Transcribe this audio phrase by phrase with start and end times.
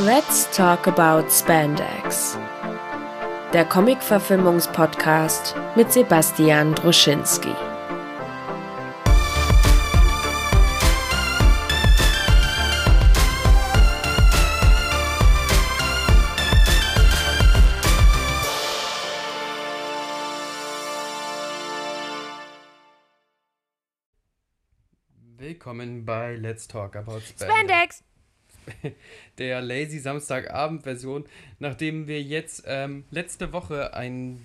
[0.00, 2.38] Let's talk about Spandex.
[3.52, 7.54] Der Comic-Verfilmungspodcast mit Sebastian Druschinski.
[25.36, 27.42] Willkommen bei Let's Talk About Spandex.
[27.42, 28.09] Spandex!
[29.38, 31.24] Der Lazy Samstagabend-Version,
[31.58, 34.40] nachdem wir jetzt ähm, letzte Woche ein,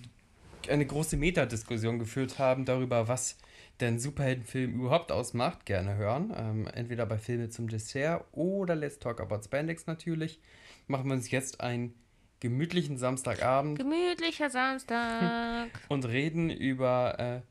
[0.70, 3.38] eine große Metadiskussion geführt haben darüber, was
[3.80, 6.34] denn Superheldenfilm überhaupt ausmacht, gerne hören.
[6.38, 10.40] Ähm, entweder bei Filme zum Dessert oder Let's Talk About Spandex natürlich.
[10.88, 11.94] Machen wir uns jetzt einen
[12.40, 15.70] gemütlichen Samstagabend Gemütlicher Samstag.
[15.90, 17.20] und reden über.
[17.20, 17.42] Äh,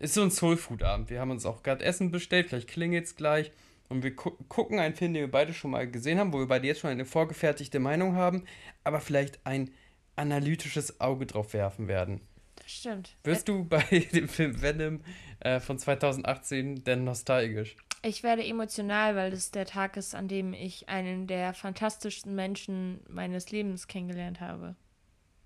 [0.00, 1.10] ist so ein Soulfood-Abend.
[1.10, 3.50] Wir haben uns auch gerade Essen bestellt, vielleicht klingelt's gleich.
[3.88, 6.46] Und wir gu gucken einen Film, den wir beide schon mal gesehen haben, wo wir
[6.46, 8.44] beide jetzt schon eine vorgefertigte Meinung haben,
[8.84, 9.70] aber vielleicht ein
[10.16, 12.20] analytisches Auge drauf werfen werden.
[12.56, 13.16] Das stimmt.
[13.24, 15.00] Wirst du bei dem Film Venom
[15.40, 17.76] äh, von 2018 denn nostalgisch?
[18.02, 23.00] Ich werde emotional, weil es der Tag ist, an dem ich einen der fantastischsten Menschen
[23.08, 24.76] meines Lebens kennengelernt habe.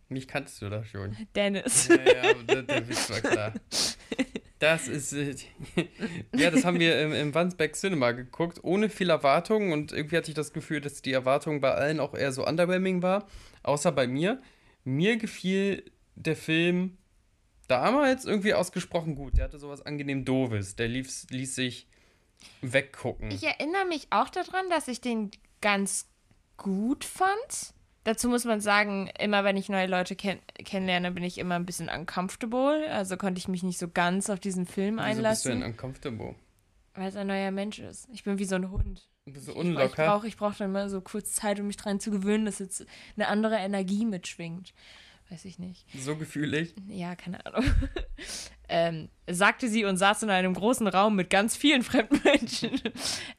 [0.08, 1.16] Mich kanntest du da schon.
[1.34, 1.88] Dennis.
[1.88, 3.52] Ja, ja, der, der Witz war klar.
[4.62, 5.12] Das ist.
[5.12, 5.34] Äh,
[6.36, 9.72] ja, das haben wir im, im Wandsbeck Cinema geguckt, ohne viel Erwartungen.
[9.72, 13.02] Und irgendwie hatte ich das Gefühl, dass die Erwartung bei allen auch eher so underwhelming
[13.02, 13.26] war.
[13.64, 14.40] Außer bei mir.
[14.84, 16.96] Mir gefiel der Film
[17.66, 19.36] damals irgendwie ausgesprochen gut.
[19.36, 20.76] Der hatte sowas angenehm Doofes.
[20.76, 21.88] Der lief, ließ sich
[22.60, 23.32] weggucken.
[23.32, 26.08] Ich erinnere mich auch daran, dass ich den ganz
[26.56, 27.74] gut fand.
[28.04, 31.66] Dazu muss man sagen, immer wenn ich neue Leute kenn kennenlerne, bin ich immer ein
[31.66, 32.88] bisschen uncomfortable.
[32.90, 35.60] Also konnte ich mich nicht so ganz auf diesen Film Wieso bist du einlassen.
[35.60, 36.34] denn uncomfortable?
[36.94, 38.08] Weil es ein neuer Mensch ist.
[38.12, 39.08] Ich bin wie so ein Hund.
[39.24, 40.06] Du bist so Ich, ich unlocker.
[40.06, 42.84] brauche ich brauch dann immer so kurz Zeit, um mich dran zu gewöhnen, dass jetzt
[43.16, 44.74] eine andere Energie mitschwingt.
[45.30, 45.86] Weiß ich nicht.
[45.98, 46.74] So gefühlig.
[46.88, 47.64] Ja, keine Ahnung.
[48.68, 52.80] ähm, sagte sie und saß in einem großen Raum mit ganz vielen fremden Menschen.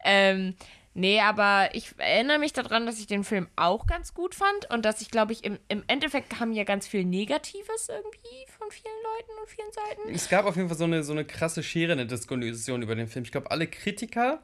[0.03, 0.55] ähm,
[0.93, 4.85] nee, aber ich erinnere mich daran, dass ich den Film auch ganz gut fand und
[4.85, 8.93] dass ich, glaube ich, im, im Endeffekt kam ja ganz viel Negatives irgendwie von vielen
[9.03, 10.15] Leuten und vielen Seiten.
[10.15, 12.95] Es gab auf jeden Fall so eine, so eine krasse Schere in der Diskussion über
[12.95, 13.25] den Film.
[13.25, 14.41] Ich glaube, alle Kritiker,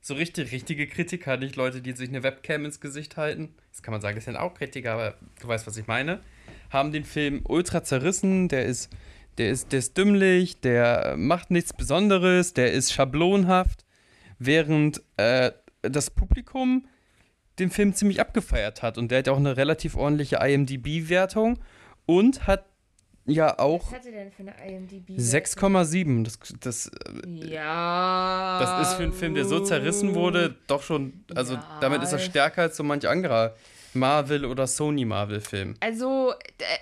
[0.00, 3.92] so richtig richtige Kritiker, nicht Leute, die sich eine Webcam ins Gesicht halten, das kann
[3.92, 6.20] man sagen, das sind auch Kritiker, aber du weißt, was ich meine,
[6.70, 8.48] haben den Film ultra zerrissen.
[8.48, 8.90] Der ist,
[9.38, 13.84] der ist, der ist dümmlich, der macht nichts Besonderes, der ist schablonhaft,
[14.38, 16.86] während äh, das Publikum
[17.58, 18.96] den Film ziemlich abgefeiert hat.
[18.98, 21.58] Und der hat auch eine relativ ordentliche IMDb-Wertung
[22.06, 22.64] und hat
[23.26, 25.10] ja auch hatte denn für eine IMDb?
[25.18, 26.24] 6,7.
[26.24, 26.90] Das, das,
[27.26, 28.58] Ja.
[28.60, 31.24] das ist für einen Film, der so zerrissen wurde, doch schon.
[31.34, 31.78] Also, Ja.
[31.80, 33.54] damit ist er stärker als so manch anderer
[33.92, 35.74] Marvel- oder Sony-Marvel-Film.
[35.80, 36.32] Also,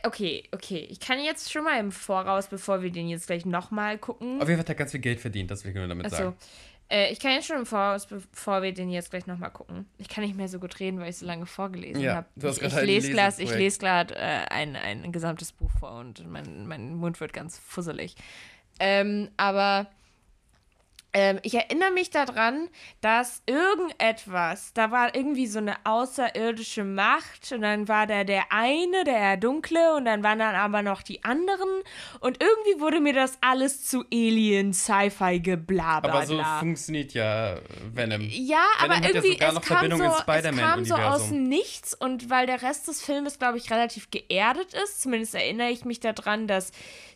[0.05, 0.87] okay, okay.
[0.91, 4.41] Ich kann jetzt schon mal im Voraus, bevor wir den jetzt gleich nochmal gucken.
[4.41, 6.17] Auf jeden Fall hat er ganz viel Geld verdient, das will ich nur damit Achso.
[6.17, 6.37] sagen.
[6.91, 9.87] Äh, ich kann jetzt schon im Voraus, bevor wir den jetzt gleich nochmal gucken.
[9.99, 12.29] Ich kann nicht mehr so gut reden, weil ich so lange vorgelesen Ja, habe.
[12.37, 14.17] Ich, gerade ich lese gerade ich lese grad, äh,
[14.51, 18.17] ein, ein gesamtes Buch vor und mein, mein Mund wird ganz fusselig.
[18.81, 19.89] Ähm, aber
[21.15, 22.69] ähm, ich erinnere mich daran,
[23.01, 29.05] dass irgendetwas, da war irgendwie so eine außerirdische Macht und dann war da der eine,
[29.05, 31.69] der dunkle und dann waren dann aber noch die anderen
[32.21, 36.11] und irgendwie wurde mir das alles zu Alien, Sci-Fi geblabla.
[36.11, 37.57] Aber so funktioniert ja
[37.95, 38.29] Venom.
[38.31, 41.49] Ja, Venom aber ja irgendwie sogar es noch kam, so, es kam so aus dem
[41.49, 45.87] Nichts und weil der Rest des Filmes, glaube ich, relativ geerdet ist, zumindest erinnere ich
[45.87, 46.71] mich daran, dass,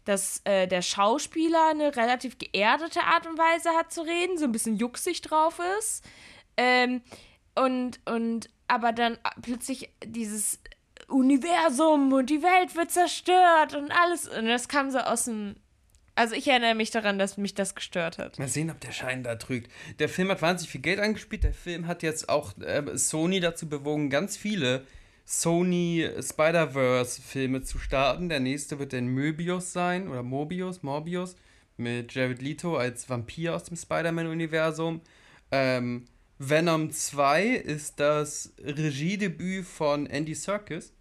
[0.04, 4.52] dass äh, der Schauspieler eine relativ geerdete Art und Weise hat zu reden, so ein
[4.52, 6.04] bisschen jucksig drauf ist.
[6.56, 7.02] Ähm,
[7.54, 10.60] und, und aber dann plötzlich dieses
[11.08, 14.28] Universum und die Welt wird zerstört und alles.
[14.28, 15.56] Und das kam so aus dem.
[16.14, 18.38] Also ich erinnere mich daran, dass mich das gestört hat.
[18.38, 19.70] Mal sehen, ob der Schein da trügt.
[19.98, 21.42] Der Film hat wahnsinnig viel Geld angespielt.
[21.42, 24.86] Der Film hat jetzt auch äh, Sony dazu bewogen, ganz viele
[25.24, 28.28] Sony Spider-Verse-Filme zu starten.
[28.28, 31.36] Der nächste wird dann Möbius sein oder Mobius, Morbius
[31.76, 35.00] mit Jared Leto als Vampir aus dem Spider-Man-Universum.
[35.50, 36.06] Ähm,
[36.38, 40.92] Venom 2 ist das Regiedebüt von Andy Serkis.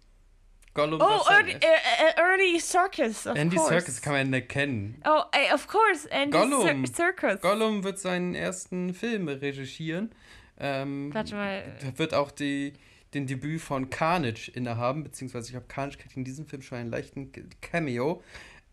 [0.74, 3.68] Gollum Oh, äh, Ernie Circus, of Andy course.
[3.68, 5.02] Serkis kann man nicht kennen.
[5.04, 6.86] Oh, ey, of course, Andy Gollum.
[6.86, 7.40] Cir Circus.
[7.42, 10.14] Gollum wird seinen ersten Film regischieren.
[10.58, 11.62] Ähm, Warte mal.
[11.82, 12.72] Da wird auch die,
[13.14, 16.90] den Debüt von Carnage innehaben, beziehungsweise ich glaube, Carnage kriegt in diesem Film schon einen
[16.90, 17.30] leichten
[17.60, 18.22] Cameo.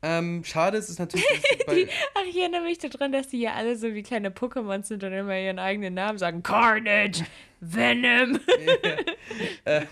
[0.02, 1.26] Ähm, schade ist es natürlich,
[1.70, 5.04] Die, ach, ich erinnere mich daran, dass die ja alle so wie kleine Pokémon sind
[5.04, 6.42] und immer ihren eigenen Namen sagen.
[6.42, 7.26] Carnage,
[7.60, 8.40] Venom.
[9.66, 9.88] ähm,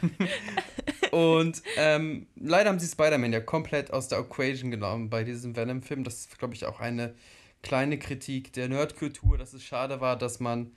[1.11, 6.05] und ähm, leider haben sie Spider-Man ja komplett aus der Equation genommen bei diesem Venom-Film.
[6.05, 7.13] Das ist, glaube ich, auch eine
[7.61, 10.71] kleine Kritik der Nerdkultur, dass es schade war, dass man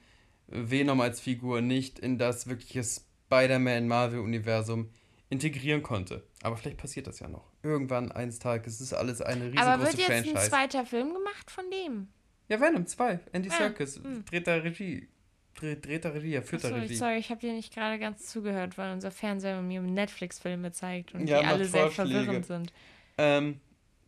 [0.49, 2.83] Venom als Figur nicht in das wirkliche
[3.31, 4.91] Spider-Man-Marvel-Universum
[5.29, 6.25] integrieren konnte.
[6.43, 7.45] Aber vielleicht passiert das ja noch.
[7.63, 10.51] Irgendwann eines Tages ist es alles eine riesengroße Aber wird jetzt ein Franchise.
[10.51, 12.09] zweiter Film gemacht von dem?
[12.49, 13.21] Ja, Venom 2.
[13.33, 14.25] Andy Ah, Serkis hm.
[14.25, 15.09] dreht da Regie.
[15.55, 16.95] Dreht, dreht da Regie, er führt da Regie.
[16.95, 21.27] sorry, ich habe dir nicht gerade ganz zugehört, weil unser Fernseher mir Netflix-Filme zeigt und
[21.29, 22.73] Ja, die alle sehr verwirrend sind.
[23.19, 23.61] Ähm,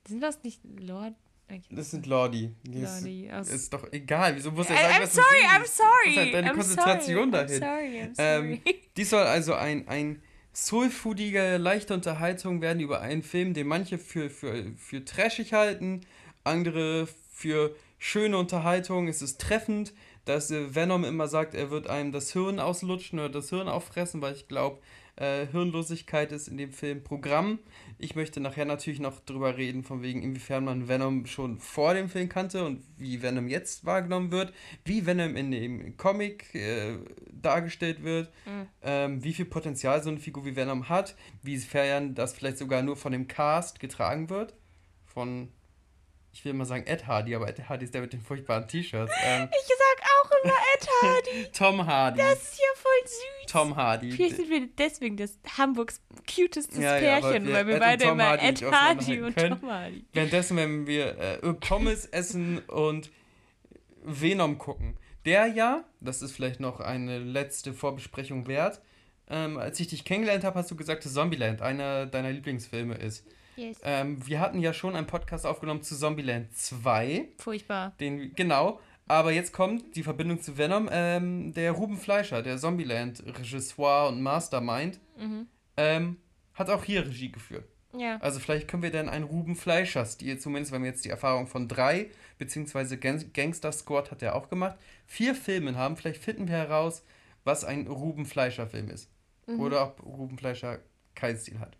[0.06, 1.14] Sind das nicht Lord?
[1.52, 1.62] Okay.
[1.70, 2.50] das sind Lordi.
[2.66, 4.36] Lordi aus- Ist doch egal.
[4.36, 5.26] Wieso muss er sagen, I'm was sorry?
[5.44, 6.14] I'm sorry.
[6.14, 7.62] Das ist deine I'm Konzentration sorry, dahin.
[7.62, 8.80] I'm sorry, I'm Ähm, sorry.
[8.96, 10.22] dies soll also ein, ein
[10.54, 16.02] soulfoodige, leichte Unterhaltung werden über einen Film, den manche für, für, für trashig halten,
[16.44, 19.08] andere für schöne Unterhaltung.
[19.08, 19.92] Es ist treffend,
[20.24, 24.22] dass äh, Venom immer sagt, er wird einem das Hirn auslutschen oder das Hirn auffressen,
[24.22, 24.78] weil ich glaube,
[25.22, 27.60] äh, Hirnlosigkeit ist in dem Film Programm.
[27.98, 32.08] Ich möchte nachher natürlich noch drüber reden, von wegen, inwiefern man Venom schon vor dem
[32.08, 34.52] Film kannte und wie Venom jetzt wahrgenommen wird,
[34.84, 36.98] wie Venom in dem Comic äh,
[37.30, 38.66] dargestellt wird, Mhm.
[38.82, 42.96] ähm, wie viel Potenzial so eine Figur wie Venom hat, wiefern das vielleicht sogar nur
[42.96, 44.54] von dem Cast getragen wird.
[45.04, 45.48] Von,
[46.32, 49.12] ich will mal sagen Ed Hardy, aber Ed Hardy ist der mit den furchtbaren T-Shirts.
[49.24, 51.46] Ähm, Ich sag auch immer Ed Hardy.
[51.52, 52.18] Tom Hardy.
[52.18, 53.52] Das ist ja voll süß.
[53.52, 54.12] Tom Hardy.
[54.12, 56.00] Vielleicht sind wir deswegen das Hamburgs
[56.34, 59.60] cutestes Ja, ja, Pärchen, wir- weil wir Ed beide immer Hardy Ed Hardy und können.
[59.60, 60.04] Tom Hardy.
[60.12, 63.10] Währenddessen, wenn wir äh, Pommes essen und
[64.04, 64.96] Venom gucken.
[65.24, 68.80] Der ja, das ist vielleicht noch eine letzte Vorbesprechung wert.
[69.28, 73.24] Ähm, als ich dich kennengelernt habe, hast du gesagt, dass Zombieland einer deiner Lieblingsfilme ist.
[73.56, 73.78] Yes.
[73.82, 77.28] Ähm, wir hatten ja schon einen Podcast aufgenommen zu Zombieland 2.
[77.38, 77.92] Furchtbar.
[78.00, 78.80] Den, genau.
[79.08, 80.88] Aber jetzt kommt die Verbindung zu Venom.
[80.90, 85.46] Ähm, der Ruben Fleischer, der Zombieland-Regisseur und Mastermind, Mhm.
[85.76, 86.16] ähm,
[86.54, 87.64] hat auch hier Regie geführt.
[87.96, 88.16] Ja.
[88.22, 91.68] Also vielleicht können wir dann einen Ruben Fleischers-Stil, zumindest wenn wir jetzt die Erfahrung von
[91.68, 94.76] drei, beziehungsweise Gang Gangster Squad hat er auch gemacht,
[95.06, 97.04] vier Filmen haben, vielleicht finden wir heraus,
[97.44, 99.10] was ein Ruben Fleischer-Film ist.
[99.46, 99.60] Mhm.
[99.60, 100.78] Oder ob Ruben Fleischer
[101.14, 101.76] keinen Stil hat.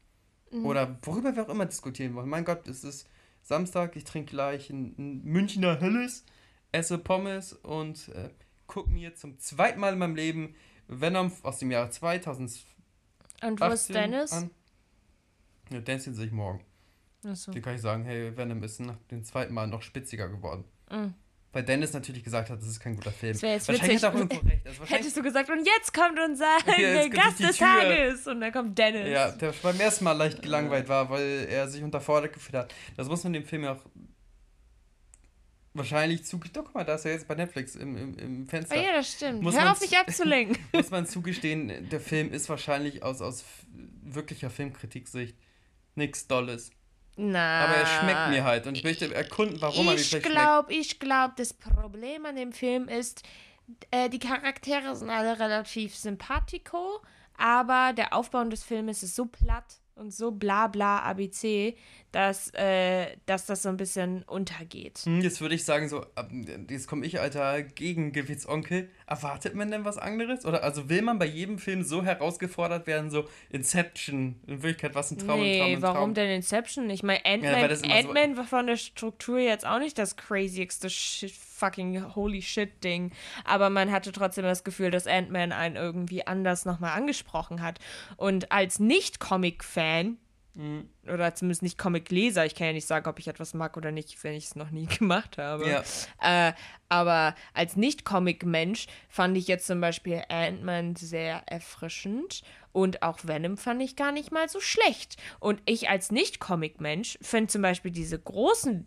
[0.52, 2.28] Oder worüber wir auch immer diskutieren wollen.
[2.28, 3.08] Mein Gott, es ist
[3.43, 6.25] Samstag, ich trinke gleich ein, Münchner Helles,
[6.72, 8.31] esse Pommes und äh,
[8.66, 10.54] gucke mir zum zweiten Mal in meinem Leben
[10.88, 12.64] Venom aus dem Jahr 2018
[13.43, 14.32] Und wo ist Dennis?
[14.32, 14.50] an.
[15.70, 16.60] Ja, Dennis den sehe ich morgen.
[17.25, 17.52] Achso.
[17.52, 20.64] Dir kann ich sagen, hey, Venom ist nach dem zweiten Mal noch spitziger geworden.
[20.90, 21.14] Mhm.
[21.54, 23.34] Weil Dennis natürlich gesagt hat, das ist kein guter Film.
[23.34, 24.04] Das jetzt wahrscheinlich witzig.
[24.08, 24.66] hat er auch irgendwo recht.
[24.66, 27.58] Also Hättest du gesagt, und jetzt kommt unser Ja, Gast des.
[27.58, 28.26] Tages.
[28.26, 29.08] Und dann kommt Dennis.
[29.10, 32.75] ja, der beim ersten Mal leicht gelangweilt war, weil er sich unterfordert gefühlt hat.
[32.96, 33.84] Das muss man dem Film ja auch
[35.75, 36.54] wahrscheinlich zugestehen.
[36.64, 38.76] Doch, guck mal, da ist er jetzt bei Netflix im, im, im Oh Fenster.
[38.76, 39.43] ja, das stimmt.
[39.43, 40.56] Muss Hör auf, mich abzulenken.
[40.72, 43.44] Muss man zugestehen, der Film ist wahrscheinlich aus, aus
[44.02, 45.37] wirklicher Filmkritiksicht
[45.94, 46.70] nichts Dolles.
[47.17, 47.64] Na.
[47.64, 50.73] Aber er schmeckt mir halt und ich möchte erkunden, warum er mir ich vielleicht glaube,
[50.73, 53.23] ich glaube, das Problem an dem Film ist,
[53.91, 57.00] äh, die Charaktere sind alle relativ sympathiko,
[57.37, 61.77] aber der Aufbau des Filmes ist so platt und so bla bla ABC,
[62.12, 64.99] dass, äh, dass das so ein bisschen untergeht.
[65.05, 66.05] Hm, Jetzt würde ich sagen, so,
[66.69, 68.91] jetzt komme ich, alter Gegengewitzonkel.
[69.06, 70.44] Erwartet man denn was anderes?
[70.46, 75.11] Oder also will man bei jedem Film so herausgefordert werden, so Inception, in Wirklichkeit was
[75.11, 76.15] ein Traum, ein Traum, Nee, ein warum Traum.
[76.15, 76.89] denn Inception?
[76.91, 80.17] Ich meine, Ja, Ant-Man das immer so- war von der Struktur jetzt auch nicht das
[80.17, 83.13] crazyste shit, fucking holy shit Ding.
[83.44, 87.79] Aber man hatte trotzdem das Gefühl, dass Ant-Man einen irgendwie anders nochmal angesprochen hat.
[88.17, 89.81] Und als Nicht-Comic-Fan,
[90.55, 90.86] Mhm.
[91.05, 94.22] oder zumindest nicht Comic-Leser, ich kann ja nicht sagen, ob ich etwas mag oder nicht,
[94.22, 95.67] wenn ich es noch nie gemacht habe.
[95.67, 95.82] Ja.
[96.20, 96.53] Äh,
[96.91, 103.81] aber als Nicht-Comic-Mensch fand ich jetzt zum Beispiel Ant-Man sehr erfrischend und auch Venom fand
[103.82, 105.17] ich gar nicht mal so schlecht.
[105.41, 108.86] Und ich als Nicht-Comic-Mensch finde zum Beispiel diese großen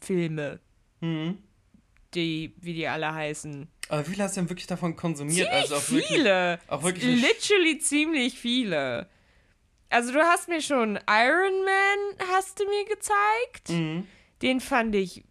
[0.00, 0.60] Filme,
[1.00, 1.38] Mhm.
[2.14, 5.48] die, wie die alle heißen, Aber wie viel hast du denn wirklich davon konsumiert?
[5.48, 6.58] also auch wirklich, viele.
[6.66, 9.08] auch wirklich Literally ziemlich viele.
[9.90, 13.68] Also du hast mir schon Iron Man, hast du mir gezeigt.
[13.68, 14.06] Mhm.
[14.40, 15.24] Den fand ich.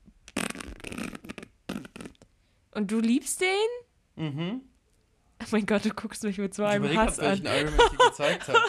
[2.72, 3.48] Und du liebst den?
[4.32, 4.62] Mhm.
[5.42, 7.56] Oh mein Gott, du guckst mich mit so Ich einem überlege Hass welchen an.
[7.58, 8.60] Iron Man ich gezeigt habe.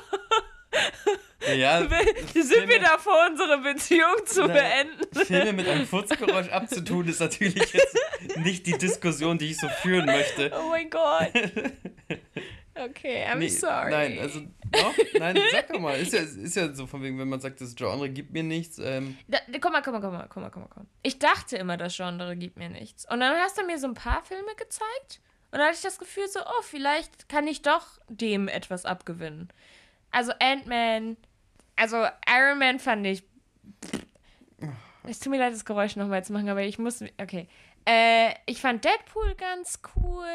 [1.49, 4.53] ja, ja, Sind wir Filme- davor, unsere Beziehung zu Nein.
[4.53, 5.25] beenden?
[5.27, 7.99] Filme mit einem Furzgeräusch abzutun, ist natürlich jetzt
[8.39, 10.53] nicht die Diskussion, die ich so führen möchte.
[10.57, 11.33] Oh mein Gott.
[12.75, 13.91] Okay, I'm Nee, sorry.
[13.91, 14.95] Nein, also Doch?
[15.19, 15.99] Nein, sag doch mal.
[15.99, 18.79] Ist ja, ist ja so von wegen, wenn man sagt, das Genre gibt mir nichts.
[18.79, 20.87] Ähm, Da, komm mal, komm mal, komm mal, komm mal, komm mal, komm.
[21.03, 23.11] Ich dachte immer, das Genre gibt mir nichts.
[23.11, 25.21] Und dann hast du mir so ein paar Filme gezeigt.
[25.51, 29.49] Und dann hatte ich das Gefühl so, oh, vielleicht kann ich doch dem etwas abgewinnen.
[30.13, 31.17] Also Ant-Man,
[31.77, 33.25] also Iron Man fand ich.
[35.05, 37.03] Es tut mir leid, das Geräusch nochmal zu machen, aber ich muss.
[37.21, 37.49] Okay.
[37.87, 40.27] Äh, ich fand Deadpool ganz cool.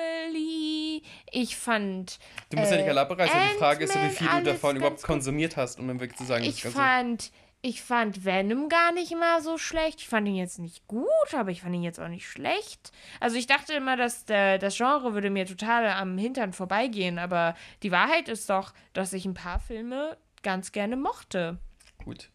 [1.32, 2.20] Ich fand.
[2.50, 3.40] du musst ja nicht äh, alle abreißen.
[3.54, 5.06] Die Frage ist ja, wie viel du davon überhaupt gut.
[5.06, 9.16] konsumiert hast, um dann wirklich zu sagen, Ich das fand, ich fand Venom gar nicht
[9.16, 10.02] mal so schlecht.
[10.02, 12.92] Ich fand ihn jetzt nicht gut, aber ich fand ihn jetzt auch nicht schlecht.
[13.20, 17.56] Also ich dachte immer, dass der, das Genre würde mir total am Hintern vorbeigehen, aber
[17.84, 21.58] die Wahrheit ist doch, dass ich ein paar Filme ganz gerne mochte.
[22.04, 22.30] Gut.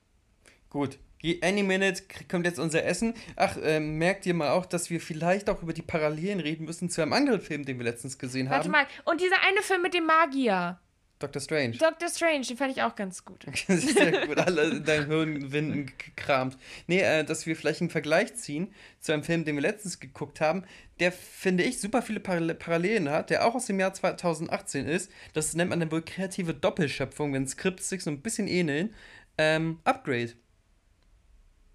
[0.69, 0.99] Gut.
[1.43, 3.15] Any minute kommt jetzt unser Essen.
[3.37, 6.89] Ach, ähm, merkt ihr mal auch, dass wir vielleicht auch über die Parallelen reden müssen
[6.89, 8.73] zu einem anderen Film, den wir letztens gesehen Warte haben?
[8.73, 10.79] mal, und dieser eine Film mit dem Magier,
[11.21, 11.77] Doctor Strange.
[11.77, 13.45] Doctor Strange, den fand ich auch ganz gut.
[13.69, 16.57] Sehr gut, alle in deinen Hirnwinden gekramt.
[16.87, 20.41] Nee, äh, dass wir vielleicht einen Vergleich ziehen zu einem Film, den wir letztens geguckt
[20.41, 20.65] haben,
[20.99, 25.13] der, finde ich, super viele Parallel- Parallelen hat, der auch aus dem Jahr 2018 ist.
[25.35, 28.95] Das nennt man dann wohl kreative Doppelschöpfung, wenn Skripts sich so ein bisschen ähneln.
[29.37, 30.33] Ähm, Upgrade.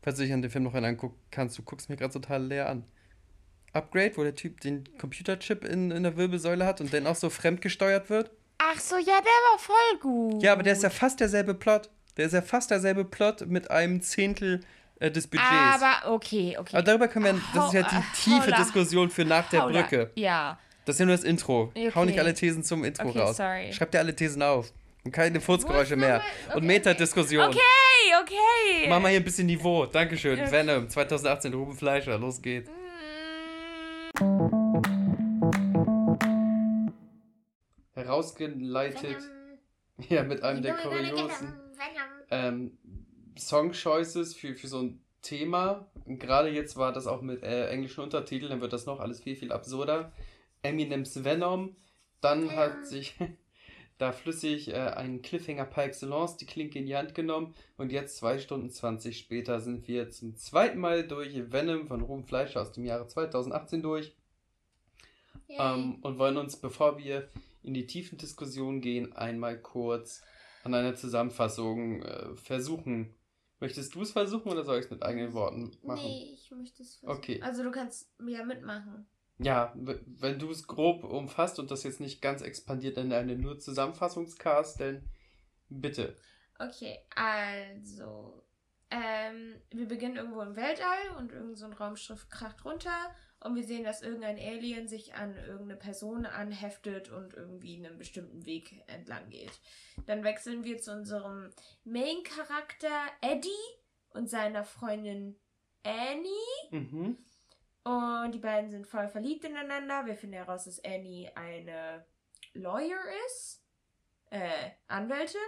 [0.05, 2.69] Falls du dich an den Film noch angucken kannst, du guckst mir gerade total leer
[2.69, 2.83] an.
[3.73, 7.31] Upgrade, wo der Typ den Computerchip in, in der Wirbelsäule hat und dann auch so
[7.31, 8.29] fremdgesteuert wird.
[8.59, 10.43] Ach so, ja, der war voll gut.
[10.43, 11.89] Ja, aber der ist ja fast derselbe Plot.
[12.17, 14.61] Der ist ja fast derselbe Plot mit einem Zehntel
[14.99, 15.49] äh, des Budgets.
[15.51, 16.73] Aber okay, okay.
[16.77, 18.57] Aber darüber können wir, das ist ja die Hau- tiefe Holla.
[18.57, 19.81] Diskussion für nach der Holla.
[19.81, 20.11] Brücke.
[20.13, 20.59] Ja.
[20.85, 21.73] Das ist ja nur das Intro.
[21.75, 22.05] Hau Okay.
[22.05, 23.37] nicht alle Thesen zum Intro Okay, raus.
[23.37, 23.73] sorry.
[23.73, 24.71] Schreib dir alle Thesen auf.
[25.05, 26.17] Und keine Furzgeräusche mehr.
[26.17, 27.47] nochmal- Und okay, Metadiskussion.
[27.47, 27.59] Okay,
[28.23, 28.89] okay.
[28.89, 29.85] Mach mal hier ein bisschen Niveau.
[29.85, 30.39] Dankeschön.
[30.39, 30.51] Okay.
[30.51, 32.17] Venom 2018, Ruben Fleischer.
[32.17, 32.69] Los geht's.
[37.93, 39.17] Herausgeleitet.
[40.09, 41.53] Ja, mit einem der kuriosen
[42.29, 42.77] ähm,
[43.37, 45.89] Song-Choices für, für so ein Thema.
[46.05, 49.21] Und gerade jetzt war das auch mit äh, englischen Untertiteln, dann wird das noch alles
[49.21, 50.11] viel, viel absurder.
[50.63, 51.75] Eminems Venom.
[52.21, 53.15] Dann hat sich
[53.97, 57.53] da flüssig äh, ein Cliffhanger par excellence die Klinke in die Hand genommen.
[57.77, 62.25] Und jetzt, zwei Stunden 20 später, sind wir zum zweiten Mal durch Venom von Ruben
[62.25, 64.15] Fleischer aus dem Jahre 2018 durch.
[65.47, 67.29] Ähm, und wollen uns, bevor wir
[67.63, 70.23] in die tiefen Diskussionen gehen, einmal kurz
[70.63, 73.13] an einer Zusammenfassung äh, versuchen.
[73.59, 76.03] Möchtest du es versuchen oder soll ich es mit eigenen Worten machen?
[76.03, 77.17] Nee, ich möchte es versuchen.
[77.17, 77.41] Okay.
[77.41, 79.07] Also du kannst ja mitmachen.
[79.37, 83.59] Ja, wenn du es grob umfasst und das jetzt nicht ganz expandiert in eine nur
[83.59, 85.09] Zusammenfassungscast, dann
[85.69, 86.17] bitte.
[86.57, 88.41] Okay, also.
[88.91, 93.13] Ähm, wir beginnen irgendwo im Weltall und irgend so ein Raumschiff kracht runter
[93.45, 98.45] und wir sehen, dass irgendein Alien sich an irgendeine Person anheftet und irgendwie einen bestimmten
[98.45, 99.51] Weg entlang geht.
[100.05, 101.51] Dann wechseln wir zu unserem
[101.83, 103.49] Main-Charakter Eddie
[104.09, 105.35] und seiner Freundin
[105.83, 106.71] Annie.
[106.71, 107.17] Mhm.
[107.85, 110.05] Und die beiden sind voll verliebt ineinander.
[110.05, 112.05] Wir finden heraus, dass Annie eine
[112.53, 113.61] Lawyer ist.
[114.31, 115.39] Äh, Anwältin.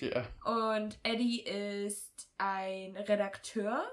[0.00, 0.26] Ja.
[0.44, 3.84] Und Eddie ist ein Redakteur.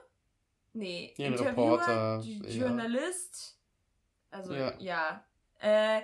[0.74, 2.48] Nee, Ja, ein Interviewer, Reporter, ja.
[2.50, 3.60] Journalist.
[4.31, 4.74] Also, Ja.
[4.79, 5.25] ja.
[5.60, 6.01] Äh,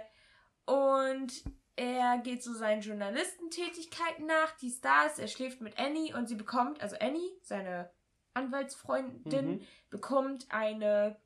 [0.65, 1.31] und
[1.75, 5.17] er geht so seinen Journalistentätigkeiten nach, die Stars.
[5.17, 7.89] Er schläft mit Annie und sie bekommt, also Annie, seine
[8.35, 9.67] Anwaltsfreundin, Mhm.
[9.89, 11.19] bekommt eine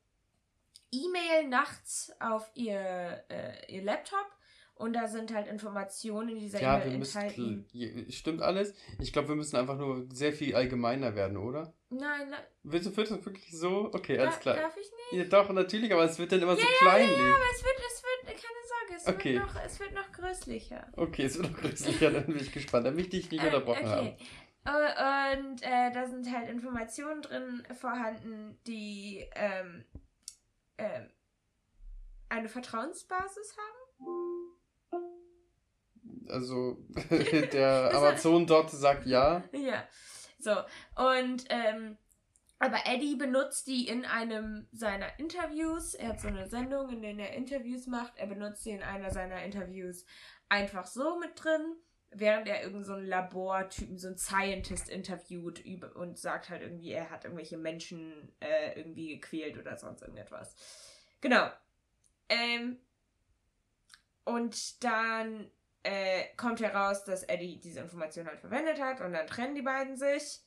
[0.92, 4.26] E-Mail nachts auf ihr, äh, ihr Laptop
[4.74, 8.10] und da sind halt Informationen in dieser Ja, E-Mail wir müssen.
[8.10, 8.74] Stimmt alles?
[9.00, 11.72] Ich glaube, wir müssen einfach nur sehr viel allgemeiner werden, oder?
[11.90, 12.40] Nein, nein.
[12.62, 13.90] Wird wird das wirklich so?
[13.92, 14.56] Okay, alles klar.
[14.56, 15.12] Darf ich nicht?
[15.12, 17.10] Ja, doch, natürlich, aber es wird dann immer so Ja, kleinlich.
[17.18, 19.34] Aber es wird, es wird, keine Sorge, es, Okay.
[19.34, 20.86] wird, noch, es wird noch größlicher.
[20.96, 22.84] Okay, es wird noch größlicher, dann bin ich gespannt.
[22.86, 24.16] Will ich dich nicht Äh, unterbrochen okay.
[24.64, 29.84] Äh, Und äh, da sind halt Informationen drin vorhanden, die ähm,
[30.78, 31.10] ähm,
[32.28, 35.02] eine Vertrauensbasis haben.
[36.28, 36.78] Also,
[37.10, 39.42] der Amazon dort sagt ja.
[39.52, 39.86] Ja.
[40.38, 40.56] So.
[40.96, 41.98] Und ähm,
[42.62, 45.94] aber Eddie benutzt die in einem seiner Interviews.
[45.94, 48.16] Er hat so eine Sendung, in der er Interviews macht.
[48.16, 50.06] Er benutzt die in einer seiner Interviews
[50.48, 51.74] einfach so mit drin,
[52.14, 55.64] während er irgendeinen so einen Labortypen, so einen Scientist interviewt
[55.94, 60.54] und sagt halt irgendwie, er hat irgendwelche Menschen äh, irgendwie gequält oder sonst irgendetwas.
[61.20, 61.48] Genau.
[62.28, 62.78] Ähm,
[64.24, 65.50] und dann
[65.82, 69.96] äh, kommt heraus, dass Eddie diese Information halt verwendet hat und dann trennen die beiden
[69.96, 70.40] sich.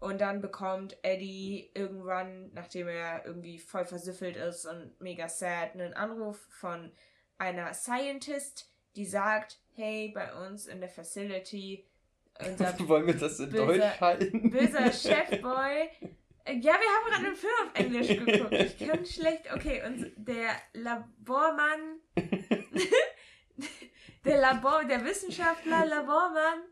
[0.00, 5.92] Und dann bekommt Eddie irgendwann, nachdem er irgendwie voll versiffelt ist und mega sad, einen
[5.92, 6.90] Anruf von
[7.36, 11.86] einer Scientist, die sagt, hey, bei uns in der Facility
[12.48, 14.50] unser Wollen wir das in böser- Deutsch halten?
[14.50, 15.88] böser Chefboy.
[16.44, 18.52] Äh, Ja, wir haben gerade einen Film auf Englisch geguckt.
[18.54, 19.52] Ich kann schlecht.
[19.54, 22.00] Okay, und der Labormann.
[24.24, 26.62] der Labor, der Wissenschaftler, Labormann.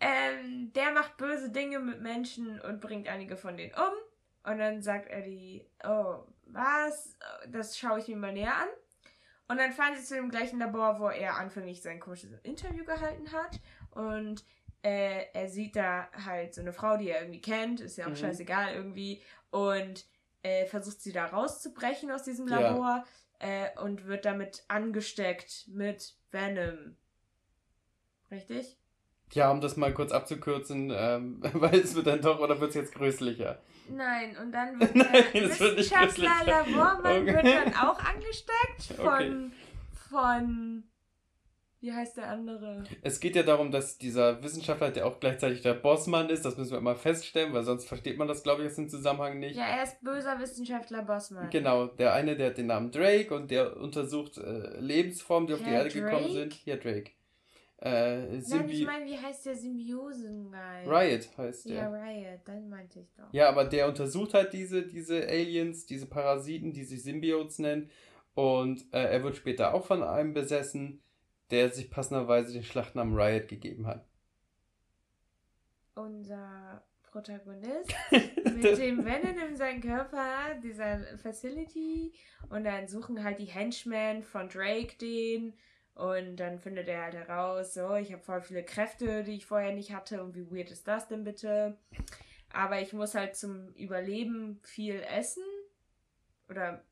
[0.00, 4.50] Ähm, der macht böse Dinge mit Menschen und bringt einige von denen um.
[4.50, 7.16] Und dann sagt Eddie, oh, was?
[7.48, 8.68] Das schaue ich mir mal näher an.
[9.48, 13.32] Und dann fahren sie zu dem gleichen Labor, wo er anfänglich sein komisches Interview gehalten
[13.32, 13.60] hat.
[13.90, 14.44] Und
[14.82, 18.10] äh, er sieht da halt so eine Frau, die er irgendwie kennt, ist ja auch
[18.10, 18.16] Mhm.
[18.16, 19.22] scheißegal irgendwie.
[19.50, 20.06] Und
[20.42, 22.60] äh, versucht sie da rauszubrechen aus diesem Ja.
[22.60, 23.04] Labor
[23.38, 26.96] äh, und wird damit angesteckt mit Venom.
[28.30, 28.76] Richtig?
[29.32, 32.76] Ja, um das mal kurz abzukürzen, ähm, weil es wird dann doch, oder wird es
[32.76, 33.60] jetzt größlicher?
[33.90, 36.30] Nein, und dann wird Nein, der Wissenschaftler.
[36.46, 37.34] Labormann Okay.
[37.34, 39.52] wird dann auch angesteckt von,
[40.10, 40.84] von,
[41.80, 42.84] wie heißt der andere?
[43.02, 46.72] Es geht ja darum, dass dieser Wissenschaftler, der auch gleichzeitig der Bossmann ist, das müssen
[46.72, 49.56] wir immer feststellen, weil sonst versteht man das, glaube ich, aus dem Zusammenhang nicht.
[49.56, 51.50] Ja, er ist böser Wissenschaftler Bossmann.
[51.50, 55.60] Genau, der eine, der hat den Namen Drake und der untersucht äh, Lebensformen, die auf
[55.60, 56.32] die Herr Erde gekommen Drake?
[56.32, 56.64] sind.
[56.66, 57.12] Ja, Drake.
[57.80, 60.88] Äh, Nein, ich Symbi meine, wie heißt der Symbiosen-Guy?
[60.88, 62.02] Riot heißt Ja, der.
[62.02, 63.32] Riot, dann meinte ich doch.
[63.32, 67.88] Ja, aber der untersucht halt diese, diese Aliens, diese Parasiten, die sich Symbiotes nennen.
[68.34, 71.02] Und äh, er wird später auch von einem besessen,
[71.50, 74.04] der sich passenderweise den Schlachtnamen Riot gegeben hat.
[75.94, 82.12] Unser Protagonist mit dem Venom in seinem Körper, dieser Facility.
[82.50, 85.54] Und dann suchen halt die Henchmen von Drake den.
[85.98, 89.74] Und dann findet er halt heraus, so, ich habe voll viele Kräfte, die ich vorher
[89.74, 90.22] nicht hatte.
[90.22, 91.76] Und wie weird ist das denn bitte?
[92.52, 95.42] Aber ich muss halt zum Überleben viel essen.
[96.48, 96.84] Oder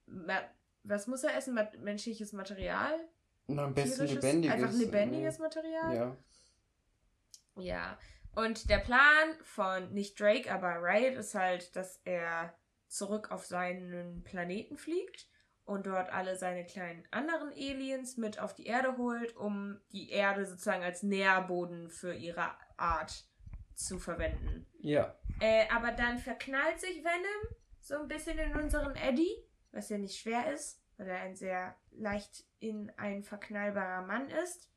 [0.83, 1.57] was muss er essen?
[1.79, 2.99] Menschliches Material?
[3.47, 4.57] Na, am besten lebendiges.
[4.57, 5.95] Einfach lebendiges äh, Material?
[5.95, 6.17] Ja.
[7.63, 7.99] Ja.
[8.35, 12.59] Und der Plan von nicht Drake, aber Riot ist halt, dass er
[12.89, 15.29] zurück auf seinen Planeten fliegt
[15.67, 20.47] und dort alle seine kleinen anderen Aliens mit auf die Erde holt, um die Erde
[20.47, 23.25] sozusagen als Nährboden für ihre Art
[23.75, 24.67] zu verwenden.
[24.79, 25.15] Ja.
[25.41, 30.19] Äh, aber dann verknallt sich Venom so ein bisschen in unseren Eddie, was ja nicht
[30.19, 34.71] schwer ist, weil er ein sehr leicht in ein verknallbarer Mann ist.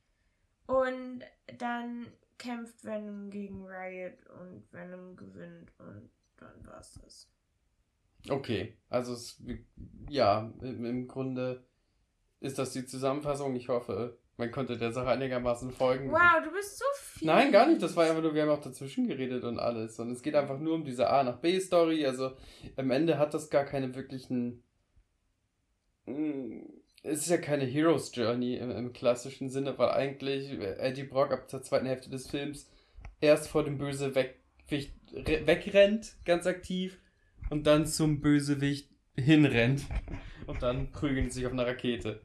[0.65, 1.23] Und
[1.57, 7.29] dann kämpft Venom gegen Riot und Venom gewinnt und dann war's das.
[8.27, 9.41] Okay, also es,
[10.09, 11.63] ja, im, Grunde
[12.41, 13.55] ist das die Zusammenfassung.
[13.55, 16.11] Ich hoffe, man konnte der Sache einigermaßen folgen.
[16.11, 17.27] Wow, du bist so viel.
[17.27, 17.81] Nein, gar nicht.
[17.81, 19.99] Das war einfach nur, wir haben auch dazwischen geredet und alles.
[19.99, 22.05] Und es geht einfach nur um diese A nach B Story.
[22.05, 22.31] Also
[22.75, 24.63] am Ende hat das gar keine wirklichen.
[26.05, 26.61] Mm,
[27.03, 31.47] Es ist ja keine Hero's Journey im, im klassischen Sinne, weil eigentlich Eddie Brock ab
[31.47, 32.69] der zweiten Hälfte des Films
[33.21, 34.35] erst vor dem Bösewicht
[34.71, 36.99] re- wegrennt, ganz aktiv,
[37.49, 39.85] und dann zum Bösewicht hinrennt.
[40.47, 42.21] Und dann prügeln die sich auf einer Rakete.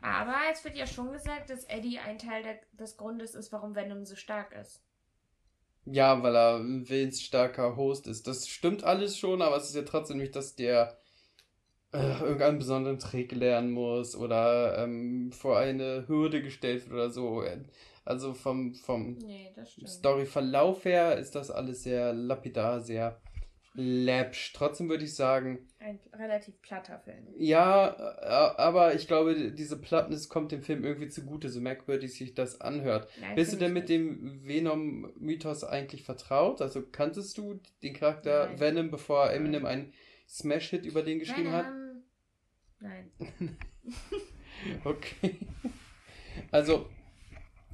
[0.00, 3.74] Aber es wird ja schon gesagt, dass Eddie ein Teil der, des Grundes ist, warum
[3.74, 4.82] Venom so stark ist.
[5.86, 8.26] Ja, weil er ein willensstarker Host ist.
[8.26, 10.96] Das stimmt alles schon, aber es ist ja trotzdem nicht, dass der
[11.92, 17.44] äh, irgendeinen besonderen Trick lernen muss oder ähm, vor eine Hürde gestellt wird oder so.
[18.04, 19.52] Also vom, vom Nee.
[19.86, 23.20] Storyverlauf her ist das alles sehr lapidar, sehr
[23.74, 24.52] läppsch.
[24.54, 27.26] Trotzdem würde ich sagen, Ein relativ platter Film.
[27.36, 32.34] ja, äh, aber ich glaube, diese Plattness kommt dem Film irgendwie zugute, so merkwürdig sich
[32.34, 33.08] das anhört.
[33.20, 36.62] Nein, Bist du denn mit dem Venom-Mythos eigentlich vertraut?
[36.62, 38.60] Also kanntest du den Charakter Nein.
[38.60, 39.92] Venom, bevor Eminem einen
[40.28, 41.66] Smash-Hit über den geschrieben hat?
[41.66, 42.02] Venom.
[42.80, 43.10] Nein.
[44.84, 45.36] Okay.
[46.50, 46.88] Also,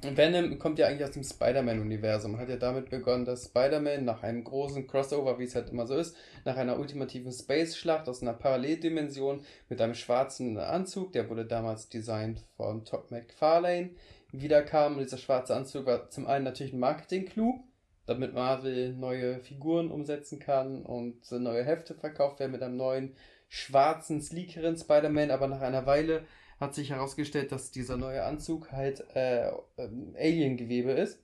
[0.03, 2.39] Venom kommt ja eigentlich aus dem Spider-Man-Universum.
[2.39, 5.95] Hat ja damit begonnen, dass Spider-Man nach einem großen Crossover, wie es halt immer so
[5.95, 11.89] ist, nach einer ultimativen Space-Schlacht aus einer Paralleldimension mit einem schwarzen Anzug, der wurde damals
[11.89, 13.91] designt von Todd McFarlane,
[14.31, 14.93] wiederkam.
[14.93, 17.63] Und dieser schwarze Anzug war zum einen natürlich ein Marketing-Clou,
[18.07, 23.15] damit Marvel neue Figuren umsetzen kann und neue Hefte verkauft werden mit einem neuen
[23.49, 26.25] schwarzen, sleekeren Spider-Man, aber nach einer Weile
[26.61, 31.19] hat sich herausgestellt, dass dieser neue Anzug halt äh, ähm, Alien-Gewebe ist,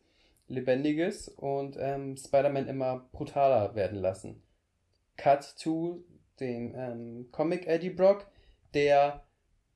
[0.48, 4.42] lebendiges und ähm, Spider-Man immer brutaler werden lassen.
[5.16, 6.04] Cut to
[6.40, 8.28] den ähm, Comic Eddie Brock,
[8.74, 9.24] der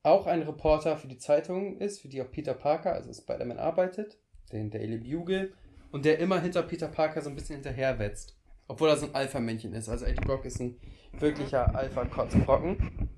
[0.02, 4.18] auch ein Reporter für die Zeitung ist, für die auch Peter Parker, also Spider-Man, arbeitet,
[4.52, 5.52] den Daily Bugle,
[5.92, 8.36] und der immer hinter Peter Parker so ein bisschen hinterherwetzt.
[8.66, 9.88] Obwohl er so ein Alpha-Männchen ist.
[9.88, 10.76] Also Eddie Brock ist ein
[11.18, 13.10] wirklicher Alpha-Kotzbrocken.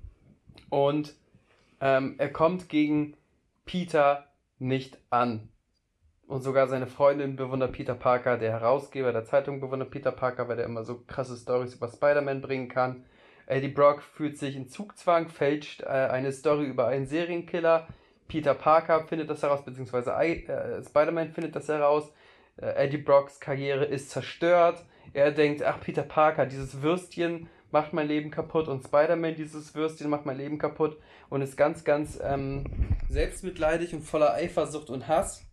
[0.69, 1.15] Und
[1.85, 3.15] ähm, er kommt gegen
[3.65, 4.25] Peter
[4.57, 5.49] nicht an.
[6.25, 10.55] Und sogar seine Freundin bewundert Peter Parker, der Herausgeber der Zeitung bewundert Peter Parker, weil
[10.55, 13.05] der immer so krasse Stories über Spider-Man bringen kann.
[13.45, 17.87] Eddie Brock fühlt sich in Zugzwang, fälscht äh, eine Story über einen Serienkiller.
[18.27, 22.11] Peter Parker findet das heraus, beziehungsweise äh, Spider-Man findet das heraus.
[22.57, 24.83] Äh, Eddie Brocks Karriere ist zerstört.
[25.13, 28.67] Er denkt, ach, Peter Parker, dieses Würstchen macht mein Leben kaputt.
[28.67, 30.97] Und Spider-Man, dieses Würstchen macht mein Leben kaputt.
[31.29, 32.65] Und ist ganz, ganz ähm,
[33.09, 35.45] selbstmitleidig und voller Eifersucht und Hass.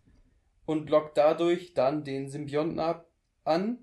[0.65, 3.07] Und lockt dadurch dann den Symbionten ab
[3.43, 3.79] an,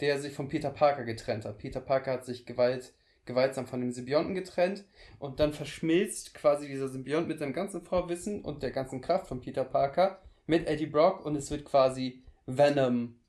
[0.00, 1.58] der sich von Peter Parker getrennt hat.
[1.58, 4.84] Peter Parker hat sich gewalt, gewaltsam von dem Symbionten getrennt.
[5.18, 9.40] Und dann verschmilzt quasi dieser Symbiont mit seinem ganzen Vorwissen und der ganzen Kraft von
[9.40, 11.24] Peter Parker mit Eddie Brock.
[11.24, 13.20] Und es wird quasi Venom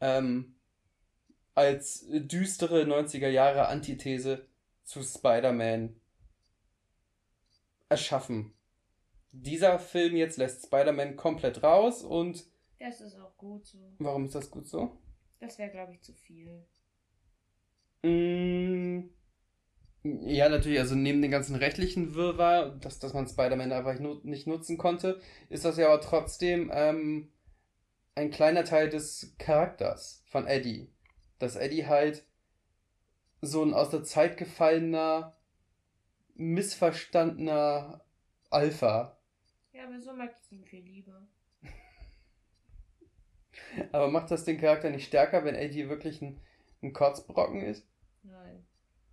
[0.00, 0.54] ähm,
[1.54, 4.46] als düstere 90er Jahre Antithese
[4.84, 5.96] zu Spider-Man
[7.88, 8.54] erschaffen
[9.34, 12.44] dieser Film jetzt lässt Spider-Man komplett raus und.
[12.78, 13.78] Das ist auch gut so.
[13.98, 14.98] Warum ist das gut so?
[15.40, 16.64] Das wäre, glaube ich, zu viel.
[18.02, 19.08] Mm,
[20.02, 24.78] ja, natürlich, also neben den ganzen rechtlichen Wirrwarr, dass, dass man Spider-Man einfach nicht nutzen
[24.78, 27.32] konnte, ist das ja aber trotzdem ähm,
[28.14, 30.92] ein kleiner Teil des Charakters von Eddie.
[31.38, 32.24] Dass Eddie halt
[33.40, 35.36] so ein aus der Zeit gefallener,
[36.34, 38.04] missverstandener
[38.50, 39.16] Alpha
[39.74, 41.26] ja, aber so mag ich ihn viel lieber.
[43.92, 46.40] aber macht das den Charakter nicht stärker, wenn Eddie wirklich ein,
[46.80, 47.84] ein Kotzbrocken ist?
[48.22, 48.64] Nein.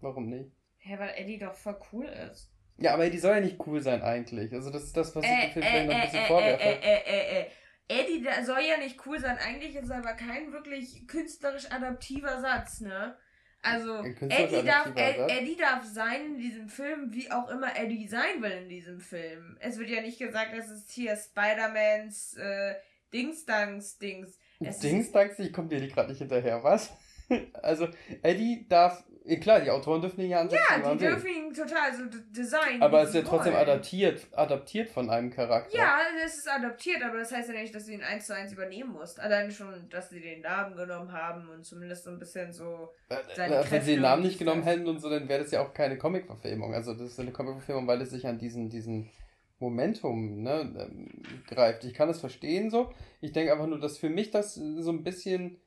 [0.02, 0.52] Warum nicht?
[0.84, 2.52] Ja, weil Eddie doch voll cool ist.
[2.78, 4.54] Ja, aber Eddie soll ja nicht cool sein eigentlich.
[4.54, 6.20] Also das ist das, was ich äh, dem Film vielleicht äh, noch ein äh, bisschen
[6.20, 6.64] äh, vorwerfe.
[6.64, 7.46] Äh, äh, äh, äh,
[7.92, 9.38] Eddie soll ja nicht cool sein.
[9.38, 13.16] Eigentlich ist er aber kein wirklich künstlerisch adaptiver Satz, ne?
[13.64, 18.52] Also Eddie darf, Eddie darf sein in diesem Film, wie auch immer Eddie sein will
[18.52, 19.58] in diesem Film.
[19.60, 22.76] Es wird ja nicht gesagt, dass es hier Spider-Mans äh,
[23.14, 24.40] Dingsdangs-Dings.
[24.60, 25.38] Dingsdangs?
[25.38, 26.92] Ich komme dir gerade nicht hinterher, was?
[27.62, 27.88] also
[28.24, 29.04] Eddie darf
[29.40, 30.64] klar, die Autoren dürfen ihn ja ansetzen.
[30.70, 32.82] Ja, die dürfen ihn total so designen.
[32.82, 35.78] Aber es ist ja trotzdem adaptiert, adaptiert von einem Charakter.
[35.78, 38.52] Ja, es ist adaptiert, aber das heißt ja nicht, dass du ihn eins zu eins
[38.54, 39.20] übernehmen musst.
[39.20, 42.90] Allein schon, dass sie den Namen genommen haben und zumindest so ein bisschen so.
[43.10, 45.52] Äh, seine äh, wenn sie den Namen nicht genommen hätten und so, dann wäre das
[45.52, 46.74] ja auch keine Comic-Verfilmung.
[46.74, 49.12] Also, das ist eine Comic-Verfilmung, weil es sich an diesen, diesen
[49.60, 51.84] Momentum ne, ähm, greift.
[51.84, 52.92] Ich kann das verstehen so.
[53.22, 55.62] Ich denke einfach nur, dass für mich das so ein bisschen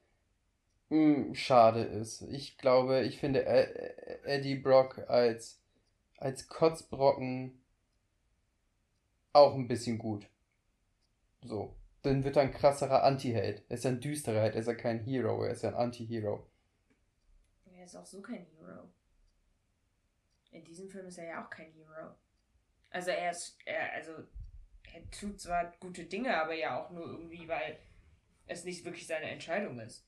[0.90, 2.22] hm, schade ist.
[2.22, 5.60] Ich glaube, ich finde e-, e-, Eddie Brock als,
[6.18, 7.60] als Kotzbrocken
[9.32, 10.26] auch ein bisschen gut.
[11.42, 11.76] So.
[12.02, 13.64] Dann wird er ein krasserer Anti-Held.
[13.68, 14.54] Er ist ein düsterer Held.
[14.54, 15.42] Er ist ja kein Hero.
[15.42, 16.46] Er ist ja ein Anti-Hero.
[17.64, 18.90] Er ist auch so kein Hero.
[20.50, 22.14] In diesem Film ist er ja auch kein Hero.
[22.90, 24.12] Also er ist, er, also
[24.92, 27.78] er tut zwar gute Dinge, aber ja auch nur irgendwie, weil
[28.46, 30.06] es nicht wirklich seine Entscheidung ist.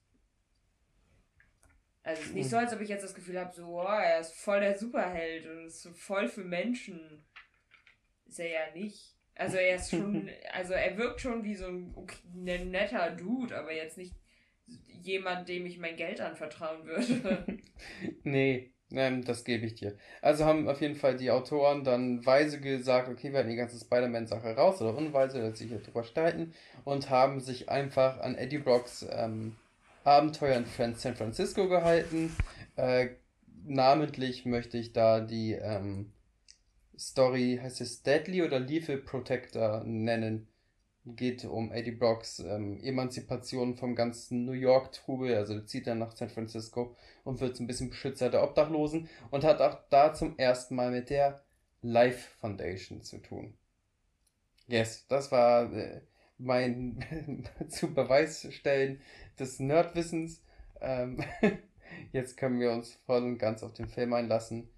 [2.06, 4.20] Also es ist nicht so, als ob ich jetzt das Gefühl habe, so, oh, er
[4.20, 7.24] ist voll der Superheld und ist so voll für Menschen.
[8.26, 9.16] Ist er ja nicht.
[9.34, 13.56] Also er ist schon, also er wirkt schon wie so ein, okay, ein netter Dude,
[13.56, 14.14] aber jetzt nicht
[15.02, 17.58] jemand, dem ich mein Geld anvertrauen würde.
[18.22, 19.98] nee, ähm, das gebe ich dir.
[20.22, 23.80] Also haben auf jeden Fall die Autoren dann weise gesagt, okay, wir halten die ganze
[23.80, 28.58] Spider-Man-Sache raus oder unweise, dass sich hier drüber streiten und haben sich einfach an Eddie
[28.58, 29.56] Brocks ähm,
[30.06, 32.34] Abenteuer in San Francisco gehalten.
[32.76, 33.08] Äh,
[33.64, 36.12] namentlich möchte ich da die ähm,
[36.96, 40.48] Story, heißt es Deadly oder Lethal Protector nennen.
[41.04, 45.34] Geht um Eddie Brocks ähm, Emanzipation vom ganzen New York-Trubel.
[45.34, 49.44] Also zieht er nach San Francisco und wird so ein bisschen Beschützer der Obdachlosen und
[49.44, 51.42] hat auch da zum ersten Mal mit der
[51.82, 53.54] Life Foundation zu tun.
[54.68, 56.00] Yes, das war äh,
[56.38, 59.00] mein zu Beweis stellen
[59.38, 60.42] des Nerdwissens.
[60.80, 61.22] Ähm,
[62.12, 64.68] jetzt können wir uns voll und ganz auf den Film einlassen.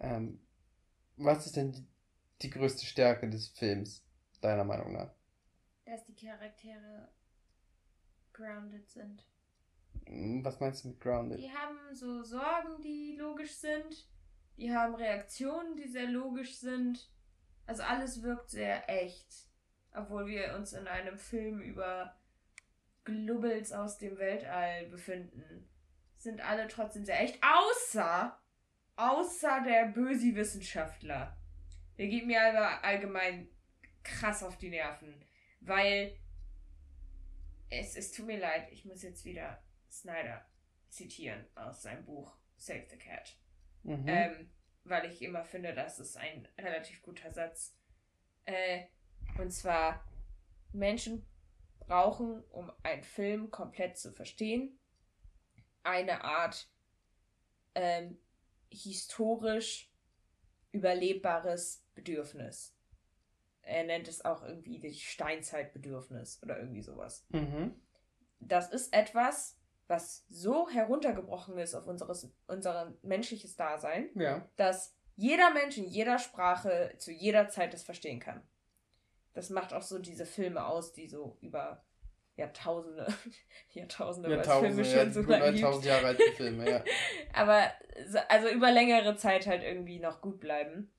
[0.00, 0.40] Ähm,
[1.16, 1.86] was ist denn die,
[2.42, 4.04] die größte Stärke des Films,
[4.40, 5.10] deiner Meinung nach?
[5.84, 7.08] Dass die Charaktere
[8.32, 9.24] grounded sind.
[10.06, 11.38] Hm, was meinst du mit grounded?
[11.38, 14.08] Die haben so Sorgen, die logisch sind.
[14.56, 17.10] Die haben Reaktionen, die sehr logisch sind.
[17.66, 19.48] Also alles wirkt sehr echt
[19.96, 22.16] obwohl wir uns in einem Film über
[23.04, 25.68] Glubbels aus dem Weltall befinden,
[26.18, 28.38] sind alle trotzdem sehr echt, außer,
[28.96, 31.36] außer der böse Wissenschaftler.
[31.98, 33.48] Der geht mir aber allgemein
[34.02, 35.24] krass auf die Nerven,
[35.60, 36.16] weil
[37.70, 40.44] es, es tut mir leid, ich muss jetzt wieder Snyder
[40.88, 43.36] zitieren aus seinem Buch Save the Cat.
[43.82, 44.04] Mhm.
[44.06, 44.50] Ähm,
[44.84, 47.76] weil ich immer finde, das ist ein relativ guter Satz.
[48.44, 48.84] Äh,
[49.38, 50.04] und zwar,
[50.72, 51.26] Menschen
[51.80, 54.78] brauchen, um einen Film komplett zu verstehen,
[55.82, 56.68] eine Art
[57.74, 58.18] ähm,
[58.70, 59.92] historisch
[60.72, 62.74] überlebbares Bedürfnis.
[63.62, 67.24] Er nennt es auch irgendwie das Steinzeitbedürfnis oder irgendwie sowas.
[67.30, 67.74] Mhm.
[68.40, 69.58] Das ist etwas,
[69.88, 74.48] was so heruntergebrochen ist auf unseres, unser menschliches Dasein, Ja.
[74.56, 78.42] dass jeder Mensch in jeder Sprache zu jeder Zeit das verstehen kann.
[79.36, 81.84] Das macht auch so diese Filme aus, die so über
[82.36, 83.06] Jahrtausende,
[83.74, 85.42] Jahrtausende, es Filme Jahrtausende, schon so gibt.
[85.42, 86.84] 1000 Jahre alte Filme, ja.
[87.34, 87.70] Aber
[88.08, 90.90] so- also über längere Zeit halt irgendwie noch gut bleiben.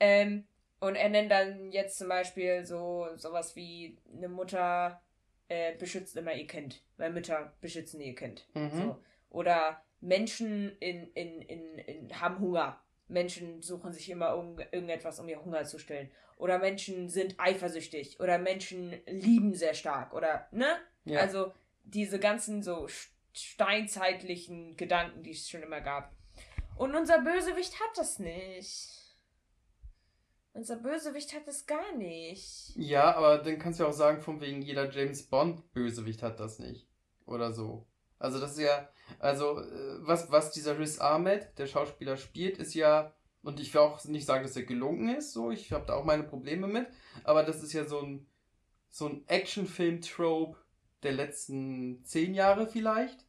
[0.00, 0.46] Ähm,
[0.80, 5.00] und er nennt dann jetzt zum Beispiel so sowas wie eine Mutter
[5.48, 8.46] äh, beschützt immer ihr Kind, weil Mütter beschützen ihr Kind.
[8.54, 8.70] Mhm.
[8.70, 9.02] So.
[9.30, 12.80] Oder Menschen in, in, in, in, haben Hunger.
[13.08, 16.10] Menschen suchen sich immer irgend- irgendetwas, um ihr Hunger zu stillen.
[16.38, 18.20] Oder Menschen sind eifersüchtig.
[18.20, 20.12] Oder Menschen lieben sehr stark.
[20.12, 20.66] Oder, ne?
[21.04, 21.20] Ja.
[21.20, 21.52] Also
[21.84, 26.12] diese ganzen so st- steinzeitlichen Gedanken, die es schon immer gab.
[26.76, 28.90] Und unser Bösewicht hat das nicht.
[30.52, 32.72] Unser Bösewicht hat es gar nicht.
[32.76, 36.58] Ja, aber dann kannst du auch sagen, von wegen jeder James Bond Bösewicht hat das
[36.58, 36.86] nicht.
[37.26, 37.86] Oder so.
[38.18, 42.74] Also das ist ja, also äh, was, was dieser Riz Ahmed, der Schauspieler, spielt, ist
[42.74, 45.94] ja, und ich will auch nicht sagen, dass er gelungen ist, so, ich habe da
[45.94, 46.86] auch meine Probleme mit,
[47.24, 48.26] aber das ist ja so ein,
[48.88, 50.56] so ein Actionfilm-Trope
[51.02, 53.26] der letzten zehn Jahre vielleicht.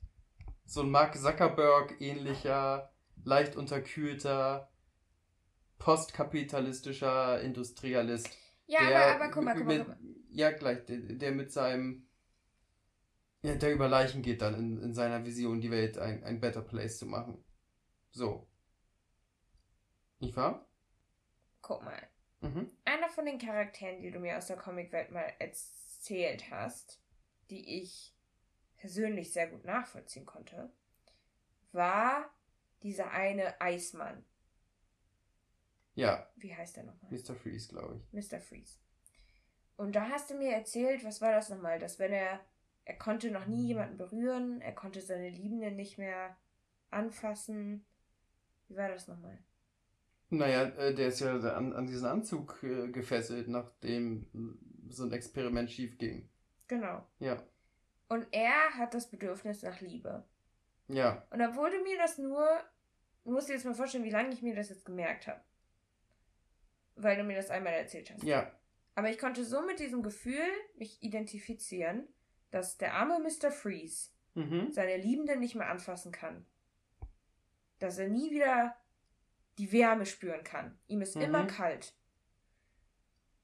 [0.66, 2.92] So ein Mark Zuckerberg ähnlicher,
[3.24, 4.70] leicht unterkühlter,
[5.80, 8.30] postkapitalistischer Industrialist.
[8.66, 10.16] Ja, aber, aber guck mal, guck mal, mit, guck mal.
[10.30, 12.07] Ja, gleich, der, der mit seinem.
[13.42, 16.62] Ja, der über Leichen geht dann in, in seiner Vision, die Welt ein, ein better
[16.62, 17.44] place zu machen.
[18.12, 18.48] So.
[20.20, 20.68] Nicht wahr?
[21.62, 22.08] Guck mal.
[22.42, 22.72] Mhm.
[22.86, 27.00] Einer von den Charakteren, die du mir aus der Comicwelt mal erzählt hast,
[27.50, 28.14] die ich
[28.78, 30.72] persönlich sehr gut nachvollziehen konnte,
[31.72, 32.30] war
[32.84, 34.24] dieser eine Eismann.
[35.96, 37.12] Ja, Wie heißt der nochmal?
[37.12, 37.36] Mr.
[37.36, 38.32] Freeze, glaube ich.
[38.32, 38.40] Mr.
[38.40, 38.78] Freeze.
[39.78, 41.80] Und da hast du mir erzählt, was war das nochmal?
[41.80, 42.40] Dass wenn er,
[42.88, 46.38] er konnte noch nie jemanden berühren, er konnte seine Liebende nicht mehr
[46.90, 47.86] anfassen.
[48.70, 49.38] Wie war das nochmal?
[50.30, 54.26] Naja, äh, der ist ja an, an diesen Anzug äh, gefesselt, nachdem
[54.88, 56.30] so ein Experiment schief ging.
[56.68, 57.06] Genau.
[57.20, 57.44] Ja.
[58.08, 60.24] Und er hat das Bedürfnis nach Liebe.
[60.88, 61.28] Ja.
[61.30, 62.48] Und obwohl du mir das nur,
[63.26, 65.42] du musst dir jetzt mal vorstellen, wie lange ich mir das jetzt gemerkt habe.
[66.96, 68.24] Weil du mir das einmal erzählt hast.
[68.24, 68.50] Ja.
[68.96, 70.48] Aber ich konnte so mit diesem Gefühl
[70.78, 72.08] mich identifizieren,
[72.52, 73.52] dass der arme Mr.
[73.52, 74.72] Freeze Mhm.
[74.72, 76.46] seine Liebende nicht mehr anfassen kann.
[77.80, 78.76] Dass er nie wieder
[79.58, 80.78] die Wärme spüren kann.
[80.88, 81.24] Ihm ist Mhm.
[81.24, 81.94] immer kalt.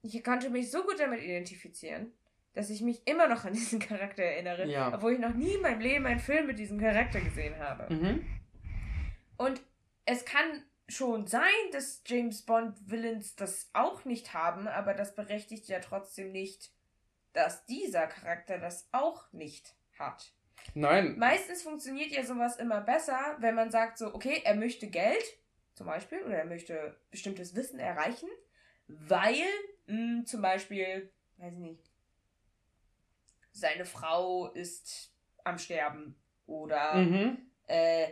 [0.04, 2.12] Ich konnte mich so gut damit identifizieren,
[2.54, 4.94] dass ich mich immer noch an diesen Charakter erinnere, Ja.
[4.94, 7.92] obwohl ich noch nie in meinem Leben einen Film mit diesem Charakter gesehen habe.
[7.94, 8.24] Mhm.
[9.38, 9.62] Und
[10.06, 15.68] es kann schon sein, dass James Bond Villains das auch nicht haben, aber das berechtigt
[15.68, 16.72] ja trotzdem nicht,
[17.34, 20.34] dass dieser Charakter das auch nicht hat.
[20.76, 21.18] Nein.
[21.18, 25.24] Meistens funktioniert ja sowas immer besser, wenn man sagt so, okay, er möchte Geld,
[25.76, 28.30] zum Beispiel, oder er möchte bestimmtes Wissen erreichen,
[28.88, 29.44] weil
[29.88, 31.92] mh, zum Beispiel, weiß ich nicht,
[33.52, 35.12] seine Frau ist
[35.44, 36.16] am Sterben
[36.46, 37.52] oder Mhm.
[37.68, 38.10] äh,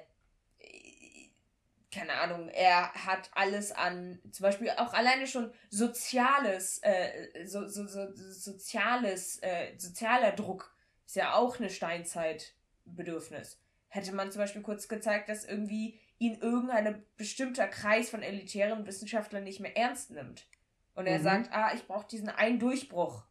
[1.93, 7.86] keine Ahnung, er hat alles an, zum Beispiel auch alleine schon soziales, äh, so, so,
[7.88, 10.73] so, soziales, äh, sozialer Druck
[11.06, 13.60] ist ja auch eine Steinzeitbedürfnis.
[13.89, 19.43] Hätte man zum Beispiel kurz gezeigt, dass irgendwie ihn irgendein bestimmter Kreis von elitären Wissenschaftlern
[19.43, 20.45] nicht mehr ernst nimmt.
[20.93, 21.23] Und er Mhm.
[21.23, 23.23] sagt, ah, ich brauche diesen einen Durchbruch,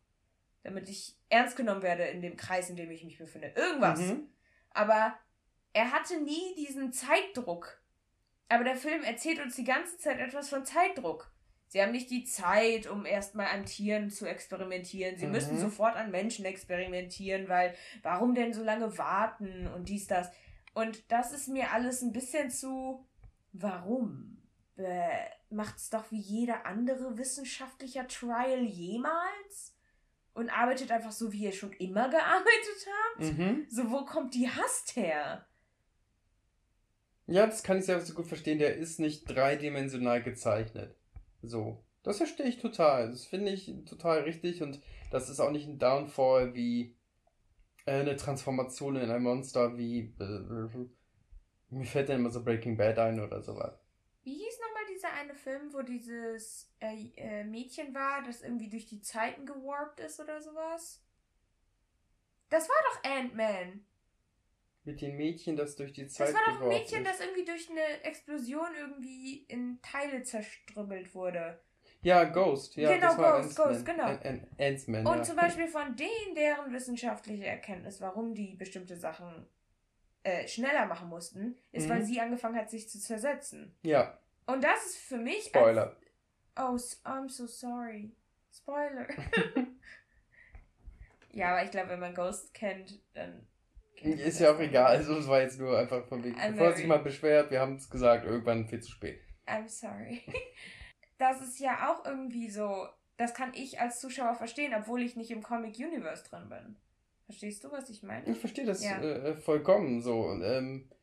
[0.62, 3.52] damit ich ernst genommen werde in dem Kreis, in dem ich mich befinde.
[3.56, 4.00] Irgendwas.
[4.00, 4.28] Mhm.
[4.70, 5.16] Aber
[5.72, 7.79] er hatte nie diesen Zeitdruck.
[8.50, 11.30] Aber der Film erzählt uns die ganze Zeit etwas von Zeitdruck.
[11.68, 15.16] Sie haben nicht die Zeit, um erstmal an Tieren zu experimentieren.
[15.16, 15.32] Sie Mhm.
[15.32, 20.28] müssen sofort an Menschen experimentieren, weil warum denn so lange warten und dies, das.
[20.74, 23.06] Und das ist mir alles ein bisschen zu.
[23.52, 24.36] Warum?
[24.76, 25.08] Äh,
[25.50, 29.76] macht's doch wie jeder andere wissenschaftlicher Trial jemals?
[30.32, 33.20] Und arbeitet einfach so, wie ihr schon immer gearbeitet habt?
[33.38, 33.66] Mhm.
[33.68, 35.46] So, wo kommt die Hast her?
[37.30, 38.58] Ja, das kann ich sehr so gut verstehen.
[38.58, 40.96] Der ist nicht dreidimensional gezeichnet.
[41.42, 41.84] So.
[42.02, 43.10] Das verstehe ich total.
[43.10, 44.80] Das finde ich total richtig und
[45.12, 46.96] das ist auch nicht ein Downfall wie
[47.86, 50.12] äh, eine Transformation in ein Monster wie.
[50.18, 50.88] Äh,
[51.72, 53.78] mir fällt dann immer so Breaking Bad ein oder sowas.
[54.24, 58.86] Wie hieß nochmal dieser eine Film, wo dieses äh, äh, Mädchen war, das irgendwie durch
[58.86, 61.00] die Zeiten gewarpt ist oder sowas?
[62.48, 63.84] Das war doch Ant-Man.
[64.84, 67.10] Mit dem Mädchen, das durch die Zeit Das war doch ein Mädchen, ist.
[67.10, 71.60] das irgendwie durch eine Explosion irgendwie in Teile zerstrümmelt wurde.
[72.02, 72.76] Ja, Ghost.
[72.76, 73.56] Ja, Genau, Ghost.
[73.56, 74.04] Ghost, genau.
[74.04, 75.22] An- An- Und ja.
[75.22, 79.46] zum Beispiel von denen, deren wissenschaftliche Erkenntnis, warum die bestimmte Sachen
[80.22, 81.90] äh, schneller machen mussten, ist, Mhm.
[81.90, 83.74] weil sie angefangen hat, sich zu zersetzen.
[83.82, 85.44] Ja, Und das ist für mich.
[85.44, 85.96] Spoiler.
[86.54, 88.12] Als, oh, I'm so sorry.
[88.52, 89.06] Spoiler.
[91.32, 93.46] ja, aber ich glaube, wenn man Ghost kennt, dann.
[94.02, 94.86] Ist ja auch egal.
[94.86, 96.38] Also, es war jetzt nur einfach von wegen.
[96.38, 99.20] I'm Bevor sich mal beschwert, wir haben es gesagt, irgendwann viel zu spät.
[99.46, 100.22] I'm sorry.
[101.18, 102.88] Das ist ja auch irgendwie so.
[103.18, 106.76] Das kann ich als Zuschauer verstehen, obwohl ich nicht im Comic Universe drin bin.
[107.26, 108.26] Verstehst du, was ich meine?
[108.26, 108.98] Ich verstehe das Ja.
[109.02, 110.22] äh, vollkommen so.
[110.22, 110.94] Und, ähm, äh,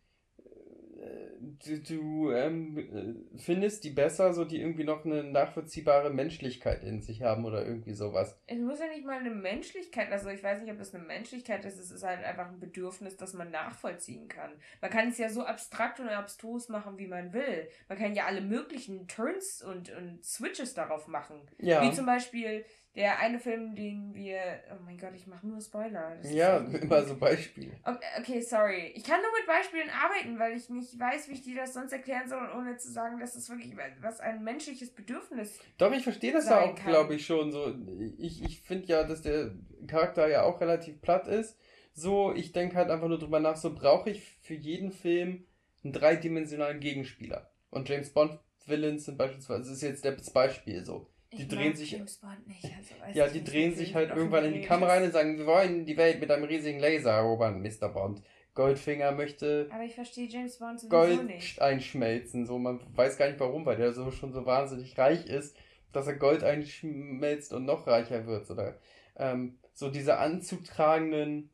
[1.39, 7.01] du du ähm, äh, findest die besser, so die irgendwie noch eine nachvollziehbare Menschlichkeit in
[7.01, 8.39] sich haben oder irgendwie sowas.
[8.47, 11.65] Es muss ja nicht mal eine Menschlichkeit, also ich weiß nicht, ob das eine Menschlichkeit
[11.65, 14.51] ist, es ist halt einfach ein Bedürfnis, das man nachvollziehen kann.
[14.81, 17.67] Man kann es ja so abstrakt und abstrus machen, wie man will.
[17.87, 21.41] Man kann ja alle möglichen Turns und, und Switches darauf machen.
[21.59, 21.81] Ja.
[21.81, 22.65] Wie zum Beispiel
[22.97, 24.39] der eine Film, den wir.
[24.71, 26.17] Oh mein Gott, ich mache nur Spoiler.
[26.19, 27.71] Das Ja, immer so Beispiele.
[28.19, 28.91] Okay, sorry.
[28.95, 31.93] Ich kann nur mit Beispielen arbeiten, weil ich nicht weiß, wie ich dir das sonst
[31.93, 36.33] erklären soll, ohne zu sagen, dass es wirklich was ein menschliches Bedürfnis Doch, ich verstehe
[36.33, 37.51] das ja auch, glaube ich, schon.
[37.51, 37.75] So,
[38.17, 39.51] ich ich finde ja, dass der
[39.85, 41.55] Charakter ja auch relativ platt ist.
[41.93, 45.45] So, ich denke halt einfach nur drüber nach, so brauche ich für jeden Film
[45.83, 47.51] einen dreidimensionalen Gegenspieler.
[47.69, 51.07] Und James Bond Villains sind beispielsweise, das ist jetzt das Beispiel so.
[51.33, 54.53] Die Ich drehen sich- James Bond nicht, also Ja, die drehen sich halt irgendwann in
[54.53, 57.89] die Kamera rein und sagen, wir wollen die Welt mit einem riesigen Laser erobern, Mr.
[57.89, 58.21] Bond.
[58.53, 61.61] Goldfinger möchte Aber ich verstehe James Bond sowieso Gold nicht.
[61.61, 62.45] einschmelzen.
[62.45, 65.55] So, man weiß gar nicht warum, weil der so schon so wahnsinnig reich ist,
[65.91, 68.49] dass er Gold einschmelzt und noch reicher wird.
[68.49, 68.79] Oder
[69.17, 71.51] ähm, so diese anzutragenden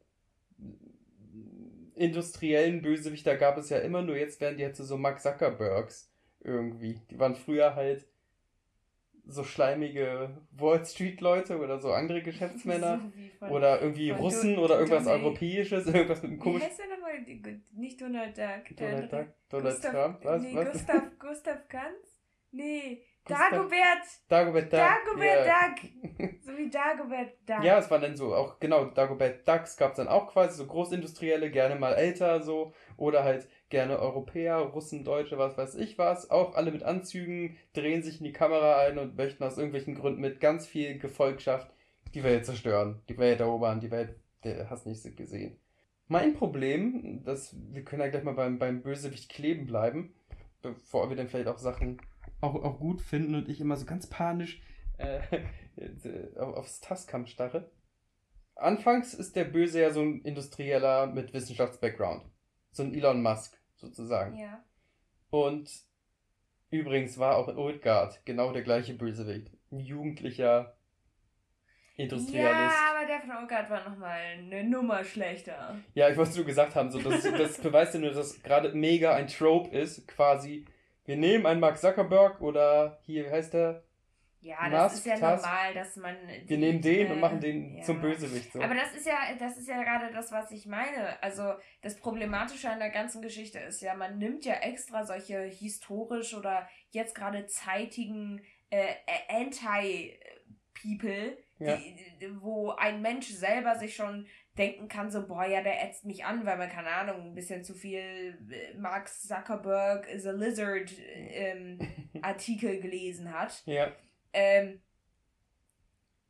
[1.95, 6.11] industriellen Bösewichter gab es ja immer, nur jetzt werden die halt zu so Mark Zuckerbergs
[6.43, 6.99] irgendwie.
[7.11, 8.05] Die waren früher halt
[9.25, 12.99] so schleimige Wall Street Leute oder so andere Geschäftsmänner.
[13.39, 16.79] So wie Oder irgendwie Russen oder irgendwas Donald- Europäisches, irgendwas mit einem Wie komischen heißt
[16.79, 17.13] der nochmal?
[17.75, 18.77] Nicht Donald Duck.
[18.77, 19.13] der Donald.
[19.13, 20.41] Duck, Donald Gustav, Trump, was?
[20.41, 20.71] Nee, was?
[20.71, 22.21] Gustav, Gustav Ganz?
[22.51, 24.03] Nee, Gustav- Dagobert.
[24.27, 24.79] Dagobert Duck.
[24.79, 25.69] Dagobert ja.
[25.69, 26.29] Duck.
[26.41, 27.63] So wie Dagobert Duck.
[27.63, 30.67] Ja, es waren dann so auch, genau, Dagobert Ducks gab es dann auch quasi, so
[30.67, 36.29] Großindustrielle, gerne mal älter so, oder halt gerne Europäer, Russen, Deutsche, was weiß ich was,
[36.29, 40.21] auch alle mit Anzügen, drehen sich in die Kamera ein und möchten aus irgendwelchen Gründen
[40.21, 41.73] mit ganz viel Gefolgschaft
[42.13, 45.57] die Welt zerstören, die Welt erobern, die Welt, der hast nicht gesehen.
[46.07, 50.13] Mein Problem, das, wir können ja gleich mal beim, beim Bösewicht kleben bleiben,
[50.61, 51.99] bevor wir dann vielleicht auch Sachen
[52.41, 54.61] auch, auch gut finden und ich immer so ganz panisch
[54.99, 55.19] äh,
[56.37, 57.71] auf- aufs Tascam starre.
[58.53, 62.23] Anfangs ist der Böse ja so ein Industrieller mit Wissenschafts-Background.
[62.71, 64.37] So ein Elon Musk, sozusagen.
[64.37, 64.63] Ja.
[65.29, 65.69] Und
[66.69, 69.51] übrigens war auch in Old Guard genau der gleiche Bösewicht.
[69.71, 70.75] Ein jugendlicher
[71.95, 72.75] Industrialist.
[72.75, 75.75] Ja, aber der von Ogard war nochmal eine Nummer schlechter.
[75.93, 79.13] Ja, ich wollte nur gesagt haben, so, das, das beweist ja nur, dass gerade mega
[79.13, 80.65] ein Trope ist, quasi.
[81.05, 83.83] Wir nehmen einen Mark Zuckerberg oder hier, wie heißt der?
[84.43, 85.21] Ja, das Musk, ist ja Tusk.
[85.45, 86.15] normal, dass man.
[86.45, 87.83] Wir nehmen den äh, und machen den ja.
[87.83, 88.51] zum Bösewicht.
[88.51, 88.61] So.
[88.61, 91.21] Aber das ist ja, das ist ja gerade das, was ich meine.
[91.23, 96.33] Also das Problematische an der ganzen Geschichte ist ja, man nimmt ja extra solche historisch
[96.33, 98.95] oder jetzt gerade zeitigen äh,
[99.29, 101.77] Anti-People, Ja.
[102.41, 104.27] wo ein Mensch selber sich schon
[104.57, 107.63] denken kann, so, boah, ja, der ätzt mich an, weil man, keine Ahnung, ein bisschen
[107.63, 111.79] zu viel äh, Mark Zuckerberg is a Lizard ähm,
[112.21, 113.63] Artikel gelesen hat.
[113.65, 113.91] ja.
[114.33, 114.81] Ähm,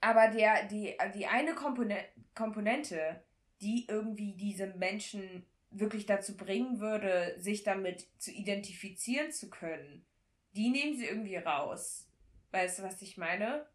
[0.02, 1.98] aber der, die, die eine Kompone
[2.36, 3.24] Komponente,
[3.62, 10.06] die irgendwie diese Menschen wirklich dazu bringen würde, sich damit zu identifizieren zu können,
[10.56, 12.08] die nehmen sie irgendwie raus.
[12.52, 13.66] Weißt du, was ich meine?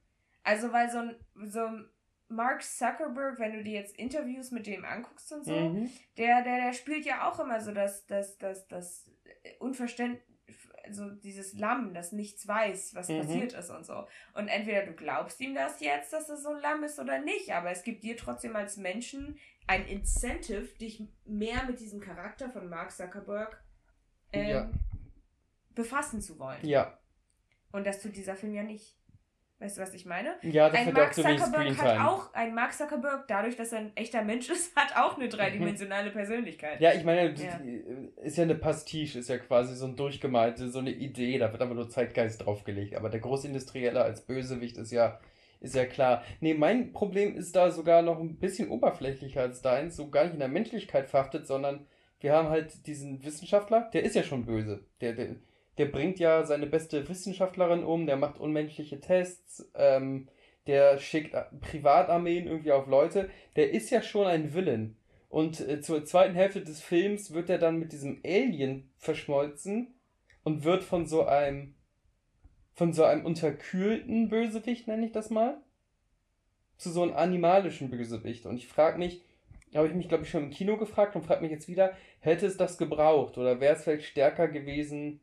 [0.44, 1.16] Also, weil so ein,
[1.50, 1.88] so ein
[2.28, 5.90] Mark Zuckerberg, wenn du dir jetzt Interviews mit dem anguckst und so, Mhm.
[6.16, 9.10] der, der, der spielt ja auch immer so das, das, das, das
[9.58, 10.22] Unverständnis,
[10.88, 13.18] also dieses Lamm, das nichts weiß, was Mhm.
[13.20, 14.06] passiert ist und so.
[14.34, 17.52] Und entweder du glaubst ihm das jetzt, dass es so ein Lamm ist oder nicht,
[17.52, 22.68] aber es gibt dir trotzdem als Menschen ein Incentive, dich mehr mit diesem Charakter von
[22.68, 23.62] Mark Zuckerberg
[24.32, 24.70] ähm, Ja.
[25.74, 26.64] befassen zu wollen.
[26.66, 26.98] Ja.
[27.72, 28.97] Und das tut dieser Film ja nicht.
[29.60, 30.36] Weißt du, was ich meine?
[30.42, 33.80] Ja, das ein Mark auch so Zuckerberg hat auch, ein Mark Zuckerberg, dadurch, dass er
[33.80, 36.80] ein echter Mensch ist, hat auch eine dreidimensionale Persönlichkeit.
[36.80, 37.60] Ja, ich meine, Ja.
[38.22, 41.60] ist ja eine Pastiche, ist ja quasi so ein durchgemalte, so eine Idee, da wird
[41.60, 42.94] aber nur Zeitgeist draufgelegt.
[42.94, 45.18] Aber der Großindustrielle als Bösewicht ist ja
[45.60, 46.22] Ist ja klar.
[46.38, 50.34] Nee, mein Problem ist da sogar noch ein bisschen oberflächlicher als deins, so gar nicht
[50.34, 51.84] in der Menschlichkeit verhaftet, sondern
[52.20, 54.84] wir haben halt diesen Wissenschaftler, der ist ja schon böse.
[55.00, 55.34] Der, der,
[55.78, 60.28] der bringt ja seine beste Wissenschaftlerin um, der macht unmenschliche Tests, ähm,
[60.66, 63.30] der schickt Privatarmeen irgendwie auf Leute.
[63.56, 64.96] Der ist ja schon ein Villain.
[65.30, 69.94] Und äh, zur zweiten Hälfte des Films wird er dann mit diesem Alien verschmolzen
[70.42, 71.74] und wird von so einem
[72.74, 75.60] von so einem unterkühlten Bösewicht, nenne ich das mal,
[76.76, 78.46] zu so einem animalischen Bösewicht.
[78.46, 79.24] Und ich frage mich,
[79.74, 82.46] habe ich mich, glaube ich, schon im Kino gefragt und frage mich jetzt wieder, hätte
[82.46, 85.20] es das gebraucht oder wäre es vielleicht stärker gewesen,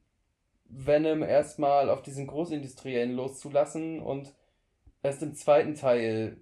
[0.68, 4.34] Venom erstmal auf diesen Großindustriellen loszulassen und
[5.03, 6.38] erst im zweiten Teil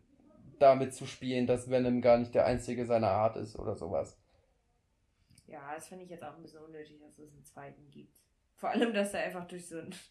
[0.60, 4.18] damit zu spielen, dass Venom gar nicht der einzige seiner Art ist oder sowas.
[5.48, 8.18] Ja, das finde ich jetzt auch ein bisschen unnötig, dass es einen zweiten gibt.
[8.56, 9.94] Vor allem, dass er einfach durch so ein.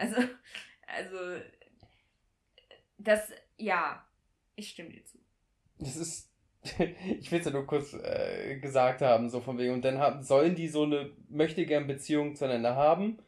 [0.00, 0.16] Also,
[0.86, 1.42] also.
[2.98, 4.06] Das, ja,
[4.54, 5.18] ich stimme dir zu.
[5.78, 6.30] Das ist.
[7.18, 9.72] ich will es ja nur kurz äh, gesagt haben, so von wegen.
[9.72, 13.18] Und dann haben, sollen die so eine möchte gern Beziehung zueinander haben,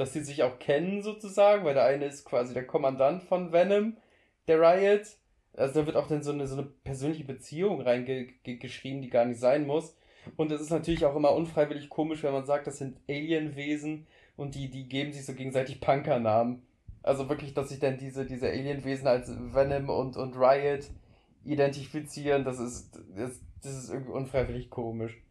[0.00, 3.98] dass sie sich auch kennen sozusagen, weil der eine ist quasi der Kommandant von Venom,
[4.48, 5.06] der Riot.
[5.54, 9.38] Also da wird auch dann so eine, so eine persönliche Beziehung reingeschrieben, die gar nicht
[9.40, 9.94] sein muss.
[10.36, 14.06] Und es ist natürlich auch immer unfreiwillig komisch, wenn man sagt, das sind Alienwesen
[14.38, 16.62] und die, die geben sich so gegenseitig Punkernamen.
[17.02, 20.86] Also wirklich, dass sich dann diese, diese Alienwesen als Venom und, und Riot
[21.44, 25.22] identifizieren, das ist, das, das ist irgendwie unfreiwillig komisch.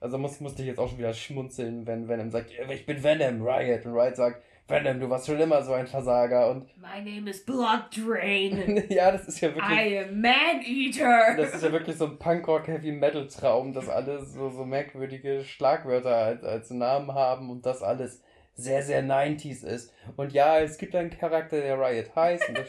[0.00, 3.46] Also muss, musste ich jetzt auch schon wieder schmunzeln, wenn Venom sagt, ich bin Venom,
[3.46, 3.84] Riot.
[3.84, 6.50] Und Riot sagt, Venom, du warst schon immer so ein Versager.
[6.50, 8.84] Und My name is Blood Drain.
[8.88, 9.78] ja, das ist ja wirklich.
[9.78, 11.36] I am Man Eater.
[11.36, 15.44] Das ist ja wirklich so ein Punkrock Heavy Metal Traum, dass alle so, so merkwürdige
[15.44, 18.22] Schlagwörter als, als Namen haben und das alles
[18.54, 19.92] sehr, sehr 90s ist.
[20.16, 22.44] Und ja, es gibt einen Charakter, der Riot heißt.
[22.54, 22.68] Das,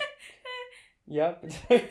[1.05, 1.55] ja, bitte.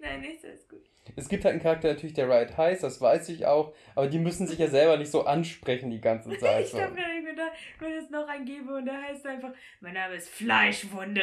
[0.00, 0.89] Nein, nicht so ist gut.
[1.16, 4.18] Es gibt halt einen Charakter natürlich, der Riot heißt, das weiß ich auch, aber die
[4.18, 6.66] müssen sich ja selber nicht so ansprechen die ganze Zeit.
[6.66, 7.48] ich glaube, wenn ich mir da,
[7.78, 11.22] wenn es noch eingebe und der heißt einfach, mein Name ist Fleischwunde.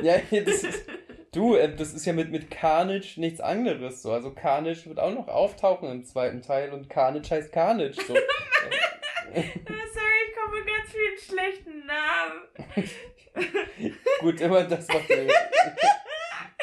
[0.00, 0.88] ja, das ist,
[1.32, 4.12] du, äh, das ist ja mit, mit Carnage nichts anderes so.
[4.12, 8.14] Also Carnage wird auch noch auftauchen im zweiten Teil und Carnage heißt Carnage so.
[9.34, 12.42] Sorry, ich komme mit ganz vielen schlechten Namen.
[14.20, 15.26] Gut, immer das macht dir,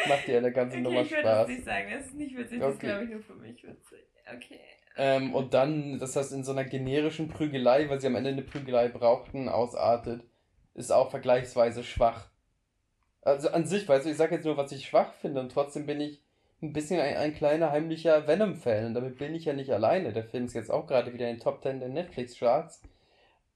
[0.08, 1.20] macht dir eine ganze okay, Nummer ich Spaß.
[1.20, 3.36] Ich würde das nicht sagen, das ist nicht witzig, das ist glaube ich nur für
[3.36, 4.00] mich witzig.
[4.36, 4.60] Okay.
[4.98, 8.42] Ähm, und dann, dass das in so einer generischen Prügelei, weil sie am Ende eine
[8.42, 10.24] Prügelei brauchten, ausartet,
[10.74, 12.30] ist auch vergleichsweise schwach.
[13.22, 15.86] Also an sich, weißt du, ich sag jetzt nur, was ich schwach finde und trotzdem
[15.86, 16.22] bin ich
[16.62, 18.88] ein bisschen ein, ein kleiner heimlicher Venom-Fan.
[18.88, 20.14] Und damit bin ich ja nicht alleine.
[20.14, 22.82] Der Film ist jetzt auch gerade wieder in den Top 10 der Netflix-Charts.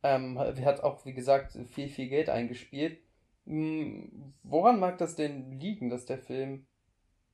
[0.03, 2.99] Ähm, hat auch, wie gesagt, viel, viel Geld eingespielt.
[3.45, 6.65] Hm, woran mag das denn liegen, dass der Film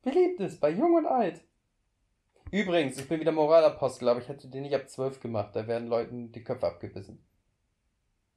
[0.02, 1.42] beliebt ist, bei Jung und Alt?
[2.52, 5.56] Übrigens, ich bin wieder Moralapostel, aber ich hätte den nicht ab 12 gemacht.
[5.56, 7.26] Da werden Leuten die Köpfe abgebissen.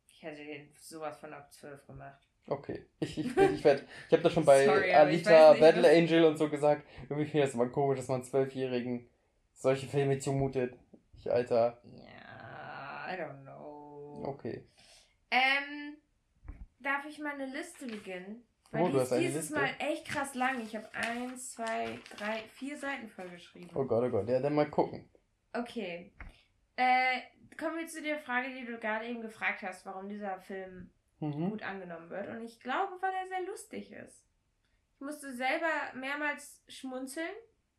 [0.06, 2.24] Ich hätte den sowas von ab 12 gemacht.
[2.46, 2.86] Okay.
[3.00, 6.36] Ich, ich, ich, ich, ich habe das schon bei Sorry, Alita, nicht, Battle Angel und
[6.36, 6.86] so gesagt.
[7.08, 9.08] Irgendwie finde ich das immer komisch, dass man Zwölfjährigen
[9.52, 10.78] solche Filme zumutet.
[11.16, 11.80] Ich, Alter.
[11.96, 14.22] Ja, I don't know.
[14.26, 14.64] Okay.
[15.30, 15.96] Ähm,
[16.84, 18.46] darf ich meine Liste beginnen?
[18.70, 19.50] Weil oh, die ist dieses?
[19.50, 20.60] Mal echt krass lang.
[20.60, 23.70] Ich habe eins, zwei, drei, vier Seiten vollgeschrieben.
[23.74, 24.28] Oh Gott, oh Gott.
[24.28, 25.08] Ja, dann mal gucken.
[25.52, 26.12] Okay.
[26.76, 27.20] Äh,
[27.56, 31.50] kommen wir zu der Frage, die du gerade eben gefragt hast, warum dieser Film mhm.
[31.50, 32.28] gut angenommen wird.
[32.28, 34.24] Und ich glaube, weil er sehr lustig ist.
[34.96, 37.34] Ich musste selber mehrmals schmunzeln.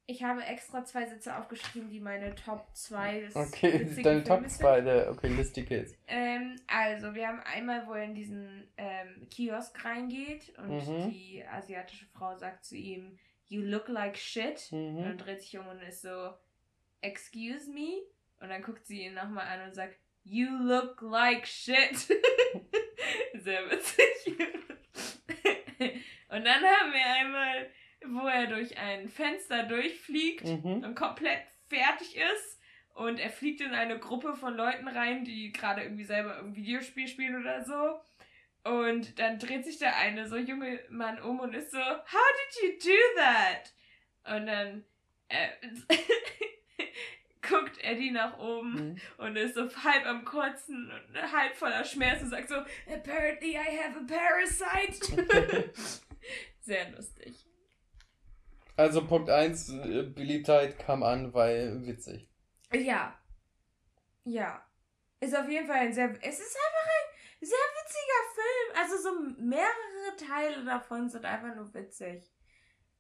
[0.08, 4.82] Ich habe extra zwei Sätze aufgeschrieben, die meine Top 2 des Okay, deine Top 2
[4.82, 5.98] der okay, Listy Kids.
[6.08, 11.10] Ähm, also, wir haben einmal, wo er in diesen ähm, Kiosk reingeht und mhm.
[11.10, 14.72] die asiatische Frau sagt zu ihm, You look like shit.
[14.72, 14.98] Mhm.
[14.98, 16.34] Und dann dreht sich um und ist so,
[17.02, 18.04] Excuse me?
[18.40, 21.98] Und dann guckt sie ihn nochmal an und sagt, You look like shit.
[23.34, 24.38] Sehr witzig.
[26.30, 27.70] und dann haben wir einmal,
[28.10, 30.84] wo er durch ein Fenster durchfliegt mhm.
[30.84, 32.62] und komplett fertig ist.
[32.94, 37.08] Und er fliegt in eine Gruppe von Leuten rein, die gerade irgendwie selber ein Videospiel
[37.08, 38.00] spielen oder so.
[38.64, 42.64] Und dann dreht sich der eine so junge Mann um und ist so, How did
[42.64, 43.74] you do that?
[44.36, 44.86] Und dann
[45.28, 45.50] äh,
[47.48, 49.02] guckt Eddie nach oben mhm.
[49.18, 52.56] und ist so halb am Kotzen und halb voller Schmerz und sagt so,
[52.92, 55.72] Apparently I have a parasite.
[56.62, 57.36] Sehr lustig.
[58.78, 62.30] Also Punkt 1, äh, Beliebtheit kam an, weil witzig.
[62.74, 63.18] Ja.
[64.26, 64.62] Ja.
[65.22, 66.10] Ist auf jeden Fall ein sehr.
[66.22, 68.84] Es ist einfach ein sehr witziger Film.
[68.84, 68.98] Also
[69.38, 72.30] so mehrere Teile davon sind einfach nur witzig.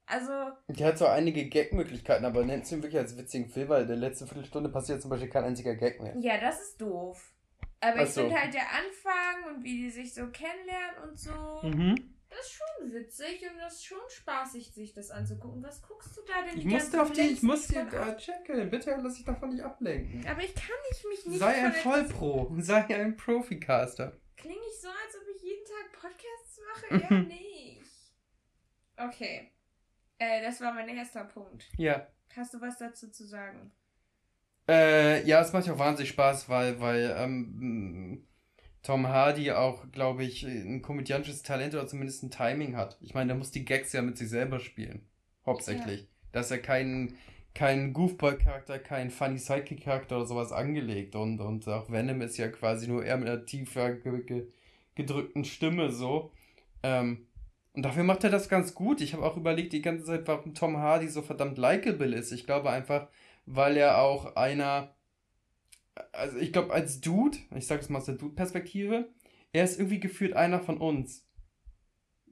[0.05, 0.31] Also.
[0.69, 3.87] Die hat so einige Gag-Möglichkeiten, aber nennt sie ihn wirklich als witzigen Film, weil in
[3.87, 6.15] der letzten Viertelstunde passiert zum Beispiel kein einziger Gag mehr.
[6.19, 7.33] Ja, das ist doof.
[7.81, 8.21] Aber ich Ach so.
[8.21, 12.14] finde halt der Anfang und wie die sich so kennenlernen und so, Mhm.
[12.35, 15.63] Das ist schon witzig und das ist schon spaßig, sich das anzugucken.
[15.63, 18.69] Was guckst du da denn Ich musste auf die, ich muss dir äh, checken.
[18.69, 20.25] Bitte lass dich davon nicht ablenken.
[20.27, 22.53] Aber ich kann nicht mich nicht Sei ein Vollpro.
[22.59, 24.17] Sei ein Proficaster.
[24.35, 27.03] Klinge ich so, als ob ich jeden Tag Podcasts mache?
[27.13, 28.13] Eher nicht.
[28.97, 29.51] Okay.
[30.17, 31.65] Äh, das war mein erster Punkt.
[31.77, 32.07] Ja.
[32.35, 33.71] Hast du was dazu zu sagen?
[34.67, 38.27] Äh, ja, es macht ja auch wahnsinnig Spaß, weil, weil ähm,
[38.85, 42.97] Tom Hardy auch, glaube ich, ein komödiantisches Talent oder zumindest ein Timing hat.
[43.01, 45.01] Ich meine, der muss die Gags ja mit sich selber spielen.
[45.43, 46.07] Hauptsächlich.
[46.31, 47.15] Da ist ja kein,
[47.55, 51.15] kein Goofball-Charakter, kein funny Sidekick-Charakter oder sowas angelegt.
[51.15, 54.47] Und, und auch Venom ist ja quasi nur er mit einer tiefer ge ge
[54.93, 56.31] gedrückten Stimme so.
[56.83, 57.25] Ähm,
[57.73, 59.01] und dafür macht er das ganz gut.
[59.01, 62.31] Ich habe auch überlegt die ganze Zeit, warum Tom Hardy so verdammt likable ist.
[62.31, 63.07] Ich glaube einfach,
[63.47, 64.94] weil er auch einer,
[66.11, 69.09] also ich glaube als Dude, ich sage es mal aus der Dude-Perspektive,
[69.53, 71.25] er ist irgendwie gefühlt einer von uns.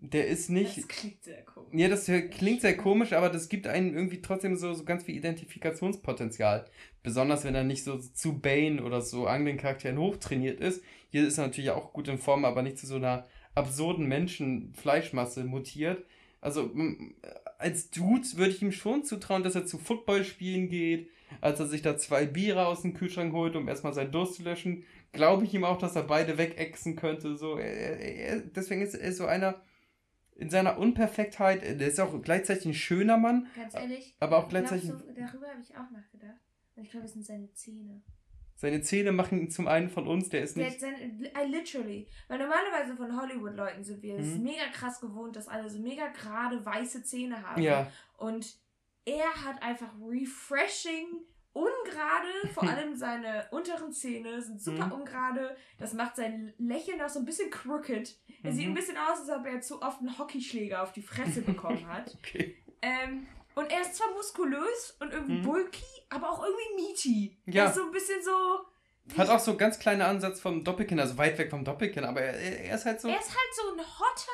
[0.05, 1.71] Der ist nicht, Das klingt sehr komisch.
[1.73, 5.15] ja, das klingt sehr komisch, aber das gibt einem irgendwie trotzdem so, so ganz viel
[5.15, 6.65] Identifikationspotenzial.
[7.03, 10.83] Besonders wenn er nicht so zu Bane oder so anderen Charakteren hochtrainiert ist.
[11.09, 15.45] Hier ist er natürlich auch gut in Form, aber nicht zu so einer absurden Menschenfleischmasse
[15.45, 16.03] mutiert.
[16.41, 16.71] Also
[17.57, 21.09] als Dude würde ich ihm schon zutrauen, dass er zu Footballspielen geht,
[21.41, 24.43] als er sich da zwei Biere aus dem Kühlschrank holt, um erstmal seinen Durst zu
[24.43, 24.83] löschen.
[25.11, 27.35] Glaube ich ihm auch, dass er beide wegexen könnte.
[27.37, 29.61] So, er, er, deswegen ist er so einer
[30.35, 31.61] in seiner Unperfektheit.
[31.79, 34.15] Der ist auch gleichzeitig ein schöner Mann, Ganz ehrlich.
[34.19, 36.39] aber auch gleichzeitig du, darüber habe ich auch nachgedacht.
[36.75, 38.01] Ich glaube, es sind seine Zähne.
[38.55, 40.29] seine Zähne machen ihn zum einen von uns.
[40.29, 40.79] Der ist Der nicht.
[40.79, 42.07] seine, I literally.
[42.27, 44.43] Weil normalerweise von Hollywood-Leuten sind wir es Mhm.
[44.43, 47.61] mega krass gewohnt, dass alle so mega gerade weiße Zähne haben.
[47.61, 48.57] Ja, Und
[49.05, 51.07] er hat einfach refreshing,
[51.53, 54.91] ungerade, vor allem seine unteren Zähne sind super Mhm.
[54.93, 55.55] ungerade.
[55.77, 58.17] Das macht sein Lächeln auch so ein bisschen crooked.
[58.43, 58.75] Er sieht ein Mhm.
[58.75, 62.15] bisschen aus, als ob er zu oft einen Hockeyschläger auf die Fresse bekommen hat.
[62.15, 62.57] okay.
[62.81, 65.43] ähm, und er ist zwar muskulös und irgendwie Mhm.
[65.43, 67.37] bulky, aber auch irgendwie meaty.
[67.45, 67.65] Ja.
[67.65, 68.65] Er ist so ein bisschen so.
[69.17, 72.33] Hat auch so ganz kleine Ansatz vom Doppelkinn, also weit weg vom Doppelkinn, aber er,
[72.65, 73.09] er ist halt so.
[73.09, 74.31] Er ist halt so ein Hotter,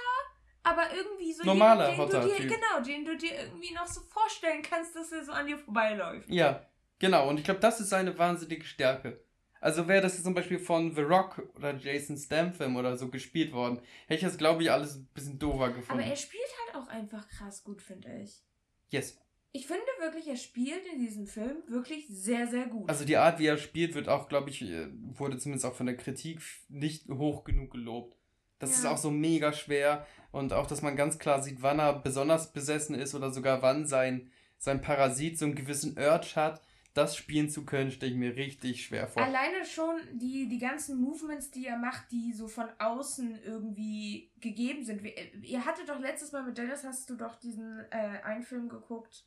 [0.63, 2.47] aber irgendwie so Normaler den, den dir.
[2.47, 6.29] Genau, den du dir irgendwie noch so vorstellen kannst, dass er so an dir vorbeiläuft.
[6.29, 6.65] Ja,
[6.99, 7.29] genau.
[7.29, 9.23] Und ich glaube, das ist seine wahnsinnige Stärke.
[9.61, 13.51] Also wäre das jetzt zum Beispiel von The Rock oder Jason Statham oder so gespielt
[13.51, 16.01] worden, hätte ich das, glaube ich, alles ein bisschen doofer gefunden.
[16.01, 18.41] Aber er spielt halt auch einfach krass gut, finde ich.
[18.89, 19.19] yes.
[19.51, 22.87] Ich finde wirklich, er spielt in diesem Film wirklich sehr, sehr gut.
[22.87, 25.87] Also die Art, wie er spielt, wird auch, glaube ich, äh, wurde zumindest auch von
[25.87, 28.15] der Kritik nicht hoch genug gelobt.
[28.59, 28.91] Das ist Ja.
[28.91, 32.93] auch so mega schwer und auch, dass man ganz klar sieht, wann er besonders besessen
[32.95, 36.61] ist oder sogar wann sein, sein Parasit so einen gewissen Urge hat.
[36.95, 39.21] Das spielen zu können, stelle ich mir richtig schwer vor.
[39.21, 44.83] Alleine schon die, die ganzen Movements, die er macht, die so von außen irgendwie gegeben
[44.83, 45.03] sind.
[45.03, 48.67] Wir- Ihr hattet doch letztes Mal mit Dennis, hast du doch diesen äh, einen Film
[48.69, 49.23] geguckt,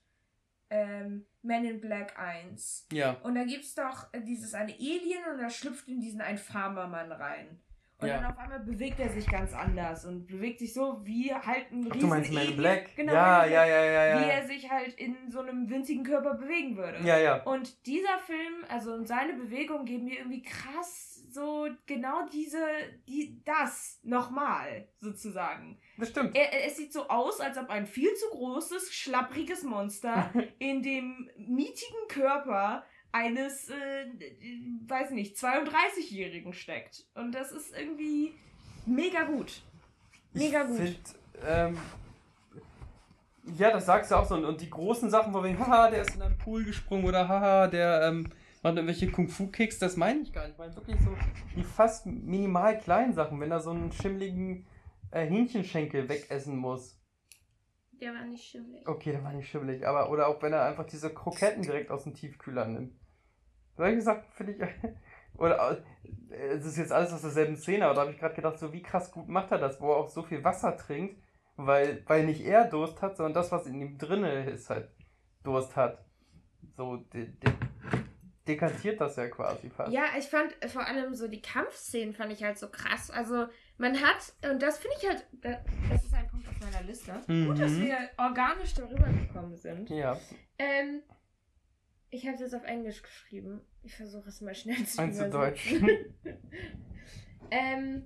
[0.71, 2.89] ähm, Men in Black 1.
[2.93, 6.39] Ja, Und da gibt's doch äh, dieses eine Alien und da schlüpft in diesen ein
[6.39, 7.61] Farmermann rein.
[8.03, 8.17] Und Ja.
[8.21, 11.87] dann auf einmal bewegt er sich ganz anders und bewegt sich so wie halt ein
[11.89, 12.57] Ach, riesen du meinst Man in.
[12.57, 12.95] Black?
[12.97, 13.69] Genau, ja, ja, Black.
[13.69, 14.29] ja, ja, Wie ja.
[14.31, 16.99] er sich halt in so einem winzigen Körper bewegen würde.
[17.05, 17.43] Ja, ja.
[17.45, 22.59] Und dieser Film, also und seine Bewegungen geben mir irgendwie krass so genau diese,
[23.09, 25.79] die, das nochmal sozusagen.
[25.97, 26.37] Das stimmt.
[26.37, 31.31] Er- es sieht so aus, als ob ein viel zu großes, schlappriges Monster in dem
[31.37, 34.07] mietigen Körper eines, äh,
[34.87, 37.05] weiß nicht, 32-Jährigen steckt.
[37.15, 38.35] Und das ist irgendwie
[38.87, 39.63] mega gut.
[40.33, 40.79] Mega ich gut.
[40.79, 40.99] Find,
[41.47, 41.79] ähm,
[43.57, 44.35] ja, das sagst du auch so.
[44.35, 47.29] Und, und die großen Sachen, wo wir, haha, der ist in einen Pool gesprungen oder
[47.29, 48.31] haha, der ähm,
[48.63, 50.53] macht irgendwelche Kung-Fu-Kicks, das meine ich gar nicht.
[50.53, 51.15] Ich meine wirklich so
[51.57, 54.67] die fast minimal kleinen Sachen, wenn er so einen schimmligen
[55.11, 56.99] äh, Hähnchenschenkel wegessen muss.
[58.01, 58.87] Der war nicht schimmelig.
[58.89, 62.05] Okay, der war nicht schimmelig, aber oder auch wenn er einfach diese Kroketten direkt aus
[62.05, 62.95] dem Tiefkühler nimmt.
[63.77, 64.61] Solche Sachen finde ich.
[65.39, 65.83] Oder
[66.31, 68.73] äh, es ist jetzt alles aus derselben Szene, aber da habe ich gerade gedacht, so
[68.73, 71.21] wie krass gut macht er das, wo er auch so viel Wasser trinkt,
[71.57, 74.91] weil, weil nicht er Durst hat, sondern das, was in ihm drinne ist, halt
[75.43, 76.05] Durst hat.
[76.77, 77.53] So de de
[78.47, 79.93] dekantiert das ja quasi fast.
[79.93, 83.11] Ja, ich fand vor allem so die Kampfszenen fand ich halt so krass.
[83.11, 83.47] Also
[83.79, 85.61] man hat, und das finde ich halt, da-
[85.91, 87.13] das ist ein Punkt auf meiner Liste.
[87.29, 87.47] Mhm.
[87.47, 89.91] Gut, dass wir organisch darüber gekommen sind.
[89.91, 90.19] Ja,
[90.59, 91.03] Ähm,
[92.13, 93.61] ich habe es jetzt auf Englisch geschrieben.
[93.83, 95.73] Ich versuche es mal schnell zu eins zu Deutsch.
[95.73, 96.15] übersetzen.
[97.51, 98.05] ähm,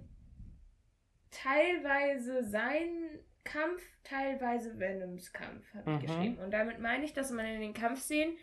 [1.30, 2.88] teilweise sein
[3.44, 6.00] Kampf, teilweise Venoms Kampf, habe ich Mhm.
[6.06, 6.38] geschrieben.
[6.38, 8.36] Und damit meine ich, dass man in den Kampfszenen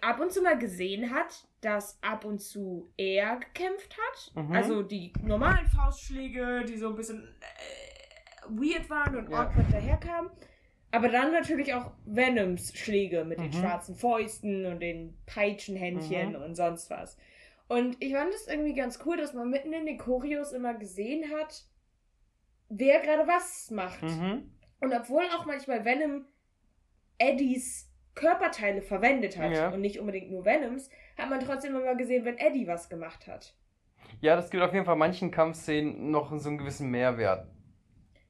[0.00, 4.34] ab und zu mal gesehen hat, dass ab und zu er gekämpft hat.
[4.44, 4.52] Mhm.
[4.52, 9.42] Also die normalen Faustschläge, die so ein bisschen äh, weird waren und Ja.
[9.46, 10.30] awkward daherkamen.
[10.96, 13.52] Aber dann natürlich auch Venoms Schläge mit den Mhm.
[13.52, 16.36] schwarzen Fäusten und den Peitschenhändchen Mhm.
[16.42, 17.18] und sonst was.
[17.68, 21.24] Und ich fand es irgendwie ganz cool, dass man mitten in den Choreos immer gesehen
[21.38, 21.64] hat,
[22.70, 24.00] wer gerade was macht.
[24.04, 24.50] Mhm.
[24.80, 26.24] Und obwohl auch manchmal Venom
[27.18, 29.68] Eddies Körperteile verwendet hat Ja.
[29.68, 30.88] und nicht unbedingt nur Venoms,
[31.18, 33.54] hat man trotzdem immer gesehen, wenn Eddie was gemacht hat.
[34.22, 37.46] Ja, das gibt auf jeden Fall manchen Kampfszenen noch so einen gewissen Mehrwert.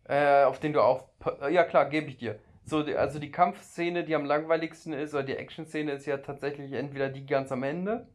[0.09, 1.05] Äh, auf den du auf.
[1.51, 2.39] Ja, klar, gebe ich dir.
[2.67, 7.09] So, also die Kampfszene, die am langweiligsten ist, oder die Action-Szene ist ja tatsächlich entweder
[7.09, 8.09] die ganz am Ende,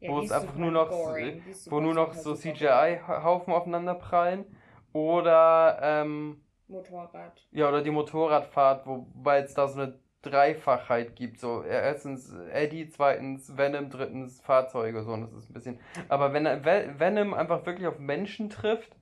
[0.00, 1.42] Ja, wo es einfach nur noch, boring.
[1.66, 4.44] Wo nur noch so CGI-Haufen aufeinander prallen.
[4.92, 6.40] Oder, ähm.
[6.68, 7.46] Motorrad.
[7.50, 11.40] ja, oder die Motorradfahrt, wobei es da so eine Dreifachheit gibt.
[11.40, 15.02] So, erstens Eddie, zweitens Venom, drittens Fahrzeuge.
[15.02, 15.80] So, und das ist ein bisschen.
[16.08, 18.96] Aber wenn Ve- Venom einfach wirklich auf Menschen trifft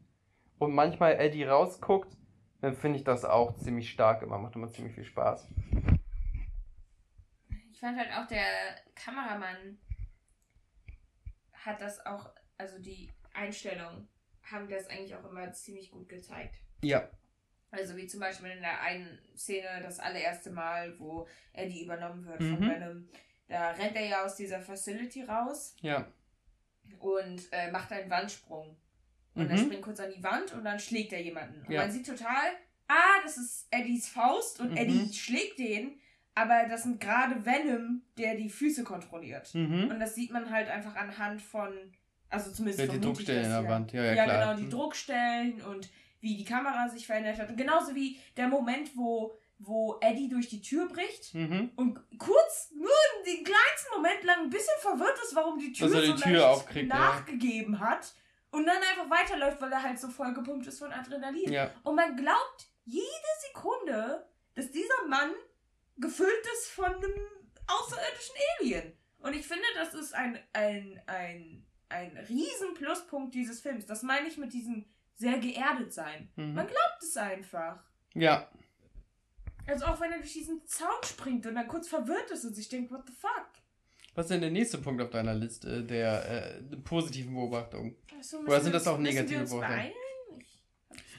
[0.59, 2.17] und manchmal Eddie rausguckt,
[2.63, 4.39] dann finde ich das auch ziemlich stark immer.
[4.39, 5.47] Macht immer ziemlich viel Spaß.
[7.73, 8.45] Ich fand halt auch der
[8.95, 9.79] Kameramann
[11.53, 14.09] hat das auch, also die Einstellung,
[14.43, 16.57] haben das eigentlich auch immer ziemlich gut gezeigt.
[16.83, 17.09] Ja.
[17.71, 22.39] Also wie zum Beispiel in der einen Szene, das allererste Mal, wo Eddie übernommen wird
[22.43, 22.69] von Mhm.
[22.71, 23.09] Venom.
[23.49, 26.07] Da rennt er ja aus dieser Facility raus Ja.
[27.01, 28.77] und äh, macht einen Wandsprung.
[29.35, 29.51] Und Mhm.
[29.51, 31.63] er springt kurz an die Wand und dann schlägt er jemanden.
[31.67, 31.83] Und Ja.
[31.83, 32.53] man sieht total,
[32.89, 34.77] ah, das ist Eddies Faust und Mhm.
[34.77, 35.99] Eddie schlägt den,
[36.35, 39.55] aber das sind gerade Venom, der die Füße kontrolliert.
[39.55, 39.89] Mhm.
[39.91, 41.73] Und das sieht man halt einfach anhand von,
[42.29, 43.69] also zumindest Ja, die Druckstellen in der ja.
[43.69, 43.93] Wand.
[43.93, 44.39] Ja, ja, Ja, klar.
[44.41, 44.71] genau, die Mhm.
[44.71, 45.89] Druckstellen und
[46.21, 47.49] wie die Kamera sich verändert hat.
[47.51, 51.71] Und genauso wie der Moment, wo, wo Eddie durch die Tür bricht Mhm.
[51.77, 52.89] und kurz, nur
[53.27, 56.91] den kleinsten Moment lang ein bisschen verwirrt ist, warum die Tür die so Tür aufkriegt,
[56.91, 56.99] ja.
[56.99, 58.15] nachgegeben hat.
[58.53, 61.51] Und dann einfach weiterläuft, weil er halt so voll gepumpt ist von Adrenalin.
[61.51, 61.71] Ja.
[61.83, 63.07] Und man glaubt jede
[63.49, 65.33] Sekunde, dass dieser Mann
[65.97, 67.15] gefüllt ist von einem
[67.67, 68.93] außerirdischen Alien.
[69.19, 73.87] Und ich finde, das ist ein, ein, ein, ein riesen Pluspunkt dieses Films.
[73.87, 74.85] Das meine ich mit diesem
[75.15, 76.31] sehr geerdet sein.
[76.37, 76.55] Mhm.
[76.55, 77.83] Man glaubt es einfach.
[78.15, 78.51] Ja.
[79.67, 82.69] Also auch wenn er durch diesen Zaun springt und dann kurz verwirrt ist und sich
[82.69, 83.49] denkt, what the fuck?
[84.15, 87.97] Was ist denn der nächste Punkt auf deiner Liste der äh, positiven Beobachtung?
[88.19, 89.93] Achso, Oder sind das auch negative Gefühl-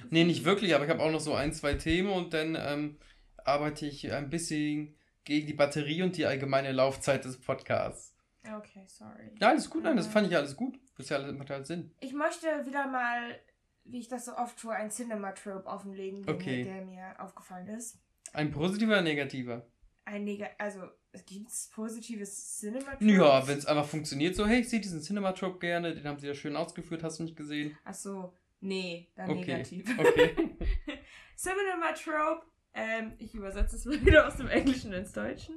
[0.10, 2.98] Nee, nicht wirklich, aber ich habe auch noch so ein, zwei Themen und dann ähm,
[3.44, 8.14] arbeite ich ein bisschen gegen die Batterie und die allgemeine Laufzeit des Podcasts.
[8.46, 9.32] Okay, sorry.
[9.40, 10.78] Ja, alles gut, nein, das fand ich alles gut.
[10.98, 11.92] Das ja alles, macht alles Sinn.
[12.02, 13.40] Ich möchte wieder mal,
[13.86, 16.58] wie ich das so oft tue, ein Cinema-Trope offenlegen, Okay.
[16.58, 17.98] mir, der mir aufgefallen ist.
[18.34, 19.66] Ein positiver oder negativer?
[20.06, 20.82] Ein Neg also,
[21.26, 23.06] gibt es positives Cinema-Trope?
[23.06, 26.28] Ja, wenn es einfach funktioniert, so, hey, ich sehe diesen Cinematrope gerne, den haben sie
[26.28, 27.78] ja schön ausgeführt, hast du nicht gesehen?
[27.86, 29.40] Achso, nee, dann Okay.
[29.58, 29.86] negativ.
[30.00, 30.36] Okay.
[31.38, 35.56] Cinema-Trope, ähm, ich übersetze es mal wieder aus dem Englischen ins Deutschen.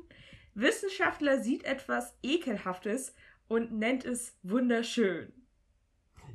[0.54, 3.14] Wissenschaftler sieht etwas Ekelhaftes
[3.48, 5.32] und nennt es wunderschön.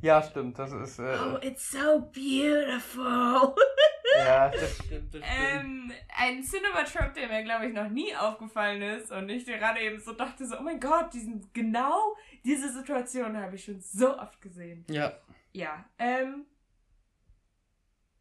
[0.01, 0.99] Ja, stimmt, das ist.
[0.99, 3.55] Äh, Oh, it's so beautiful.
[4.17, 5.49] ja, das stimmt, das stimmt.
[5.53, 9.99] Ähm, ein Cinema-Trope, der mir, glaube ich, noch nie aufgefallen ist und ich gerade eben
[9.99, 14.41] so dachte, so, oh mein Gott, diesen, genau diese Situation habe ich schon so oft
[14.41, 14.85] gesehen.
[14.89, 15.13] ja.
[15.53, 16.45] Ja, ähm,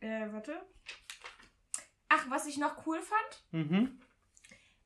[0.01, 0.61] äh, warte.
[2.09, 4.01] Ach, was ich noch cool fand, Mhm.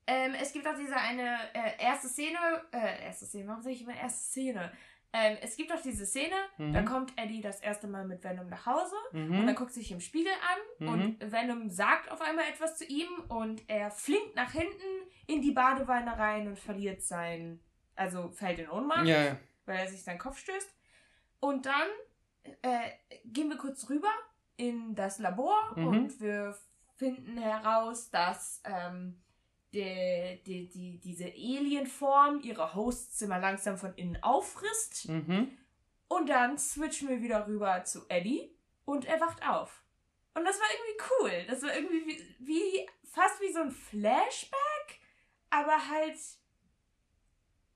[0.06, 2.38] ähm, es gibt auch diese eine äh, erste Szene,
[2.70, 4.72] äh, erste Szene, warum sage ich immer erste Szene?
[5.16, 6.72] Ähm, es gibt auch diese Szene, Mhm.
[6.72, 9.46] da kommt Eddie das erste Mal mit Venom nach Hause und Mhm.
[9.48, 10.88] er guckt sich im Spiegel an Mhm.
[10.92, 15.52] und Venom sagt auf einmal etwas zu ihm und er flinkt nach hinten in die
[15.52, 17.60] Badewanne rein und verliert sein,
[17.94, 19.36] also fällt in Ohnmacht, ja.
[19.66, 20.74] weil er sich seinen Kopf stößt.
[21.40, 21.88] Und dann
[22.62, 22.90] äh,
[23.24, 24.10] gehen wir kurz rüber
[24.56, 25.86] in das Labor Mhm.
[25.86, 26.56] und wir
[26.96, 29.22] finden heraus, dass ähm,
[29.74, 35.08] die, die, die, diese Alienform ihre Hosts immer langsam von innen auffrisst.
[35.08, 35.58] Mhm.
[36.08, 38.54] Und dann switchen wir wieder rüber zu Eddie
[38.84, 39.82] und er wacht auf.
[40.34, 41.46] Und das war irgendwie cool.
[41.48, 45.00] Das war irgendwie wie, wie fast wie so ein Flashback,
[45.50, 46.18] aber halt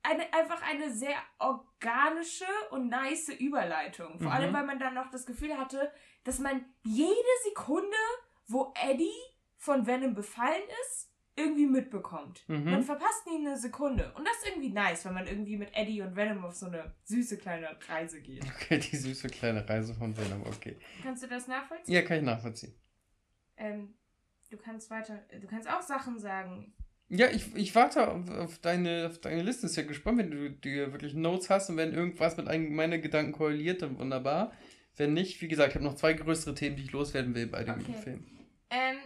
[0.03, 4.19] eine, einfach eine sehr organische und nice Überleitung.
[4.19, 4.33] Vor Mhm.
[4.33, 5.93] allem, weil man dann noch das Gefühl hatte,
[6.25, 7.97] dass man jede Sekunde,
[8.47, 9.11] wo Eddie
[9.57, 11.08] von Venom befallen ist,
[11.39, 12.43] irgendwie mitbekommt.
[12.49, 12.71] Mhm.
[12.71, 14.13] Man verpasst nie eine Sekunde.
[14.17, 16.95] Und das ist irgendwie nice, wenn man irgendwie mit Eddie und Venom auf so eine
[17.05, 18.45] süße kleine Reise geht.
[18.57, 20.77] Okay, die süße kleine Reise von Venom, okay.
[21.03, 21.95] Kannst du das nachvollziehen?
[21.95, 22.75] Ja, kann ich nachvollziehen.
[23.57, 23.95] ähm,
[24.51, 26.75] du kannst weiter, du kannst auch Sachen sagen.
[27.11, 29.65] Ja, ich, ich warte auf, auf, deine, auf deine Liste.
[29.67, 33.33] Ist ja gespannt, wenn du dir wirklich Notes hast und wenn irgendwas mit meiner Gedanken
[33.33, 34.53] korreliert, dann wunderbar.
[34.97, 37.65] Wenn nicht, wie gesagt, ich habe noch zwei größere Themen, die ich loswerden will bei
[37.65, 37.95] dem Okay.
[37.95, 38.27] Film.
[38.69, 38.97] Ähm,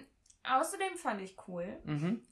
[0.44, 2.22] außerdem fand ich cool, Mhm.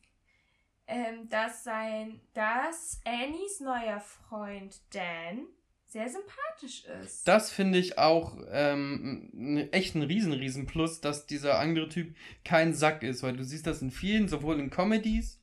[0.86, 5.46] ähm, dass sein, dass Annies neuer Freund Dan
[5.86, 7.26] sehr sympathisch ist.
[7.26, 12.74] Das finde ich auch ähm, echt ein riesen, riesen Plus, dass dieser andere Typ kein
[12.74, 15.40] Sack ist, weil du siehst das in vielen, sowohl in Comedies,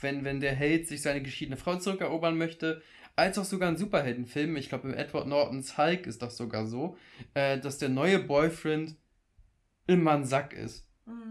[0.00, 2.80] wenn, wenn der Held sich seine geschiedene Frau zurückerobern möchte,
[3.16, 4.56] als auch sogar in Superheldenfilmen.
[4.56, 6.96] Ich glaube, im Edward Nortons Hulk ist das sogar so,
[7.34, 8.94] äh, dass der neue Boyfriend
[9.88, 10.87] immer ein Sack ist.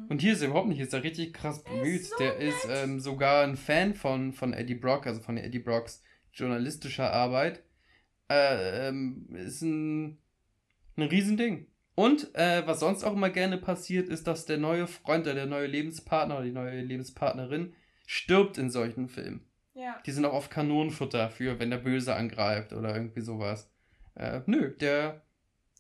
[0.10, 2.06] Und hier ist er überhaupt nicht, ist er richtig krass bemüht.
[2.06, 6.02] so der ist ähm, sogar ein Fan von, von Eddie Brock, also von Eddie Brocks
[6.34, 7.64] journalistischer Arbeit.
[8.30, 10.18] Äh, ähm, ist ein,
[10.98, 11.68] ein Riesending.
[11.96, 15.46] Und äh, was sonst auch immer gerne passiert, ist, dass der neue Freund oder der
[15.48, 17.74] neue Lebenspartner oder die neue Lebenspartnerin
[18.06, 19.48] stirbt in solchen Filmen.
[19.74, 20.00] Ja.
[20.06, 23.72] Die sind auch oft Kanonenfutter für, wenn der Böse angreift oder irgendwie sowas.
[24.16, 25.24] Äh, nö, der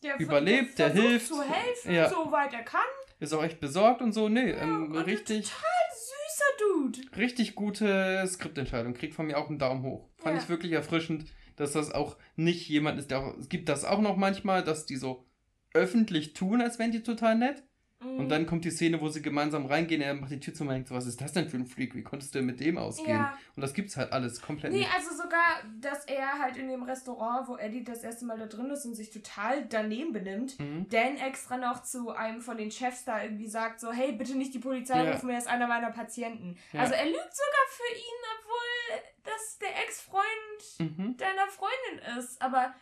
[0.03, 1.27] Der Überlebt, der hilft.
[1.27, 2.09] zu helfen, Ja.
[2.09, 2.81] soweit er kann.
[3.19, 4.29] Ist auch echt besorgt und so.
[4.29, 5.49] Nee, ähm, und richtig.
[5.49, 7.17] Total süßer Dude.
[7.17, 8.93] Richtig gute Skriptentscheidung.
[8.93, 10.09] Kriegt von mir auch einen Daumen hoch.
[10.17, 10.43] Fand Ja.
[10.43, 13.37] ich wirklich erfrischend, dass das auch nicht jemand ist, der auch.
[13.37, 15.25] Es gibt das auch noch manchmal, dass die so
[15.73, 17.63] öffentlich tun, als wären die total nett.
[17.99, 18.19] Mhm.
[18.19, 20.69] Und dann kommt die Szene, wo sie gemeinsam reingehen, er macht die Tür zu und
[20.69, 21.95] denkt, so, was ist das denn für ein Freak?
[21.95, 23.09] Wie konntest du denn mit dem ausgehen?
[23.17, 23.37] Ja.
[23.55, 24.93] Und das gibt's halt alles komplett Nee, nicht.
[24.95, 28.69] also sogar, dass er halt in dem Restaurant, wo Eddie das erste Mal da drin
[28.69, 30.87] ist und sich total daneben benimmt, Mhm.
[30.89, 34.53] Dan extra noch zu einem von den Chefs da irgendwie sagt, so, hey, bitte nicht
[34.53, 35.13] die Polizei Ja.
[35.13, 36.57] rufen, er ist einer meiner Patienten.
[36.73, 36.81] Ja.
[36.81, 41.17] Also er lügt sogar für ihn, obwohl das der Ex-Freund Mhm.
[41.17, 42.41] deiner Freundin ist.
[42.41, 42.73] Aber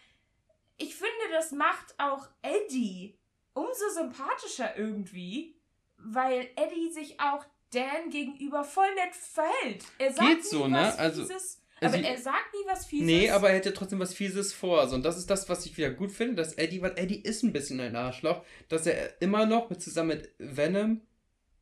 [0.77, 3.17] ich finde, das macht auch Eddie
[3.55, 5.55] umso sympathischer irgendwie,
[5.97, 7.43] weil Eddie sich auch
[7.73, 9.83] Dan gegenüber voll nett verhält.
[9.97, 10.77] Er sagt Geht nie so, ne?
[10.77, 13.05] was Also- Fieses, also aber er sagt nie was Fieses.
[13.05, 14.89] Nee, aber er hätte trotzdem was Fieses vor.
[14.93, 17.51] Und das ist das, was ich wieder gut finde, dass Eddie, weil Eddie ist ein
[17.51, 21.01] bisschen ein Arschloch, dass er immer noch mit, zusammen mit Venom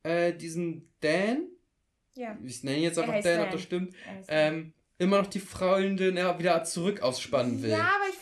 [0.04, 1.48] äh, diesen Dan,
[2.14, 2.36] Ja.
[2.44, 3.52] ich nenne ihn jetzt einfach heißt Dan, ob Dan.
[3.52, 3.94] das stimmt,
[4.28, 7.70] ähm, immer noch die Freundin ja, wieder zurück ausspannen will.
[7.70, 8.16] ja, aber ich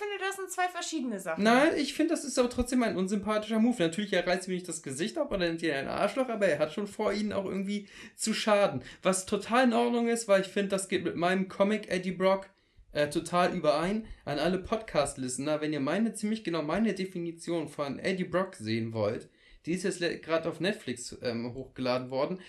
[0.53, 1.43] zwei verschiedene Sachen.
[1.43, 3.83] Nein, ich finde, das ist aber trotzdem ein unsympathischer Move.
[3.83, 6.59] Natürlich, er reißt ihm nicht das Gesicht ab oder nennt ihn ein Arschloch, aber er
[6.59, 8.83] hat schon vor, ihnen auch irgendwie zu schaden.
[9.03, 12.49] Was total in Ordnung ist, weil ich finde, das geht mit meinem Comic Eddie Brock
[12.93, 14.07] äh, total überein.
[14.25, 19.29] An alle Podcast-Listener, wenn ihr meine, ziemlich genau meine Definition von Eddie Brock sehen wollt,
[19.67, 22.41] die ist jetzt gerade auf Netflix ähm, hochgeladen worden.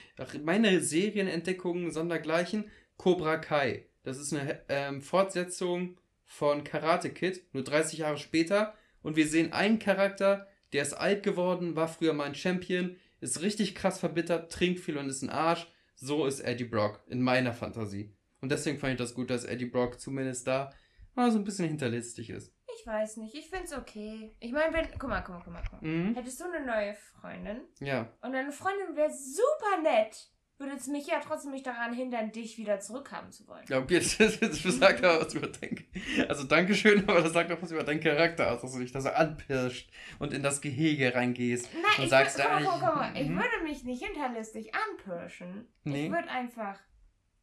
[0.43, 2.65] Meine Serienentdeckungen sondergleichen,
[2.97, 3.85] Cobra Kai.
[4.03, 5.97] Das ist eine ähm, Fortsetzung
[6.33, 8.73] von Karate Kid, nur 30 Jahre später.
[9.03, 13.41] Und wir sehen einen Charakter, der ist alt geworden, war früher mal ein Champion, ist
[13.41, 15.67] richtig krass verbittert, trinkt viel und ist ein Arsch.
[15.95, 18.15] So ist Eddie Brock in meiner Fantasie.
[18.41, 20.73] Und deswegen fand ich das gut, dass Eddie Brock zumindest da
[21.15, 22.51] mal so ein bisschen hinterlistig ist.
[22.79, 24.35] Ich weiß nicht, ich find's okay.
[24.39, 24.87] Ich meine, wenn.
[24.97, 25.87] Guck mal, guck mal, guck mal, guck mal.
[25.87, 26.15] Mhm.
[26.15, 28.11] Hättest du eine neue Freundin Ja.
[28.21, 30.31] und deine Freundin wäre super nett,
[30.63, 33.63] würde es mich ja trotzdem nicht daran hindern, dich wieder zurückhaben zu wollen.
[33.69, 35.85] Ja, okay, das, das, sagt aber was über dein,
[36.27, 39.01] also Dankeschön, aber das sagt auch was über deinen Charakter aus, dass du dich da
[39.01, 43.21] so anpirscht und in das Gehege reingehst Nein, und ich, sagst, guck mal, guck mal.
[43.21, 43.35] ich mhm.
[43.35, 45.67] würde mich nicht hinterlistig anpirschen.
[45.83, 46.05] Nee.
[46.05, 46.79] Ich würde einfach.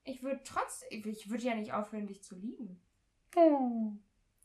[0.05, 1.05] Ich würde trotzdem.
[1.05, 2.83] Ich würde ja nicht aufhören, dich zu lieben.
[3.37, 3.93] Oh.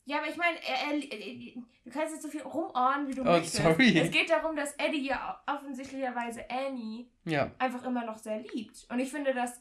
[0.08, 3.56] Ja, aber ich meine, er, du kannst jetzt so viel rumohren, wie du Oh, möchtest.
[3.56, 3.98] sorry.
[4.00, 8.86] Es geht darum, dass Eddie ja offensichtlicherweise Annie Ja, einfach immer noch sehr liebt.
[8.90, 9.60] Und ich finde, das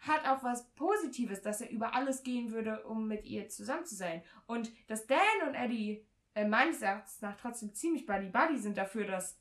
[0.00, 3.94] hat auch was Positives, dass er über alles gehen würde, um mit ihr zusammen zu
[3.94, 4.22] sein.
[4.46, 5.18] Und dass Dan
[5.48, 9.38] und Eddie äh, meines Erachtens nach trotzdem ziemlich buddy-buddy sind dafür, dass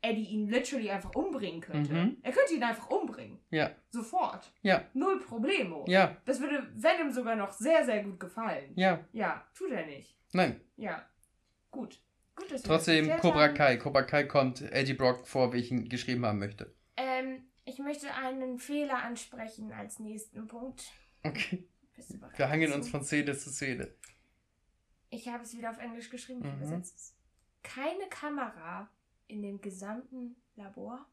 [0.00, 1.92] Eddie ihn literally einfach umbringen könnte.
[1.92, 2.18] Mhm.
[2.22, 3.38] Er könnte ihn einfach umbringen.
[3.50, 4.52] ja, Sofort.
[4.62, 5.84] ja, Null Problemo.
[5.88, 8.72] ja, Das würde Venom sogar noch sehr, sehr gut gefallen.
[8.76, 10.16] ja, Ja, tut er nicht.
[10.32, 10.60] nein.
[10.76, 11.04] Ja.
[11.70, 12.00] Gut.
[12.36, 13.54] Gut, dass das Trotzdem, geklärt Cobra haben.
[13.54, 13.76] Kai.
[13.78, 16.72] Cobra Kai kommt Eddie Brock vor, wie ich ihn geschrieben haben möchte.
[16.96, 20.84] Ähm, ich möchte einen Fehler ansprechen als nächsten Punkt.
[21.24, 21.66] Okay.
[22.36, 22.78] Wir hangeln dazu?
[22.82, 23.92] uns von Szene zu Szene.
[25.10, 26.82] Ich habe es wieder auf Englisch geschrieben, Mhm.
[27.64, 28.88] Keine Kamera
[29.28, 31.06] in dem gesamten Labor.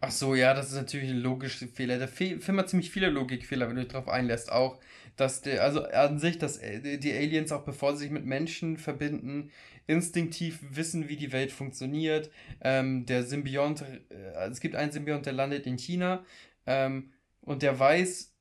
[0.00, 2.06] Ach so, ja, das ist natürlich ein logischer Fehler.
[2.08, 4.50] Fe Film hat ziemlich viele Logikfehler, wenn du dich darauf einlässt.
[4.52, 4.78] Auch,
[5.16, 8.76] dass der, also an sich, dass äh, die Aliens auch bevor sie sich mit Menschen
[8.76, 9.50] verbinden,
[9.86, 12.30] instinktiv wissen, wie die Welt funktioniert.
[12.60, 16.24] Ähm, der Symbiont, äh, es gibt einen Symbiont, der landet in China
[16.66, 18.34] ähm, und der weiß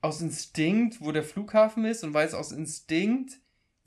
[0.00, 3.40] aus Instinkt, wo der Flughafen ist und weiß aus Instinkt,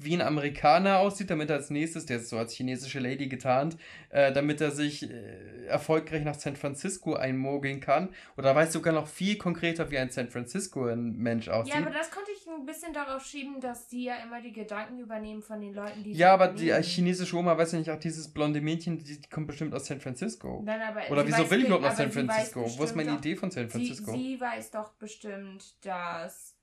[0.03, 3.77] wie ein Amerikaner aussieht, damit er als nächstes, der ist so als chinesische Lady getarnt,
[4.09, 8.09] äh, damit er sich äh, erfolgreich nach San Francisco einmogeln kann.
[8.37, 11.73] Oder weiß sogar noch viel konkreter, wie ein San Francisco ein Mensch aussieht.
[11.75, 14.99] Ja, aber das konnte ich ein bisschen darauf schieben, dass die ja immer die Gedanken
[14.99, 16.11] übernehmen von den Leuten, die.
[16.13, 16.79] ja, aber die übernehmen.
[16.83, 19.85] äh, chinesische Oma weiß ja nicht, auch dieses blonde Mädchen, die, die kommt bestimmt aus
[19.85, 20.61] San Francisco.
[20.65, 22.65] Nein, aber Oder wieso will ich be- überhaupt nach San Francisco?
[22.77, 24.11] Wo ist meine doch- Idee von San Francisco?
[24.11, 26.55] Sie, sie weiß doch bestimmt, dass.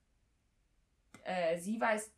[1.25, 2.11] Äh, sie weiß.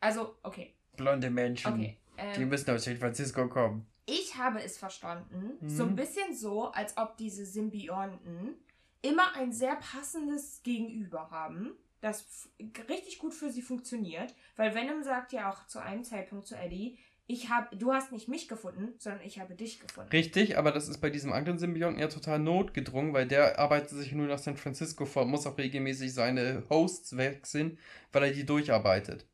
[0.00, 0.74] Also, okay.
[0.96, 1.72] Blonde Menschen.
[1.72, 1.96] Okay.
[2.36, 3.86] Die Ähm, müssen aus San Francisco kommen.
[4.06, 5.68] ich habe es verstanden, Mhm.
[5.68, 8.54] so ein bisschen so, als ob diese Symbionten
[9.02, 12.48] immer ein sehr passendes Gegenüber haben, das
[12.88, 14.34] richtig gut für sie funktioniert.
[14.56, 18.28] Weil Venom sagt ja auch zu einem Zeitpunkt zu Eddie, ich hab, du hast nicht
[18.28, 20.10] mich gefunden, sondern ich habe dich gefunden.
[20.10, 24.12] Richtig, aber das ist bei diesem anderen Symbionten ja total notgedrungen, weil der arbeitet sich
[24.12, 27.78] nur nach San Francisco vor und muss auch regelmäßig seine Hosts wechseln,
[28.12, 29.26] weil er die durcharbeitet.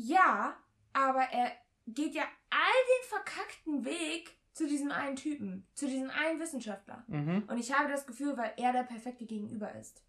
[0.00, 0.56] Ja,
[0.92, 1.50] aber er
[1.88, 7.04] geht ja all den verkackten Weg zu diesem einen Typen, zu diesem einen Wissenschaftler.
[7.08, 7.44] Mhm.
[7.48, 10.04] Und ich habe das Gefühl, weil er der perfekte Gegenüber ist.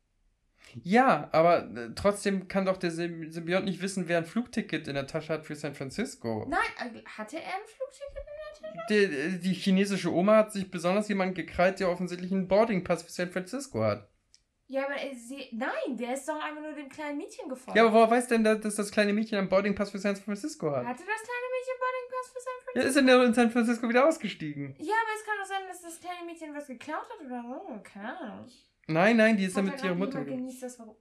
[0.83, 4.93] Ja, aber äh, trotzdem kann doch der Symb- Symbiont nicht wissen, wer ein Flugticket in
[4.93, 6.45] der Tasche hat für San Francisco.
[6.47, 6.59] Nein,
[6.93, 8.25] äh, hatte er ein Flugticket?
[8.89, 13.31] Die, die chinesische Oma hat sich besonders jemand gekrallt, der offensichtlich einen Boardingpass für San
[13.31, 14.09] Francisco hat.
[14.71, 17.75] Ja, aber er, sie, nein, der ist doch einfach nur dem kleinen Mädchen gefolgt.
[17.75, 20.85] Ja, aber woher weiß denn, dass das kleine Mädchen einen Boardingpass für San Francisco hat?
[20.85, 22.87] Hatte das kleine Mädchen Boardingpass für San Ja, Francisco?
[22.87, 24.75] ist denn der in San Francisco wieder ausgestiegen?
[24.77, 27.81] Ja, aber es kann doch sein, dass das kleine Mädchen was geklaut hat oder so.
[27.81, 28.47] Keine Ahnung.
[28.85, 30.23] Nein, nein, die ist ja mit ihrer Mutter.
[30.23, 30.95] genießt das, warum?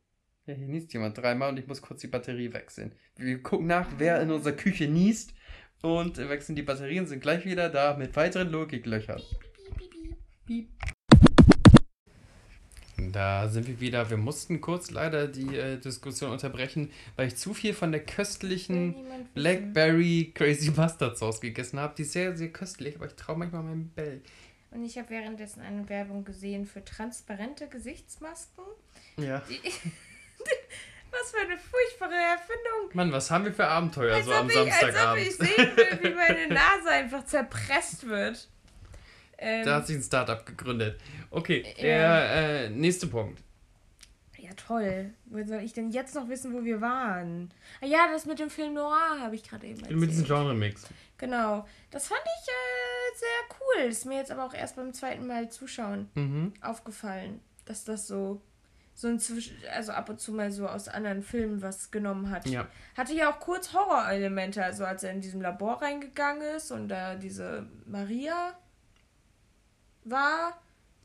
[0.47, 2.95] Ja, hier niest jemand dreimal und ich muss kurz die Batterie wechseln.
[3.17, 5.35] Wir gucken nach, wer in unserer Küche niest
[5.83, 9.21] und wechseln die Batterien, sind gleich wieder da mit weiteren Logiklöchern.
[10.47, 10.71] Piep.
[12.99, 14.11] Da sind wir wieder.
[14.11, 18.95] Wir mussten kurz leider die äh, Diskussion unterbrechen, weil ich zu viel von der köstlichen.
[19.35, 21.95] Blackberry Crazy Mustard Sauce gegessen habe.
[21.97, 24.21] Die ist sehr, sehr köstlich, aber ich traue manchmal meinem Bell.
[24.71, 28.65] Und ich habe währenddessen eine Werbung gesehen für transparente Gesichtsmasken.
[29.17, 29.43] Ja.
[29.49, 29.61] Die
[31.11, 32.95] was für eine furchtbare Erfindung.
[32.95, 35.27] Mann, was haben wir für Abenteuer Als so am ich, als ob Samstagabend?
[35.27, 38.49] ich sehen will, wie meine Nase einfach zerpresst wird.
[39.39, 41.01] Ähm, Da hat sich ein Startup gegründet.
[41.31, 41.83] Okay, Ja.
[41.85, 42.31] der
[42.67, 43.41] äh, nächste Punkt.
[44.39, 45.13] ja, toll.
[45.27, 47.51] Wo soll ich denn jetzt noch wissen, wo wir waren?
[47.81, 49.99] Ah ja, das mit dem Film Noir habe ich gerade eben erzählt.
[49.99, 50.87] Mit diesem Genre-Mix.
[51.19, 51.67] Genau.
[51.91, 53.91] Das fand ich äh, sehr cool.
[53.91, 56.55] Ist mir jetzt aber auch erst beim zweiten Mal zuschauen Mhm.
[56.63, 58.41] aufgefallen, dass das so
[58.95, 62.49] so ein Zwisch also ab und zu mal so aus anderen Filmen was genommen hat.
[62.49, 62.67] Ja.
[62.97, 67.15] Hatte ja auch kurz Horrorelemente, also als er in diesem Labor reingegangen ist und da
[67.15, 68.55] diese Maria
[70.11, 70.61] war.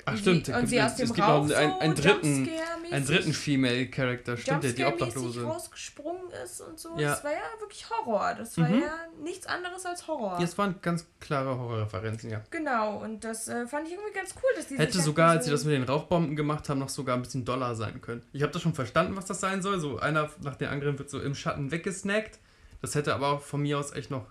[0.06, 2.50] Ach stimmt, und sie aus dem es gibt noch einen, so einen dritten,
[2.92, 5.44] einen dritten Female-Charakter, stimmt, der die Obdachlose.
[5.46, 6.90] rausgesprungen ist und so.
[6.98, 7.12] Ja.
[7.12, 8.34] Das war ja wirklich Horror.
[8.38, 8.82] Das war Mhm.
[8.82, 8.94] ja
[9.24, 10.38] nichts anderes als Horror.
[10.40, 12.42] Ja, es waren ganz klare Horrorreferenzen, ja.
[12.52, 15.46] Genau, und das äh, fand ich irgendwie ganz cool, dass die Hätte sogar, so- als
[15.46, 18.24] sie das mit den Rauchbomben gemacht haben, noch sogar ein bisschen doller sein können.
[18.34, 19.80] Ich habe das schon verstanden, was das sein soll.
[19.80, 22.40] So einer nach dem anderen wird so im Schatten weggesnackt.
[22.82, 24.26] Das hätte aber auch von mir aus echt noch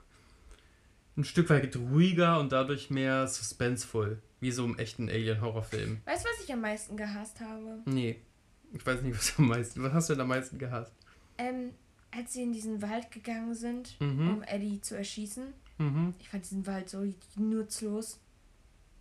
[1.16, 4.22] ein Stück weit ruhiger und dadurch mehr suspenseful.
[4.40, 6.00] Wie so im echten Alien-Horrorfilm.
[6.04, 7.80] Weißt du, was ich am meisten gehasst habe?
[7.84, 8.20] Nee.
[8.72, 9.82] Ich weiß nicht, was am meisten.
[9.82, 10.92] Was hast du denn am meisten gehasst?
[11.38, 11.74] Ähm,
[12.10, 14.28] als sie in diesen Wald gegangen sind, Mhm.
[14.30, 15.52] um Eddie zu erschießen.
[15.78, 16.14] Mhm.
[16.18, 17.04] Ich fand diesen Wald so
[17.36, 18.18] nutzlos.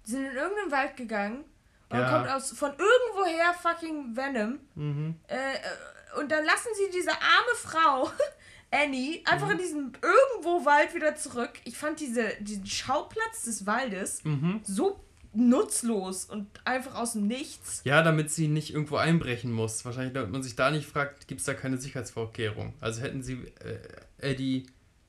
[0.05, 1.43] Die sind in irgendeinen Wald gegangen
[1.89, 2.11] und Ja.
[2.17, 4.59] kommt aus von irgendwoher fucking Venom.
[4.75, 5.15] Mhm.
[5.27, 8.11] Äh, äh, und dann lassen sie diese arme Frau,
[8.71, 9.51] Annie, einfach Mhm.
[9.53, 11.51] in diesen irgendwo Wald wieder zurück.
[11.65, 14.61] Ich fand diese, diesen Schauplatz des Waldes Mhm.
[14.63, 14.99] so
[15.33, 17.81] nutzlos und einfach aus dem Nichts.
[17.85, 19.83] Ja, damit sie nicht irgendwo einbrechen muss.
[19.85, 22.73] Wahrscheinlich, damit man sich da nicht fragt, gibt es da keine Sicherheitsvorkehrung.
[22.81, 23.77] Also hätten sie äh,
[24.17, 24.65] Eddie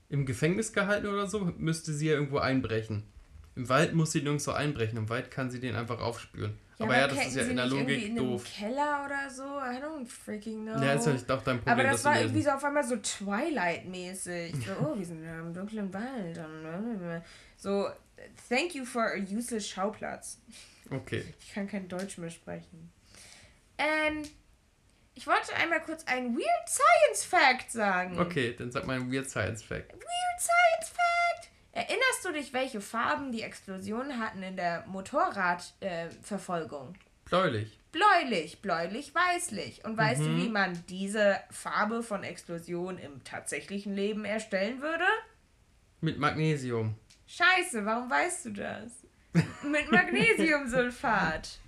[0.08, 3.04] im Gefängnis gehalten oder so, müsste sie ja irgendwo einbrechen.
[3.56, 4.96] Im Wald muss sie nirgendwo einbrechen.
[4.98, 6.54] Im Wald kann sie den einfach aufspüren.
[6.82, 8.44] Aber ja, das ist ja in der Logik in doof.
[8.44, 9.42] Keller oder so.
[9.42, 10.80] I don't freaking know.
[10.82, 12.96] Ja, ist ja nicht auch dein Problem, Aber das war irgendwie so auf einmal so
[12.96, 14.54] Twilight-mäßig.
[14.54, 16.38] So, oh, wir sind im dunklen Wald.
[16.38, 17.22] und
[17.56, 17.88] So,
[18.48, 20.40] thank you for a useless Schauplatz.
[20.90, 21.24] Okay.
[21.40, 22.92] Ich kann kein Deutsch mehr sprechen.
[23.78, 24.22] Ähm,
[25.14, 28.18] ich wollte einmal kurz einen Weird Science Fact sagen.
[28.18, 29.92] Okay, dann sag mal ein Weird Science Fact.
[29.92, 31.21] Weird Science Fact!
[31.72, 36.94] Erinnerst du dich, welche Farben die Explosionen hatten in der Motorradverfolgung?
[37.24, 37.78] Bläulich.
[37.92, 39.84] Bläulich, bläulich, weißlich.
[39.84, 40.26] Und weißt Mhm.
[40.26, 45.04] du, wie man diese Farbe von Explosion im tatsächlichen Leben erstellen würde?
[46.00, 46.96] Mit Magnesium.
[47.26, 48.92] Scheiße, warum weißt du das?
[49.62, 51.58] mit Magnesiumsulfat.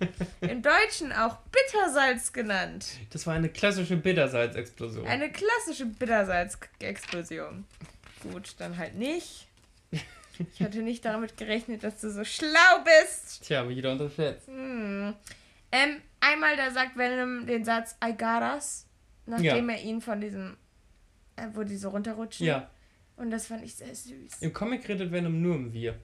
[0.41, 2.85] Im Deutschen auch Bittersalz genannt.
[3.09, 5.07] Das war eine klassische Bittersalzexplosion.
[5.07, 7.65] Eine klassische Bittersalzexplosion.
[8.21, 9.47] Gut, dann halt nicht.
[10.53, 13.43] Ich hatte nicht damit gerechnet, dass du so schlau bist.
[13.43, 14.47] Tja, wieder unterschätzt.
[14.47, 15.13] Hm.
[15.71, 18.85] Ähm, einmal, da sagt Venom den Satz I got us,
[19.25, 20.57] nachdem er ihn von diesem,
[21.35, 22.47] äh, wo die so runterrutschen.
[22.47, 22.69] Ja.
[23.17, 24.41] Und das fand ich sehr süß.
[24.41, 25.97] Im Comic redet Venom nur um wir.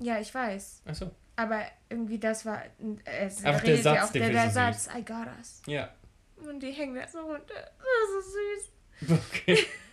[0.00, 0.82] Ja, ich weiß.
[0.86, 1.10] Achso.
[1.36, 2.68] Aber irgendwie das war, äh,
[3.04, 5.62] es Einfach der redet Satz, ja auch, der der, der so Satz I got us.
[5.66, 5.90] Ja.
[6.36, 7.54] Und die hängen da so runter.
[7.54, 8.70] Das ist so süß.
[9.32, 9.66] Okay.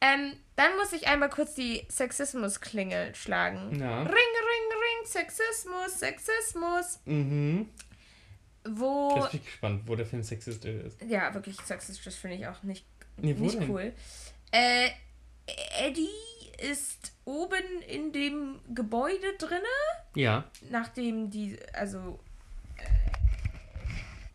[0.00, 3.78] Ähm, dann muss ich einmal kurz die Sexismus-Klingel schlagen.
[3.80, 3.98] Ja.
[4.02, 7.00] Ring, ring, ring, Sexismus, Sexismus.
[7.04, 7.68] Mhm.
[8.68, 9.14] Wo.
[9.16, 11.02] Jetzt bin ich gespannt, wo der Film sexistisch ist.
[11.02, 12.84] Ja, wirklich sexistisch finde ich auch nicht,
[13.16, 13.70] Nee, wo nicht denn?
[13.70, 13.92] cool.
[14.52, 14.90] Äh,
[15.80, 16.08] Eddie
[16.60, 19.62] ist oben in dem Gebäude drinne,
[20.14, 20.44] Ja.
[20.70, 22.18] nachdem die, also
[22.76, 22.82] äh,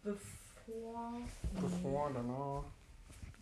[0.03, 1.22] bevor,
[1.59, 2.64] Bevor, danach.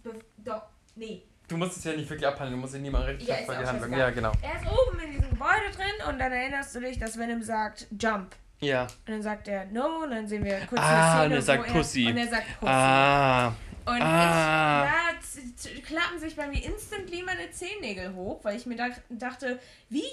[0.04, 0.64] be, doch,
[0.96, 3.68] nee, Du musst es ja nicht wirklich abhandeln, du musst ihn niemand richtig Ja, die
[3.68, 3.92] Handlung.
[4.00, 4.32] Ja, genau.
[4.42, 7.88] er ist oben in diesem Gebäude drin und dann erinnerst du dich, dass Venom sagt,
[8.00, 8.34] jump.
[8.62, 8.84] Ja.
[8.84, 11.42] Und dann sagt er no und dann sehen wir kurz Ah, eine Szene, und er
[11.42, 12.08] sagt Pussy.
[12.08, 12.72] Und er sagt Pussy.
[12.72, 13.48] Ah.
[13.84, 14.88] Und Ah.
[15.20, 19.60] ich, z- klappen sich bei mir instantly meine Zehennägel hoch, weil ich mir da, dachte,
[19.90, 20.04] wie,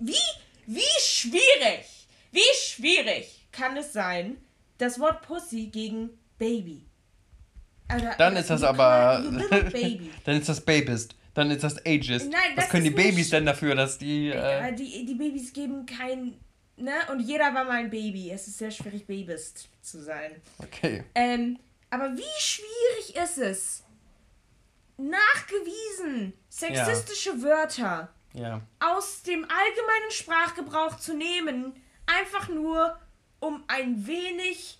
[0.00, 0.14] wie,
[0.66, 4.36] wie schwierig, wie schwierig kann es sein,
[4.78, 6.86] das Wort Pussy gegen Baby.
[7.96, 9.22] Oder, Dann ist das aber.
[10.24, 11.14] dann ist das Babist.
[11.34, 12.30] Dann ist das Ageist.
[12.30, 14.28] Nein, Was das können die nicht- Babys denn dafür, dass die.
[14.28, 16.34] Ja, Äh, die, die Babys geben kein.
[16.76, 16.92] Ne?
[17.10, 18.30] Und jeder war mal ein Baby.
[18.30, 20.32] Es ist sehr schwierig, Babys zu sein.
[20.58, 21.04] okay.
[21.14, 21.58] Ähm,
[21.90, 23.84] aber wie schwierig ist es,
[24.96, 28.60] nachgewiesen sexistische Wörter Ja.
[28.80, 31.74] aus dem allgemeinen Sprachgebrauch zu nehmen,
[32.06, 32.98] einfach nur
[33.40, 34.78] um ein wenig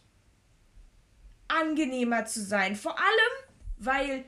[1.49, 2.77] angenehmer zu sein.
[2.77, 4.25] Vor allem, weil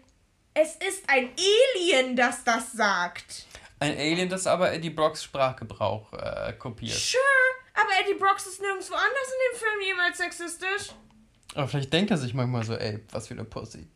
[0.54, 1.30] es ist ein
[1.76, 3.46] Alien, das das sagt.
[3.78, 6.96] Ein Alien, das aber Eddie Brocks Sprachgebrauch äh, kopiert.
[6.96, 7.22] Sure,
[7.74, 10.94] aber Eddie Brox ist nirgendwo anders in dem Film jemals sexistisch.
[11.54, 13.86] Aber vielleicht denkt er sich manchmal so, ey, was für eine Pussy.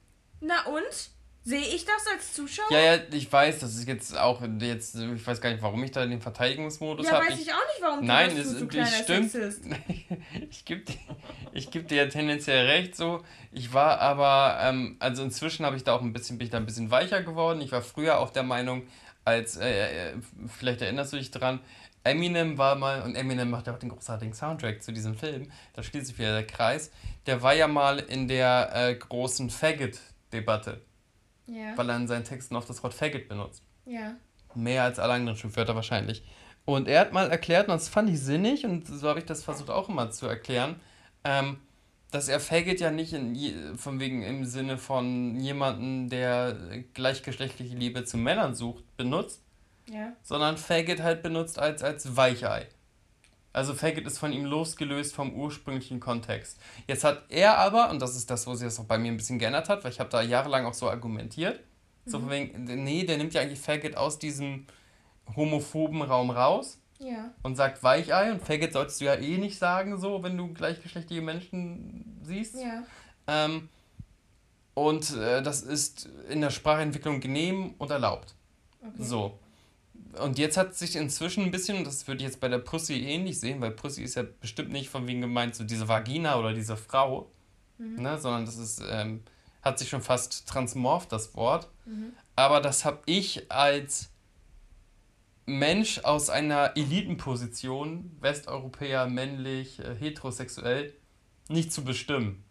[0.40, 1.10] Na und?
[1.42, 2.66] Sehe ich das als Zuschauer?
[2.70, 5.90] Ja, ja, ich weiß, das ist jetzt auch jetzt, ich weiß gar nicht, warum ich
[5.90, 7.26] da den Verteidigungsmodus Ja, habe.
[7.26, 9.30] weiß ich auch nicht, warum Nein, du das es kleiner stimmt.
[9.30, 9.64] Sexist.
[10.50, 10.94] ich gebe dir,
[11.52, 13.22] ich geb dir ja tendenziell recht so.
[13.52, 16.58] Ich war aber, ähm, also inzwischen habe ich da auch ein bisschen, bin ich da
[16.58, 17.62] ein bisschen weicher geworden.
[17.62, 18.86] Ich war früher auch der Meinung,
[19.24, 20.14] als, äh, äh,
[20.46, 21.60] vielleicht erinnerst du dich dran,
[22.04, 25.82] Eminem war mal, und Eminem macht ja auch den großartigen Soundtrack zu diesem Film, da
[25.82, 26.90] schließt sich wieder der Kreis,
[27.26, 30.80] der war ja mal in der äh, großen Faggot-Debatte,
[31.52, 31.76] Ja.
[31.76, 33.62] weil er in seinen Texten oft das Wort Faggot benutzt.
[33.86, 34.14] Ja.
[34.54, 36.22] Mehr als alle anderen Schimpfwörter wahrscheinlich.
[36.64, 39.42] Und er hat mal erklärt, und das fand ich sinnig, und so habe ich das
[39.42, 40.76] versucht auch immer zu erklären,
[41.24, 41.58] ähm,
[42.10, 46.56] dass er Faggot ja nicht in, von wegen im Sinne von jemanden, der
[46.94, 49.42] gleichgeschlechtliche Liebe zu Männern sucht, benutzt,
[49.88, 50.12] Ja.
[50.22, 52.66] sondern Faggot halt benutzt als, als Weichei.
[53.52, 56.58] Also Faggot ist von ihm losgelöst vom ursprünglichen Kontext.
[56.86, 59.16] Jetzt hat er aber, und das ist das, wo sich das auch bei mir ein
[59.16, 61.60] bisschen geändert hat, weil ich habe da jahrelang auch so argumentiert,
[62.06, 64.66] so von wegen, nee, der nimmt ja eigentlich Faggot aus diesem
[65.36, 67.30] homophoben Raum raus Ja.
[67.42, 71.22] und sagt Weichei und Faggot solltest du ja eh nicht sagen, so, wenn du gleichgeschlechtliche
[71.22, 72.54] Menschen siehst.
[72.54, 72.84] Ja.
[73.26, 73.68] Ähm,
[74.74, 78.34] und äh, das ist in der Sprachentwicklung genehm und erlaubt.
[78.80, 79.02] Okay.
[79.02, 79.38] So.
[80.18, 82.94] Und jetzt hat sich inzwischen ein bisschen, und das würde ich jetzt bei der Pussy
[82.94, 86.52] ähnlich sehen, weil Pussy ist ja bestimmt nicht von wegen gemeint, so diese Vagina oder
[86.52, 87.30] diese Frau,
[87.78, 89.22] ne, sondern das ist, ähm,
[89.62, 91.68] hat sich schon fast transmorpht, das Wort.
[92.36, 94.10] Aber das habe ich als
[95.46, 100.94] Mensch aus einer Elitenposition, Westeuropäer, männlich, äh, heterosexuell,
[101.48, 102.44] nicht zu bestimmen.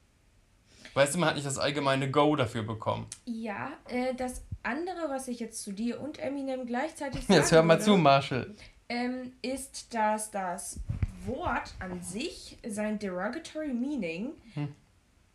[0.94, 3.08] Weißt du, man hat nicht das allgemeine Go dafür bekommen.
[3.26, 7.64] Ja, äh, das andere, was ich jetzt zu dir und Eminem gleichzeitig sagen Jetzt hör
[7.64, 8.56] mal würde, zu, Marshall.
[8.90, 10.80] ähm, ist, dass das
[11.26, 14.74] Wort an sich sein derogatory meaning Hm.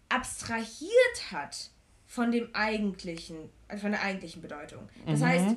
[0.08, 1.70] abstrahiert hat
[2.06, 4.88] von dem eigentlichen, äh, von der eigentlichen Bedeutung.
[5.06, 5.24] Das Mhm.
[5.24, 5.56] heißt,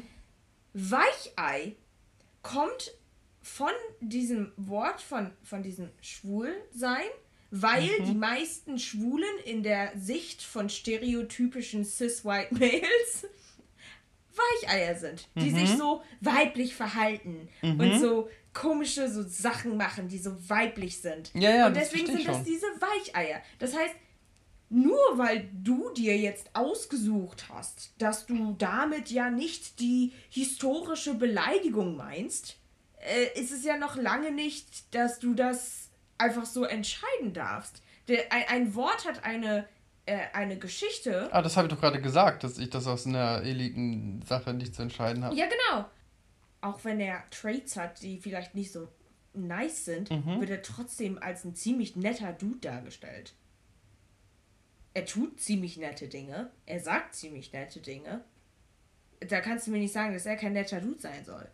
[0.73, 1.75] Weichei
[2.41, 2.91] kommt
[3.41, 7.07] von diesem Wort, von, von diesem Schwulsein,
[7.51, 8.05] weil Mhm.
[8.05, 13.25] die meisten Schwulen in der Sicht von stereotypischen cis-white Males
[14.37, 15.77] Weicheier sind, die sich Mhm.
[15.77, 21.31] so weiblich verhalten und so komische so Sachen machen, die so weiblich sind.
[21.33, 22.45] Ja, ja, und deswegen sind das schon.
[22.45, 23.41] diese Weicheier.
[23.59, 23.93] Das heißt,
[24.69, 31.95] nur weil du dir jetzt ausgesucht hast, dass du damit ja nicht die historische Beleidigung
[31.95, 32.57] meinst,
[32.99, 37.81] äh, ist es ja noch lange nicht, dass du das einfach so entscheiden darfst.
[38.07, 39.67] Der, ein, ein Wort hat eine,
[40.33, 41.29] eine Geschichte.
[41.31, 44.81] Ah, das habe ich doch gerade gesagt, dass ich das aus einer Eliten-Sache nicht zu
[44.81, 45.35] entscheiden habe.
[45.35, 45.85] Ja, genau.
[46.61, 48.87] Auch wenn er Traits hat, die vielleicht nicht so
[49.33, 50.39] nice sind, Mhm.
[50.39, 53.33] wird er trotzdem als ein ziemlich netter Dude dargestellt.
[54.93, 56.49] Er tut ziemlich nette Dinge.
[56.65, 58.23] Er sagt ziemlich nette Dinge.
[59.19, 61.47] Da kannst du mir nicht sagen, dass er kein netter Dude sein soll.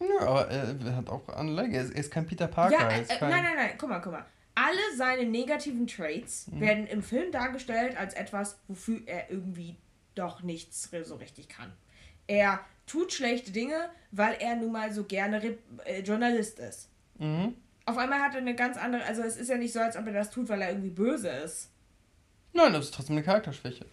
[0.00, 1.76] Ja, aber er hat auch Anlage.
[1.76, 2.74] Er ist, kein Peter Parker.
[2.78, 4.26] ja, äh, äh, kein, nein, nein, nein, guck mal, guck mal.
[4.60, 6.60] Alle seine negativen Traits Mhm.
[6.60, 9.76] werden im Film dargestellt als etwas, wofür er irgendwie
[10.14, 11.72] doch nichts so richtig kann.
[12.26, 16.88] Er tut schlechte Dinge, weil er nun mal so gerne Rep äh, Journalist ist.
[17.18, 17.54] Mhm.
[17.86, 20.06] Auf einmal hat er eine ganz andere, also es ist ja nicht so, als ob
[20.06, 21.70] er das tut, weil er irgendwie böse ist.
[22.52, 23.86] Nein, das ist trotzdem eine Charakterschwäche.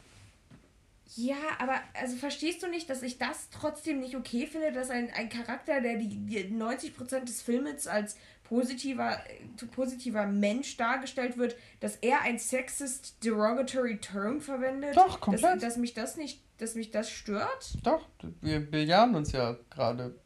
[1.15, 5.11] Ja, aber also verstehst du nicht, dass ich das trotzdem nicht okay finde, dass ein,
[5.13, 11.55] ein Charakter, der die, die 90% des Filmes als positiver, äh, positiver Mensch dargestellt wird,
[11.81, 14.95] dass er ein sexist derogatory term verwendet?
[14.95, 15.55] Doch, komplett.
[15.55, 17.77] Dass, dass mich das nicht, dass mich das stört?
[17.83, 18.07] Doch,
[18.41, 20.17] wir bejahen uns ja gerade.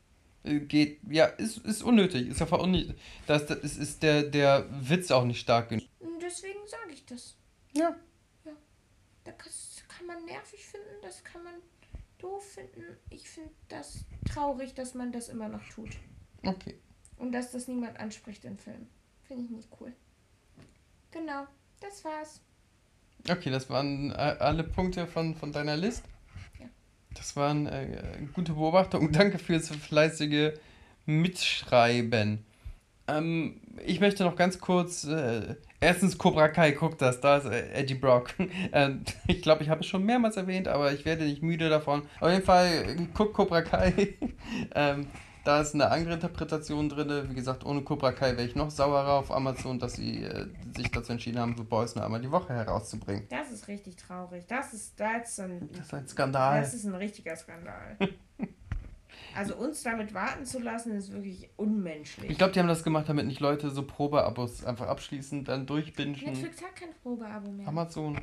[0.43, 2.27] Äh, Geht, ja, ist, ist unnötig.
[2.29, 2.95] Ist einfach unnötig.
[3.25, 5.85] Das, das ist, ist der, der Witz auch nicht stark genug.
[6.21, 7.35] Deswegen sage ich das.
[7.73, 7.95] Ja.
[9.23, 9.51] Da kann,
[9.87, 11.53] kann man nervig finden, das kann man
[12.17, 12.83] doof finden.
[13.09, 15.89] Ich finde das traurig, dass man das immer noch tut.
[16.43, 16.79] Okay.
[17.19, 18.87] Und dass das niemand anspricht im Film.
[19.27, 19.93] Finde ich nicht cool.
[21.11, 21.45] Genau,
[21.81, 22.41] das war's.
[23.29, 26.03] Okay, das waren äh, alle Punkte von, von deiner List.
[26.59, 26.67] Ja.
[27.13, 29.11] Das waren äh, gute Beobachtungen.
[29.11, 30.53] Danke fürs fleißige
[31.05, 32.45] Mitschreiben.
[33.07, 35.03] Ähm, ich möchte noch ganz kurz.
[35.03, 38.33] Äh, erstens, Cobra Kai, guck das, da ist äh, Eddie Brock.
[38.71, 42.03] ähm, ich glaube, ich habe es schon mehrmals erwähnt, aber ich werde nicht müde davon.
[42.19, 44.15] Auf jeden Fall, guck Cobra Kai.
[44.75, 45.07] ähm,
[45.49, 47.27] da ist eine andere Interpretation drin.
[47.27, 50.45] Wie gesagt, ohne Cobra Kai wäre ich noch sauerer auf Amazon, dass sie äh,
[50.77, 53.25] sich dazu entschieden haben, The Boys nur einmal die Woche herauszubringen.
[53.29, 54.45] Das ist richtig traurig.
[54.47, 56.61] Das ist, das ist ein, Das ist ein Skandal.
[56.61, 57.97] das ist ein richtiger Skandal.
[59.35, 62.29] also uns damit warten zu lassen, ist wirklich unmenschlich.
[62.29, 66.11] Ich glaube, die haben das gemacht, damit nicht Leute so Probeabos einfach abschließen, dann durchbingen.
[66.11, 67.67] Netflix hat kein Probeabo mehr.
[67.67, 68.21] Amazon.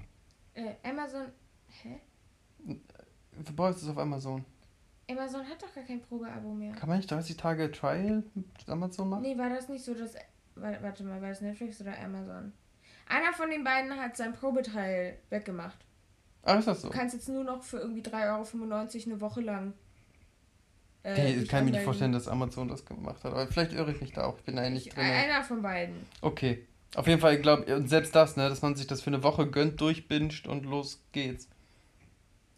[0.55, 1.27] äh, Amazon.
[1.83, 2.01] Hä?
[3.45, 4.45] The Boys ist auf Amazon.
[5.11, 6.73] Amazon hat doch gar kein Probeabo mehr.
[6.75, 9.23] Kann man nicht 30 Tage Trial mit Amazon machen?
[9.23, 10.15] Nee, war das nicht so, dass.
[10.57, 12.53] wa- Warte mal, war das Netflix oder Amazon?
[13.09, 15.79] Einer von den beiden hat sein Probeteil weggemacht.
[16.43, 16.89] Ach, ist das so?
[16.89, 18.15] Du kannst jetzt nur noch für irgendwie 3,95
[19.07, 19.73] Euro eine Woche lang.
[21.05, 23.33] äh, Nee, ich kann mir nicht vorstellen, dass Amazon das gemacht hat.
[23.33, 24.39] Aber vielleicht irre ich mich da auch.
[24.39, 25.05] Ich bin da ja nicht Ich, drin.
[25.05, 25.95] einer von beiden.
[26.21, 26.67] Okay.
[26.97, 29.23] Auf jeden Fall, ich glaube, und selbst das, ne, dass man sich das für eine
[29.23, 31.49] Woche gönnt, durchbinscht und los geht's.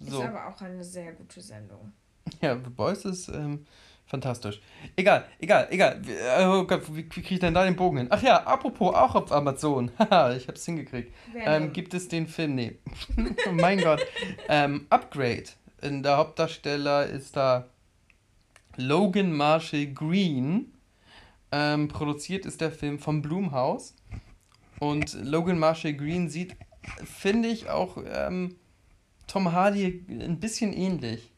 [0.01, 0.21] So.
[0.23, 1.93] Ist aber auch eine sehr gute Sendung.
[2.41, 3.67] Ja, The Boys ist ähm,
[4.07, 4.61] fantastisch.
[4.97, 6.01] Egal, egal, egal.
[6.03, 6.13] Wie-
[6.47, 8.07] Oh Gott, wie, wie kriege ich denn da den Bogen hin?
[8.11, 9.91] Ach ja, apropos auch auf Amazon.
[9.99, 11.13] Haha, ich hab's hingekriegt.
[11.33, 11.47] Venom.
[11.47, 12.55] Ähm, gibt es den Film?
[12.55, 12.79] Nee.
[13.53, 14.01] mein Gott.
[14.49, 15.45] Ähm, Upgrade.
[15.83, 17.67] In der Hauptdarsteller ist da
[18.77, 20.73] Logan Marshall Green.
[21.51, 23.95] Ähm, produziert ist der Film vom Blumhaus.
[24.81, 26.57] Und Logan Marshall Green sieht,
[27.05, 28.57] finde ich, auch ähm,
[29.27, 31.33] Tom Hardy ein bisschen ähnlich.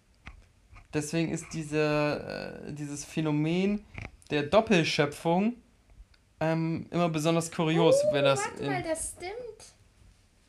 [0.92, 3.84] Deswegen ist diese, äh, dieses Phänomen
[4.30, 5.54] der Doppelschöpfung
[6.40, 8.40] ähm, immer besonders kurios, wenn das.
[8.40, 9.74] Warte mal, das stimmt.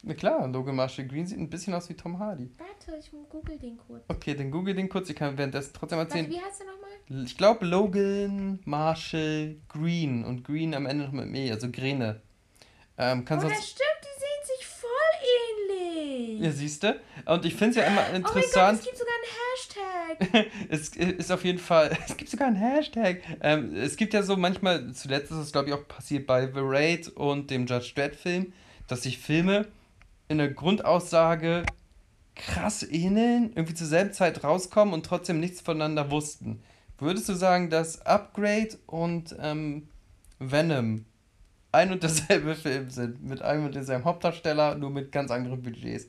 [0.04, 2.50] na klar, Logan Marshall Green sieht ein bisschen aus wie Tom Hardy.
[2.58, 4.04] Warte, ich google den kurz.
[4.08, 5.10] Okay, dann google den kurz.
[5.10, 6.32] Ich kann währenddessen trotzdem Warte, erzählen.
[6.32, 7.26] wie heißt der nochmal?
[7.26, 12.22] Ich glaube Logan Marshall Green und Green am Ende noch mit mir, also Grene.
[12.98, 13.70] Ähm, Oh, kannst das sonst.
[13.72, 16.40] stimmt, die sehen sich voll ähnlich.
[16.42, 17.00] Ja, siehst du?
[17.26, 18.80] Und ich finde es ja immer Oh mein Gott, interessant.
[18.80, 19.91] es gibt sogar einen Hashtag.
[20.70, 23.22] es ist auf jeden Fall, es gibt sogar einen Hashtag.
[23.42, 26.62] Ähm, es gibt ja so manchmal, zuletzt ist es glaube ich auch passiert bei The
[26.62, 28.54] Raid und dem Judge Dredd Film,
[28.88, 29.68] dass sich Filme
[30.28, 31.64] in der Grundaussage
[32.36, 36.62] krass ähneln, irgendwie zur selben Zeit rauskommen und trotzdem nichts voneinander wussten.
[36.98, 39.88] Würdest du sagen, dass Upgrade und ähm,
[40.40, 41.06] Venom
[41.72, 46.08] ein und derselbe Film sind, mit einem und demselben Hauptdarsteller, nur mit ganz anderen Budgets?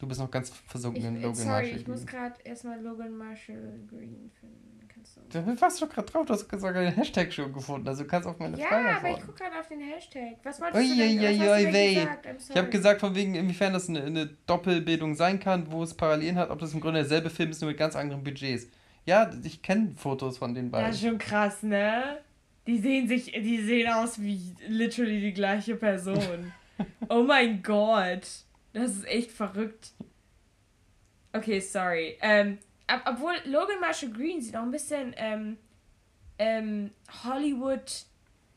[0.00, 3.16] Du bist noch ganz versunken Ich, in Logan sorry, Marshall ich muss gerade erstmal Logan
[3.16, 4.80] Marshall Green finden.
[4.92, 5.20] Kannst du...
[5.28, 8.08] Da warst du doch gerade drauf, du hast sogar den Hashtag schon gefunden, also du
[8.08, 10.38] kannst auf meine Frage Ja, aber ich gucke gerade auf den Hashtag.
[10.42, 11.16] Was wolltest du denn?
[11.18, 11.94] Du denn weh.
[11.94, 12.26] gesagt?
[12.26, 12.70] Ich habe sorry.
[12.70, 16.58] gesagt, von wegen, inwiefern das eine, eine Doppelbildung sein kann, wo es Parallelen hat, ob
[16.58, 18.68] das im Grunde derselbe Film ist, nur mit ganz anderen Budgets.
[19.04, 20.90] Ja, ich kenne Fotos von den Das beiden.
[20.94, 22.18] ist schon krass, ne?
[22.66, 26.52] Die sehen sich, die sehen aus wie literally die gleiche Person.
[27.10, 28.26] oh mein Gott.
[28.72, 29.92] Das ist echt verrückt.
[31.32, 32.16] Okay, sorry.
[32.20, 32.58] Ähm,
[32.92, 35.56] ob, obwohl Logan Marshall Green sieht auch ein bisschen ähm,
[36.38, 36.90] ähm,
[37.24, 38.04] Hollywood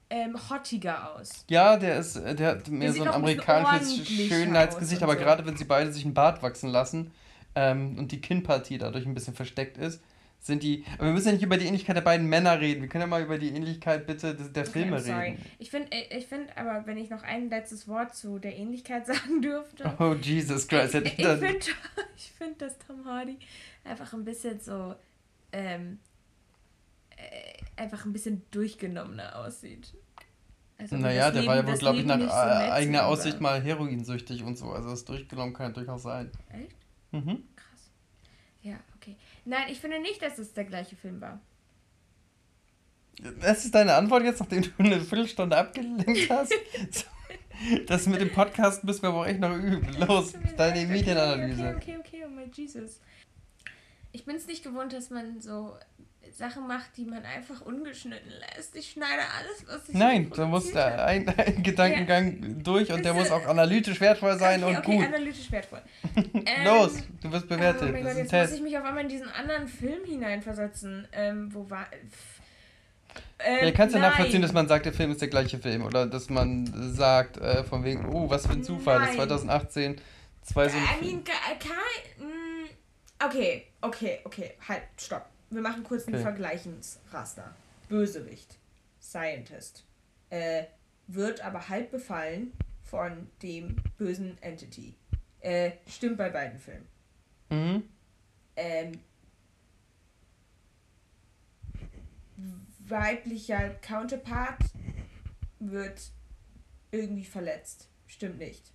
[0.10, 1.46] ähm, hottiger aus.
[1.50, 5.20] Ja, der ist, äh, der hat mehr sieht so ein amerikanisches Schönheitsgesicht, aber so.
[5.20, 7.12] gerade wenn sie beide sich einen Bart wachsen lassen
[7.56, 10.02] ähm, und die Kinnpartie dadurch ein bisschen versteckt ist,
[10.46, 10.84] sind die.
[10.98, 12.82] Aber wir müssen ja nicht über die Ähnlichkeit der beiden Männer reden.
[12.82, 15.26] Wir können ja mal über die Ähnlichkeit bitte des- der Okay, Filme I'm sorry.
[15.30, 15.46] reden.
[15.58, 19.42] Ich finde, ich find, aber wenn ich noch ein letztes Wort zu der Ähnlichkeit sagen
[19.42, 19.92] dürfte.
[20.00, 20.96] Oh, Jesus Christ.
[20.96, 21.58] Ich, ich finde,
[22.18, 23.40] ich find, dass Tom Hardy
[23.86, 24.94] einfach ein bisschen so,
[25.54, 26.00] ähm,
[27.16, 29.94] äh, einfach ein bisschen durchgenommener aussieht.
[30.78, 33.36] Also, Naja, der war ja Leben- wohl, glaube ich, nach Leben so äh, eigener Aussicht
[33.36, 33.42] war.
[33.54, 34.72] mal heroinsüchtig und so.
[34.72, 36.32] Also das durchgenommen kann ja durchaus sein.
[36.52, 36.76] Echt?
[37.12, 37.44] Mhm.
[38.64, 39.16] Ja, okay.
[39.46, 41.40] Nein, ich finde nicht, dass es der gleiche Film war.
[43.42, 46.54] Das ist deine Antwort jetzt, nachdem du eine Viertelstunde abgelenkt hast?
[47.86, 49.88] Das mit dem Podcast müssen wir aber auch echt noch üben.
[50.00, 50.90] Los, deine leid.
[50.90, 51.76] Medienanalyse.
[51.78, 53.00] Okay, okay, okay, oh my Jesus.
[54.12, 55.78] Ich bin es nicht gewohnt, dass man so
[56.32, 58.76] Sachen macht, die man einfach ungeschnitten lässt.
[58.76, 63.14] Ich schneide alles, was ich Nein, da muss da ein, ein Gedankengang durch und der
[63.14, 65.06] muss auch analytisch wertvoll sein okay, und okay, gut.
[65.08, 65.82] analytisch wertvoll.
[66.66, 67.92] Los, Ähm, du wirst Oh bewertet.
[67.92, 68.56] mein das Gott, jetzt muss Test.
[68.56, 71.08] ich mich auf einmal in diesen anderen Film hineinversetzen.
[71.12, 71.88] Ähm, wo war.
[73.40, 74.10] Ja, Ähm, ihr kannst ja nein.
[74.12, 75.84] nachvollziehen, dass man sagt, der Film ist der gleiche Film.
[75.86, 79.18] Oder dass man sagt, äh, von wegen, oh, was für ein Zufall, das Nein.
[79.18, 80.02] 2018
[80.42, 82.26] zwei so ein I mean, kein.
[82.28, 82.70] mm,
[83.26, 84.52] Okay, okay, okay.
[84.68, 85.26] Halt, stopp.
[85.54, 86.24] Wir machen kurz einen Okay.
[86.24, 87.56] Vergleichensraster.
[87.90, 88.58] Bösewicht.
[89.02, 89.84] Scientist.
[90.30, 90.64] Äh,
[91.08, 94.96] wird aber halb befallen von dem bösen Entity.
[95.42, 96.88] Äh, stimmt bei beiden Filmen.
[97.50, 97.84] Mhm.
[98.56, 99.00] Ähm,
[102.88, 104.62] weiblicher Counterpart
[105.60, 106.12] wird
[106.92, 107.90] irgendwie verletzt.
[108.08, 108.72] Stimmt nicht.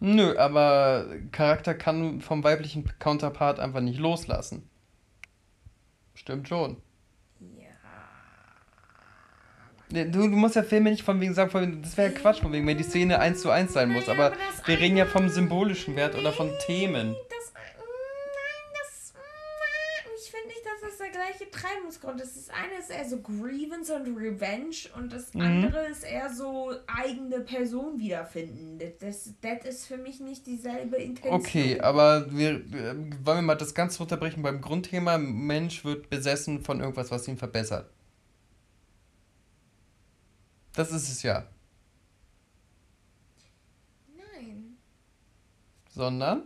[0.00, 4.67] Nö, aber Charakter kann vom weiblichen Counterpart einfach nicht loslassen.
[6.28, 6.76] Stimmt schon.
[7.40, 7.70] Ja.
[10.04, 12.42] Du, du musst ja Filme nicht von wegen sagen, von wegen, das wäre ja Quatsch,
[12.42, 14.10] von wegen, wenn die Szene eins zu eins sein muss.
[14.10, 14.34] Aber
[14.66, 17.16] wir reden ja vom symbolischen Wert oder von Themen.
[21.60, 22.36] Treibungsgrund ist.
[22.36, 25.40] Das eine ist eher so Grievance und Revenge und das Mhm.
[25.40, 28.78] andere ist eher so eigene Person wiederfinden.
[28.78, 31.40] Das, das, das ist für mich nicht dieselbe Intention.
[31.40, 32.94] Okay, aber wir äh,
[33.24, 35.18] wollen wir mal das ganz runterbrechen beim Grundthema.
[35.18, 37.90] Mensch wird besessen von irgendwas, was ihn verbessert.
[40.74, 41.44] Das ist es ja.
[44.16, 44.76] Nein.
[45.90, 46.44] Sondern?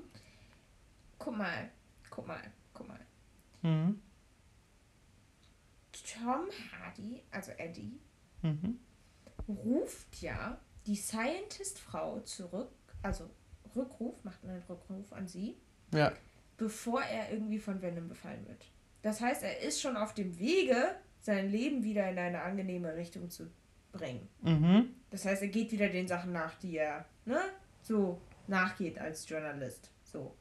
[1.19, 1.71] Guck mal,
[2.11, 2.41] guck mal,
[2.73, 3.01] guck mal.
[3.63, 4.01] Mhm.
[6.23, 7.99] Tom Hardy, also Eddie,
[8.43, 8.79] Mhm.
[9.49, 12.71] ruft ja die Scientist-Frau zurück,
[13.03, 13.29] also
[13.77, 15.57] Rückruf, macht einen Rückruf an sie,
[15.93, 16.13] Ja.
[16.57, 18.67] bevor er irgendwie von Venom befallen wird.
[19.03, 23.31] Das heißt, er ist schon auf dem Wege, sein Leben wieder in eine angenehme Richtung
[23.31, 23.49] zu
[23.93, 24.29] bringen.
[24.43, 24.95] Mhm.
[25.11, 27.41] Das heißt, er geht wieder den Sachen nach, die er ne,
[27.83, 29.91] so nachgeht als Journalist.
[30.05, 30.37] So.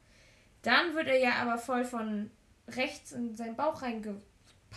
[0.64, 2.30] Dann wird er ja aber voll von
[2.68, 3.82] rechts in seinen Bauch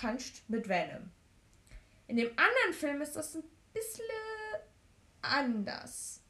[0.03, 1.11] reingepuncht mit Venom.
[2.07, 4.05] In dem anderen Film ist das ein bisschen
[5.23, 6.21] anders.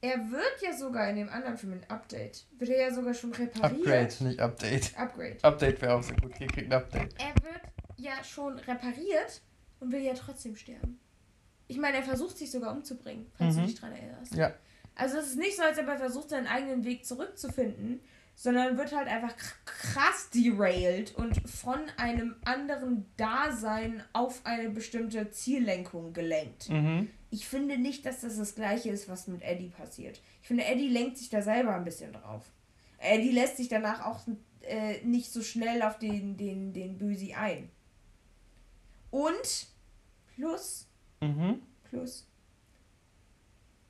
[0.00, 3.32] Er wird ja sogar in dem anderen Film, ein Update, wird er ja sogar schon
[3.32, 3.80] repariert.
[3.86, 4.96] Upgrade, nicht Update.
[4.98, 5.36] Upgrade.
[5.42, 6.38] Update wäre auch so gut.
[6.40, 7.14] Ihr kriegt ein Update.
[7.18, 7.60] Er wird
[7.96, 9.40] ja schon repariert
[9.80, 11.00] und will ja trotzdem sterben.
[11.66, 13.60] Ich meine, er versucht sich sogar umzubringen, falls Mhm.
[13.62, 14.34] du dich dran erinnerst.
[14.34, 14.54] Ja.
[14.94, 18.00] Also es ist nicht so, als ob er versucht, seinen eigenen Weg zurückzufinden,
[18.38, 19.34] sondern wird halt einfach
[19.64, 26.68] krass derailed und von einem anderen Dasein auf eine bestimmte Ziellenkung gelenkt.
[26.68, 27.08] Mhm.
[27.30, 30.20] Ich finde nicht, dass das das gleiche ist, was mit Eddie passiert.
[30.42, 32.44] Ich finde, Eddie lenkt sich da selber ein bisschen drauf.
[32.98, 34.20] Eddie lässt sich danach auch
[34.62, 37.70] äh, nicht so schnell auf den, den, den Bösi ein.
[39.10, 39.66] Und
[40.34, 40.86] plus,
[41.22, 41.62] Mhm.
[41.88, 42.26] plus,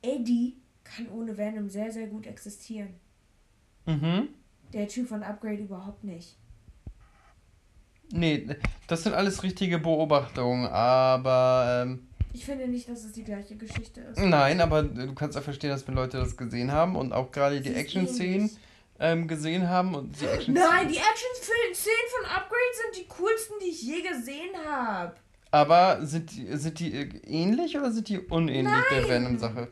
[0.03, 2.95] Eddie kann ohne Venom sehr, sehr gut existieren.
[3.87, 4.29] Mhm.
[4.73, 6.37] Der Typ von Upgrade überhaupt nicht.
[8.13, 8.47] Nee,
[8.87, 14.01] das sind alles richtige Beobachtungen, aber ähm, Ich finde nicht, dass es die gleiche Geschichte
[14.01, 14.19] ist.
[14.21, 17.61] nein, aber du kannst ja verstehen, dass wenn Leute das gesehen haben und auch gerade
[17.61, 18.51] die Action-Szenen
[19.01, 23.71] ähm, gesehen haben und die Action Nein, die Action-Szenen von Upgrade sind die coolsten, die
[23.71, 25.17] ich je gesehen habe.
[25.51, 29.11] Aber sind die, sind die äh, ähnlich oder sind die unähnlich der Nein.
[29.11, 29.69] Venom-Sache?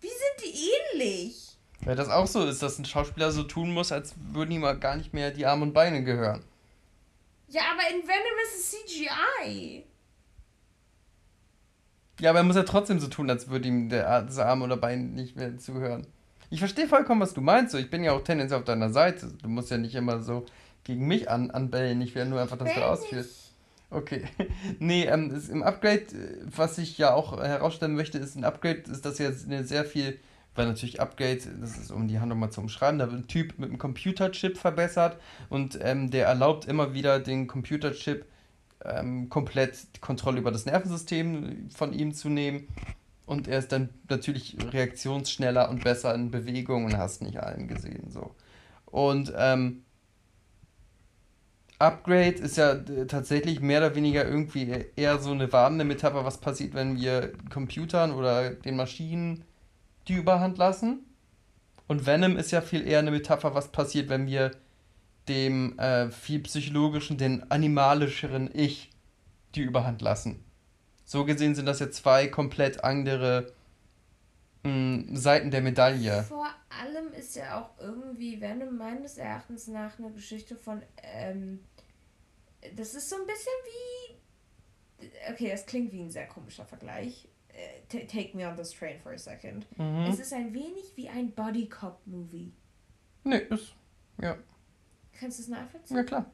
[0.00, 1.47] Wie sind die ähnlich?
[1.84, 4.96] Weil das auch so ist, dass ein Schauspieler so tun muss, als würden ihm gar
[4.96, 6.42] nicht mehr die Arme und Beine gehören.
[7.48, 9.84] Ja, aber in Venom ist es CGI.
[12.20, 14.76] Ja, aber er muss ja trotzdem so tun, als würde ihm der, dieser Arm oder
[14.76, 16.06] Bein nicht mehr zuhören.
[16.50, 17.72] Ich verstehe vollkommen, was du meinst.
[17.72, 19.32] So, ich bin ja auch tendenziell auf deiner Seite.
[19.42, 20.46] Du musst ja nicht immer so
[20.84, 22.00] gegen mich an, anbellen.
[22.00, 23.52] Ich will nur einfach, dass du ausführst.
[23.90, 24.24] Okay.
[24.78, 29.04] nee, ähm, im Upgrade, äh, was ich ja auch herausstellen möchte, ist ein Upgrade, ist
[29.04, 30.18] das jetzt eine sehr viel,
[30.58, 33.58] weil natürlich Upgrade, das ist um die Handlung mal zu umschreiben, da wird ein Typ
[33.58, 35.18] mit einem Computerchip verbessert
[35.48, 38.26] und ähm, der erlaubt immer wieder den Computerchip
[38.84, 42.68] ähm, komplett die Kontrolle über das Nervensystem von ihm zu nehmen.
[43.24, 48.10] Und er ist dann natürlich reaktionsschneller und besser in Bewegung und hast nicht allen gesehen.
[48.10, 48.34] So.
[48.86, 49.84] Und ähm,
[51.78, 56.38] Upgrade ist ja äh, tatsächlich mehr oder weniger irgendwie eher so eine warnende Metapher, was
[56.38, 59.44] passiert, wenn wir Computern oder den Maschinen
[60.08, 61.04] die Überhand lassen.
[61.86, 64.50] Und Venom ist ja viel eher eine Metapher, was passiert, wenn wir
[65.28, 68.90] dem äh, viel psychologischen, den animalischeren Ich
[69.54, 70.44] die Überhand lassen.
[71.04, 73.52] So gesehen sind das ja zwei komplett andere
[74.64, 76.22] mh, hm, Seiten der Medaille.
[76.24, 81.60] Vor allem ist ja auch irgendwie Venom meines Erachtens nach eine Geschichte von ähm,
[82.74, 84.18] das ist so ein bisschen wie.
[85.32, 87.28] Okay, das klingt wie ein sehr komischer Vergleich.
[87.88, 89.66] Take me on this train for a second.
[89.78, 90.10] Mhm.
[90.10, 92.52] Es ist ein wenig wie ein Body Cop Movie.
[93.24, 93.74] Nee, ist.
[94.20, 94.36] Ja.
[95.18, 95.96] Kannst du es nachvollziehen?
[95.96, 96.30] Ja, klar.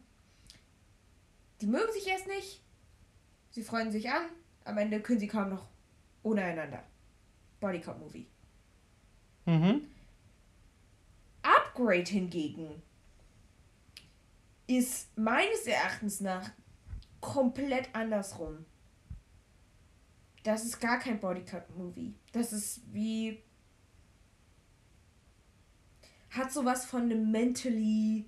[1.60, 2.60] Die mögen sich erst nicht.
[3.51, 4.22] Sie freuen sich an.
[4.64, 5.66] Am Ende können sie kaum noch
[6.22, 6.82] ohne einander.
[7.60, 8.26] Body Cop Movie.
[9.46, 9.88] Mhm.
[11.42, 12.82] Upgrade hingegen
[14.66, 16.51] ist meines Erachtens nach
[17.20, 18.64] komplett andersrum.
[20.44, 22.14] Das ist gar kein Bodycut-Movie.
[22.32, 23.42] Das ist wie.
[26.30, 28.26] Hat sowas von einem mentally.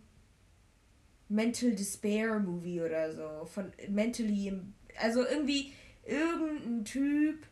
[1.29, 3.47] Mental Despair Movie oder so.
[3.47, 4.53] Von mentally.
[4.99, 5.73] Also irgendwie
[6.05, 7.47] irgendein Typ,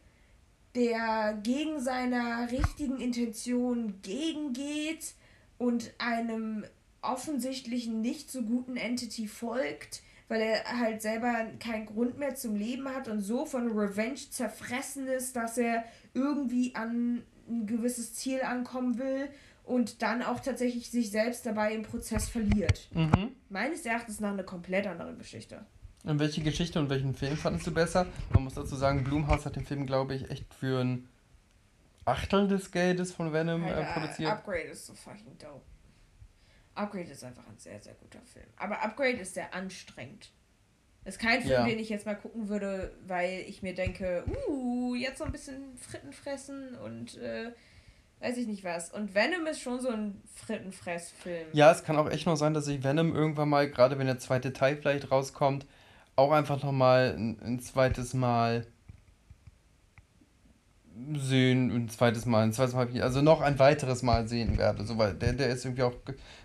[0.74, 5.14] der gegen seiner richtigen Intention gegengeht
[5.58, 6.64] und einem
[7.02, 10.02] offensichtlichen nicht so guten Entity folgt,
[10.35, 15.06] weil er halt selber keinen Grund mehr zum Leben hat und so von Revenge zerfressen
[15.06, 19.28] ist, dass er irgendwie an ein gewisses Ziel ankommen will
[19.62, 22.89] und dann auch tatsächlich sich selbst dabei im Prozess verliert.
[22.93, 23.31] Mhm.
[23.48, 25.65] Meines Erachtens nach eine komplett andere Geschichte.
[26.02, 28.05] Und welche Geschichte und welchen Film fandest du besser?
[28.32, 31.09] Man muss dazu sagen, Blumhaus hat den Film, glaube ich, echt für ein
[32.06, 34.32] Achtel des Geldes von Venom äh, produziert.
[34.32, 35.62] Upgrade ist so fucking dope.
[36.74, 38.46] Upgrade ist einfach ein sehr, sehr guter Film.
[38.56, 40.30] Aber Upgrade ist sehr anstrengend.
[41.05, 41.66] Ist kein Film, ja.
[41.66, 45.76] den ich jetzt mal gucken würde, weil ich mir denke, uh, jetzt so ein bisschen
[45.76, 47.52] Fritten fressen und äh,
[48.20, 48.90] weiß ich nicht was.
[48.90, 51.48] Und Venom ist schon so ein Frittenfress-Film.
[51.52, 54.18] Ja, es kann auch echt noch sein, dass ich Venom irgendwann mal, gerade wenn der
[54.18, 55.66] zweite Teil vielleicht rauskommt,
[56.16, 58.66] auch einfach nochmal ein, ein zweites Mal
[61.16, 64.84] sehen, ein zweites Mal, ein zweites Mal, also noch ein weiteres Mal sehen werde.
[64.84, 65.94] So, weil der, der ist irgendwie auch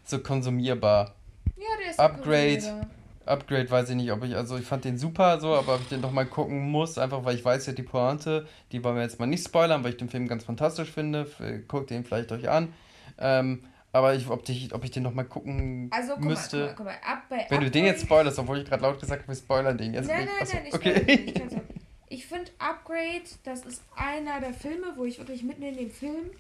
[0.03, 1.15] so konsumierbar.
[1.55, 2.87] Ja, der ist Upgrade.
[3.25, 5.87] Upgrade weiß ich nicht, ob ich, also ich fand den super so, aber ob ich
[5.89, 9.03] den noch mal gucken muss, einfach weil ich weiß ja die Pointe, die wollen wir
[9.03, 11.27] jetzt mal nicht spoilern, weil ich den Film ganz fantastisch finde.
[11.67, 12.73] Guckt den vielleicht euch an.
[13.19, 16.57] Ähm, aber ich, ob, ich, ob ich den noch mal gucken also, guck müsste.
[16.57, 17.13] Mal, guck mal, guck mal.
[17.13, 19.77] Ab, Wenn Upgrade, du den jetzt spoilerst, obwohl ich gerade laut gesagt habe, wir spoilern
[19.77, 20.31] den jetzt nein, nicht.
[20.31, 21.03] Nein, Achso, nein, okay.
[21.05, 21.78] Nicht,
[22.09, 26.31] ich finde Upgrade, das ist einer der Filme, wo ich wirklich mitten in dem Film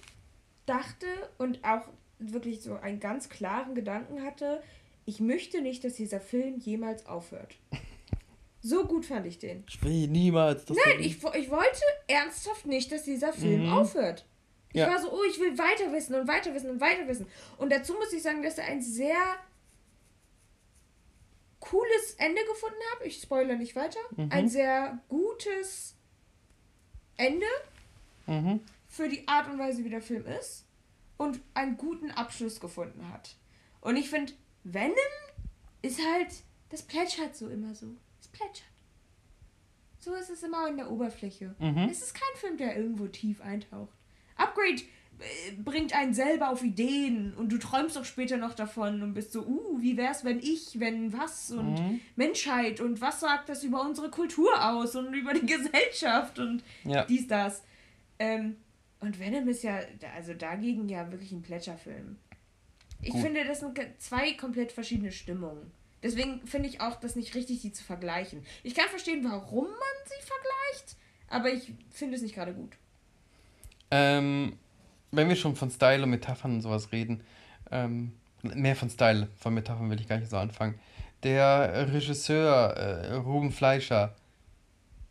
[0.65, 1.05] dachte
[1.37, 1.83] und auch
[2.17, 4.61] wirklich so einen ganz klaren Gedanken hatte,
[5.05, 7.55] ich möchte nicht, dass dieser Film jemals aufhört.
[8.61, 9.63] So gut fand ich den.
[9.69, 10.65] Ich will niemals.
[10.67, 13.71] Nein, ich, ich wollte ernsthaft nicht, dass dieser Film mhm.
[13.71, 14.25] aufhört.
[14.73, 14.87] Ich ja.
[14.87, 17.25] war so, oh, ich will weiter wissen und weiter wissen und weiter wissen.
[17.57, 19.15] Und dazu muss ich sagen, dass er ein sehr
[21.69, 23.05] cooles Ende gefunden habe.
[23.07, 23.99] Ich spoilere nicht weiter.
[24.15, 24.31] Mhm.
[24.31, 25.95] Ein sehr gutes
[27.17, 27.45] Ende
[28.27, 28.61] mhm.
[28.87, 30.65] für die Art und Weise, wie der Film ist.
[31.17, 33.35] Und einen guten Abschluss gefunden hat.
[33.81, 34.33] Und ich finde,
[34.63, 34.95] Venom
[35.81, 36.29] ist halt,
[36.69, 37.87] das plätschert so immer so.
[38.21, 38.65] Es plätschert.
[39.99, 41.55] So ist es immer an der Oberfläche.
[41.59, 41.89] Mhm.
[41.91, 43.93] Es ist kein Film, der irgendwo tief eintaucht.
[44.39, 44.81] Upgrade
[45.57, 49.45] bringt einen selber auf Ideen und du träumst auch später noch davon und bist so,
[49.45, 51.99] uh, wie wär's, wenn ich, wenn was und mhm.
[52.15, 57.03] Menschheit und was sagt das über unsere Kultur aus und über die Gesellschaft und ja.
[57.05, 57.63] dies, das.
[58.17, 58.57] Ähm,
[59.01, 59.79] und Venom ist ja,
[60.15, 62.17] also dagegen ja wirklich ein Plätscherfilm.
[63.01, 63.21] Ich Gut.
[63.21, 65.71] finde, das sind zwei komplett verschiedene Stimmungen.
[66.03, 68.45] Deswegen finde ich auch das nicht richtig, die zu vergleichen.
[68.63, 70.95] Ich kann verstehen, warum man sie vergleicht,
[71.27, 72.77] aber ich finde es nicht gerade gut.
[73.91, 74.57] Ähm,
[75.11, 77.23] wenn wir schon von Style und Metaphern und sowas reden,
[77.71, 80.79] ähm, mehr von Style, von Metaphern will ich gar nicht so anfangen.
[81.23, 84.15] Der Regisseur äh, Ruben Fleischer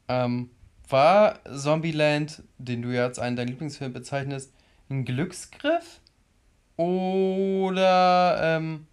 [0.09, 0.51] ähm,
[0.89, 4.53] war Zombieland, den du ja als einen deiner Lieblingsfilme bezeichnest,
[4.89, 6.01] ein Glücksgriff?
[6.77, 8.87] Oder ähm,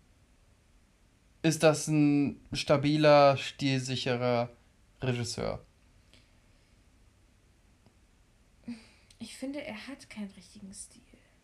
[1.43, 4.49] ist das ein stabiler, stilsicherer
[5.01, 5.61] Regisseur?
[9.19, 11.01] Ich finde, er hat keinen richtigen Stil.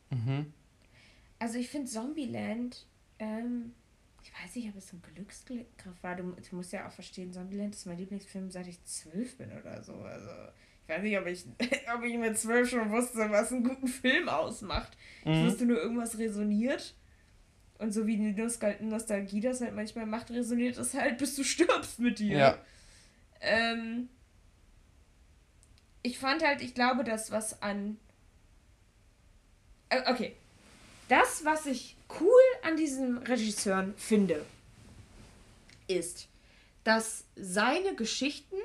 [0.10, 0.54] Mhm.
[1.40, 2.86] Also ich finde Zombieland,
[3.20, 3.74] ähm,
[4.24, 5.66] ich weiß nicht, ob es ein Glücksgriff
[6.02, 6.16] war.
[6.16, 9.82] Du, du musst ja auch verstehen, Zombieland ist mein Lieblingsfilm, seit ich zwölf bin oder
[9.82, 9.94] so.
[9.96, 10.30] Also
[10.84, 11.46] ich weiß nicht, ob ich,
[11.96, 14.96] ob ich mit zwölf schon wusste, was einen guten Film ausmacht.
[15.22, 15.46] Ich Mhm.
[15.46, 16.94] wusste nur, irgendwas resoniert.
[17.80, 21.44] Und so wie die Nostal Nostalgie das halt manchmal macht, resoniert es halt, bis du
[21.44, 22.38] stirbst mit dir.
[22.38, 22.66] Ja.
[23.40, 24.08] Ähm,
[26.04, 27.98] ich fand halt, ich glaube, das, was an.
[29.90, 30.36] Äh, Okay.
[31.08, 32.30] Das, was ich cool
[32.64, 34.46] an diesen Regisseuren finde,
[35.88, 36.30] ist,
[36.86, 38.56] dass seine Geschichten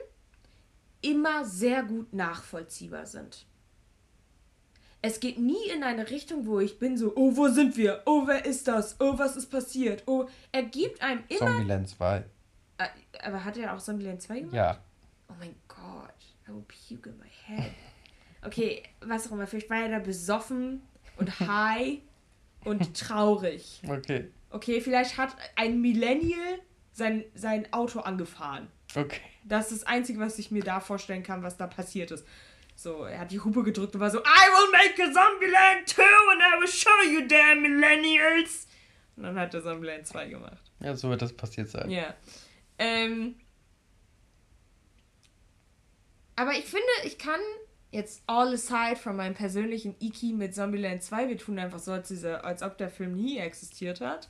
[1.03, 3.47] immer sehr gut nachvollziehbar sind.
[5.03, 8.03] Es geht nie in eine Richtung, wo ich bin so, oh, wo sind wir?
[8.07, 8.95] Oh, wer ist das?
[9.01, 10.05] Oh, was ist passiert?
[10.07, 11.39] Oh, er gibt einem immer.
[11.41, 12.25] Zombieland 2.
[12.79, 12.89] Äh,
[13.23, 14.55] aber hat er auch Zombieland 2 gemacht?
[14.55, 14.79] Ja.
[15.29, 16.15] Oh mein Gott,
[16.49, 17.73] I will puke in my head.
[18.43, 20.83] Okay, was auch immer, vielleicht war er da besoffen
[21.17, 21.99] und high
[22.65, 23.81] und traurig.
[23.89, 24.29] Okay.
[24.51, 26.61] Okay, vielleicht hat ein Millennial
[26.93, 28.69] sein, sein Auto angefahren.
[28.95, 29.21] Okay.
[29.45, 32.27] Das ist das Einzige, was ich mir da vorstellen kann, was da passiert ist.
[32.75, 36.03] So, er hat die Hupe gedrückt und war so, I will make a Zombieland 2
[36.03, 38.67] and I will show you damn Millennials.
[39.17, 40.71] Und dann hat er Zombieland 2 gemacht.
[40.81, 41.91] Ja, so wird das passiert sein.
[41.91, 42.15] Ja.
[42.79, 43.37] Ähm,
[46.37, 47.41] aber ich finde, ich kann
[47.91, 52.09] jetzt all aside von meinem persönlichen Iki mit Zombieland 2, wir tun einfach so, als,
[52.09, 54.29] diese, als ob der Film nie existiert hat.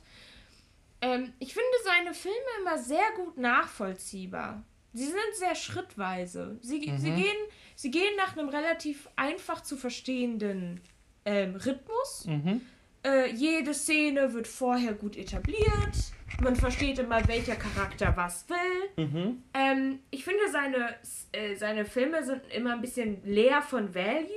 [1.01, 4.63] Ähm, ich finde seine Filme immer sehr gut nachvollziehbar.
[4.93, 6.57] Sie sind sehr schrittweise.
[6.61, 7.37] Sie, sie, gehen,
[7.75, 10.81] sie gehen nach einem relativ einfach zu verstehenden
[11.25, 12.25] ähm, Rhythmus.
[12.25, 12.61] Mhm.
[13.07, 15.95] Äh, jede Szene wird vorher gut etabliert.
[16.41, 19.05] Man versteht immer, welcher Charakter was will.
[19.05, 19.43] Mhm.
[19.53, 20.95] Ähm, ich finde, seine,
[21.31, 24.27] äh, seine Filme sind immer ein bisschen leer von Value.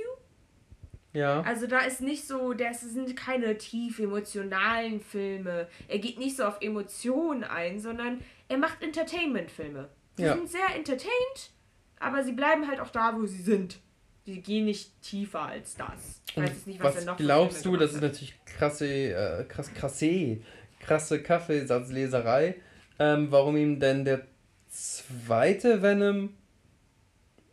[1.13, 1.41] Ja.
[1.41, 5.67] Also da ist nicht so, das sind keine tief emotionalen Filme.
[5.89, 9.89] Er geht nicht so auf Emotionen ein, sondern er macht Entertainment-Filme.
[10.15, 10.35] Sie Ja.
[10.35, 11.51] sind sehr entertained,
[11.99, 13.79] aber sie bleiben halt auch da, wo sie sind.
[14.25, 16.21] Die gehen nicht tiefer als das.
[16.29, 19.73] Ich weiß nicht, was, was er noch glaubst du, das ist natürlich krasse, äh, krass,
[19.73, 20.41] krasse,
[20.79, 22.55] krasse Kaffeesatzleserei,
[22.99, 24.27] ähm, warum ihm denn der
[24.69, 26.35] zweite Venom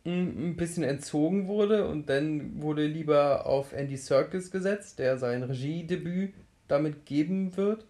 [0.05, 5.43] ein ein bisschen entzogen wurde und dann wurde lieber auf Andy Serkis gesetzt, der sein
[5.43, 6.33] Regiedebüt
[6.67, 7.85] damit geben wird?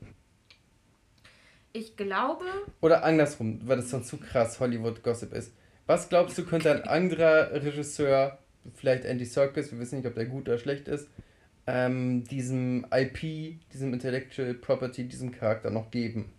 [1.71, 2.45] Ich glaube,
[2.81, 5.53] Oder andersrum, weil das sonst zu krass Hollywood-Gossip ist.
[5.85, 8.39] Was glaubst du, könnte ein anderer Regisseur,
[8.75, 11.09] vielleicht Andy Serkis, wir wissen nicht, ob der gut oder schlecht ist,
[11.67, 16.33] ähm, diesem IP, diesem Intellectual Property, diesem Charakter noch geben?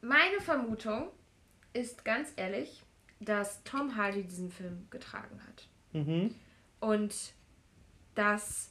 [0.00, 1.08] Meine Vermutung
[1.72, 2.82] ist ganz ehrlich,
[3.20, 5.68] dass Tom Hardy diesen Film getragen hat.
[5.92, 6.34] Mhm.
[6.80, 7.14] Und
[8.14, 8.70] dass,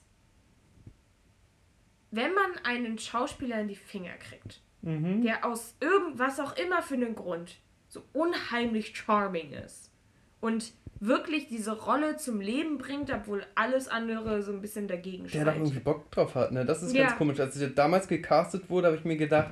[2.11, 5.21] wenn man einen Schauspieler in die Finger kriegt, Mhm.
[5.21, 7.57] der aus irgendwas auch immer für einen Grund
[7.89, 9.91] so unheimlich charming ist
[10.39, 15.45] und wirklich diese Rolle zum Leben bringt, obwohl alles andere so ein bisschen dagegen Der
[15.45, 16.65] da irgendwie Bock drauf hat, ne?
[16.65, 17.05] Das ist Ja.
[17.07, 17.39] ganz komisch.
[17.39, 19.51] Als der damals gecastet wurde, habe ich mir gedacht,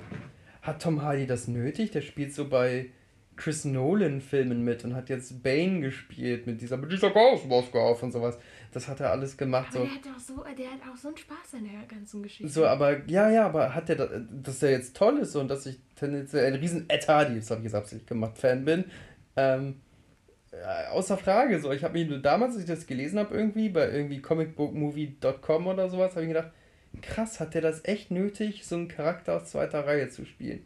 [0.62, 1.92] hat Tom Hardy das nötig?
[1.92, 2.90] Der spielt so bei
[3.38, 8.12] Chris Nolan-Filmen mit und hat jetzt Bane gespielt mit dieser, mit dieser Ghostmaske auf und
[8.14, 8.38] sowas.
[8.72, 9.68] Das hat er alles gemacht.
[9.76, 9.84] Aber So.
[9.86, 12.48] der hat, auch so, der hat auch so einen Spaß an der ganzen Geschichte.
[12.52, 14.10] So, aber ja, ja, aber hat der, da-
[14.42, 17.60] dass der jetzt toll ist und dass ich tendenziell ein riesen Ed Hardy, das habe
[17.60, 18.86] ich jetzt absichtlich gemacht, Fan bin,
[19.36, 19.85] ähm, äh,
[20.92, 21.60] außer Frage.
[21.60, 25.68] So, ich habe mich nur damals, als ich das gelesen habe, irgendwie bei irgendwie comicbookmovie.com
[25.68, 26.52] oder sowas, habe ich gedacht,
[27.02, 30.66] krass, hat der das echt nötig, so einen Charakter aus zweiter Reihe zu spielen?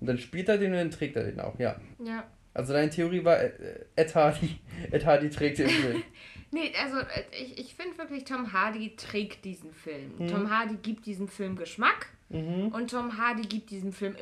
[0.00, 1.76] Und dann spielt er den und dann trägt er den auch, ja.
[2.04, 2.24] ja.
[2.54, 3.50] Also deine Theorie war, äh,
[3.96, 4.58] Ed Hardy,
[4.90, 6.02] Ed Hardy trägt den Film.
[6.50, 10.12] Nee, also äh, ich, ich finde wirklich, Tom Hardy trägt diesen Film.
[10.18, 10.28] Mhm.
[10.28, 12.68] Tom Hardy gibt diesem Film Geschmack Mhm.
[12.68, 14.14] und Tom Hardy gibt diesem Film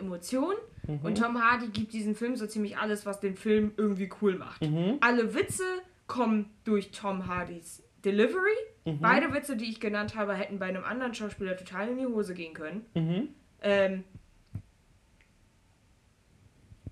[0.89, 4.37] Emotion und Tom Hardy gibt diesem Film so ziemlich alles, was den Film irgendwie cool
[4.37, 4.63] macht.
[4.63, 4.99] Mhm.
[5.01, 5.65] Alle Witze
[6.07, 8.57] kommen durch Tom Hardys Delivery.
[8.85, 9.01] Mhm.
[9.01, 12.35] Beide Witze, die ich genannt habe, hätten bei einem anderen Schauspieler total in die Hose
[12.35, 12.87] gehen können.
[12.95, 13.29] Mhm.
[13.63, 14.05] Ähm,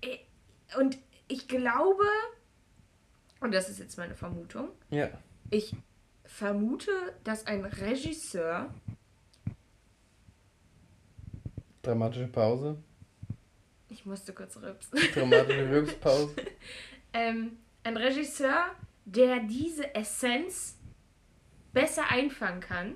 [0.01, 0.17] äh,
[0.79, 0.97] und
[1.27, 2.03] ich glaube,
[3.39, 5.09] und das ist jetzt meine Vermutung, Ja.
[5.49, 5.75] ich
[6.25, 6.91] vermute,
[7.23, 8.73] dass ein Regisseur,
[11.81, 12.77] Dramatische Pause.
[13.95, 16.35] Ich musste kurz rübsen, Dramatische Rülpspause.
[17.13, 18.71] ähm, ein Regisseur,
[19.05, 20.77] der diese Essenz
[21.71, 22.95] besser einfangen kann.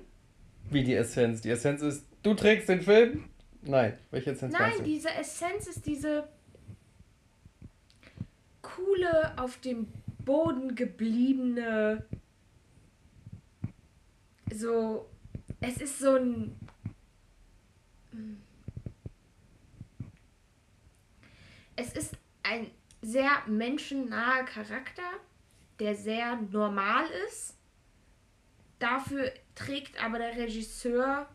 [0.68, 1.40] Wie die Essenz.
[1.40, 3.30] Die Essenz ist, du trägst den Film?
[3.62, 3.96] Nein.
[4.10, 4.84] Welche Essenz Nein, du?
[4.84, 6.28] diese Essenz ist diese,
[8.60, 9.88] coole, auf dem
[10.24, 12.04] Boden gebliebene.
[14.52, 15.08] So.
[15.60, 16.56] Es ist so ein.
[21.80, 22.12] Es ist
[22.42, 22.70] ein
[23.00, 25.02] sehr menschennaher Charakter,
[25.78, 27.56] der sehr normal ist.
[28.78, 31.26] Dafür trägt aber der Regisseur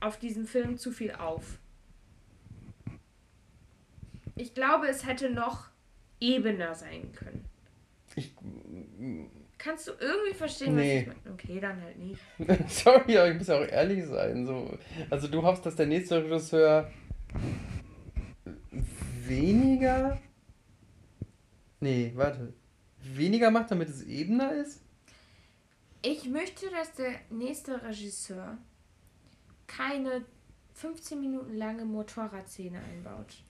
[0.00, 1.58] auf diesem Film zu viel auf.
[4.34, 5.68] Ich glaube, es hätte noch
[6.18, 7.44] ebener sein können.
[8.16, 8.34] Ich,
[9.58, 11.06] Kannst du irgendwie verstehen, Nee.
[11.06, 11.34] was ich meine?
[11.34, 12.20] Okay, dann halt nicht.
[12.68, 14.44] sorry, aber ich muss ja auch ehrlich sein.
[14.44, 14.76] So.
[15.08, 16.90] Also du hoffst, dass der nächste Regisseur
[19.28, 20.20] weniger.
[21.80, 22.52] Nee, warte.
[23.02, 24.80] Weniger macht, damit es ebener ist?
[26.02, 28.58] Ich möchte, dass der nächste Regisseur
[29.66, 30.24] keine
[30.74, 33.42] 15 Minuten lange Motorradszene einbaut.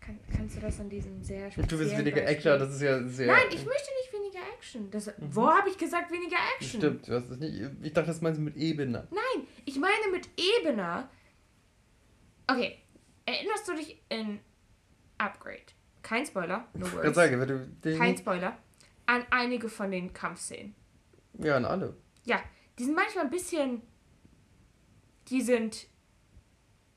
[0.00, 2.82] Kann, kannst du das an diesem sehr Du willst speziellen weniger Beispiel- Action, das ist
[2.82, 3.26] ja sehr.
[3.26, 4.90] Nein, ich möchte nicht weniger Action.
[4.90, 6.80] Das, Wo habe ich gesagt weniger Action?
[6.80, 7.60] Stimmt, du hast es nicht.
[7.82, 9.08] Ich dachte, das meinst du mit ebener.
[9.10, 10.28] Nein, ich meine mit
[10.60, 11.08] Ebener.
[12.46, 12.78] Okay,
[13.26, 14.40] erinnerst du dich in
[15.18, 15.62] Upgrade?
[16.02, 17.14] Kein Spoiler, no Ich worries.
[17.14, 17.98] sagen, wenn du den.
[17.98, 18.56] Kein Spoiler.
[19.06, 20.74] An einige von den Kampfszenen.
[21.38, 21.96] Ja, an alle.
[22.24, 22.40] Ja,
[22.78, 23.82] die sind manchmal ein bisschen.
[25.28, 25.88] Die sind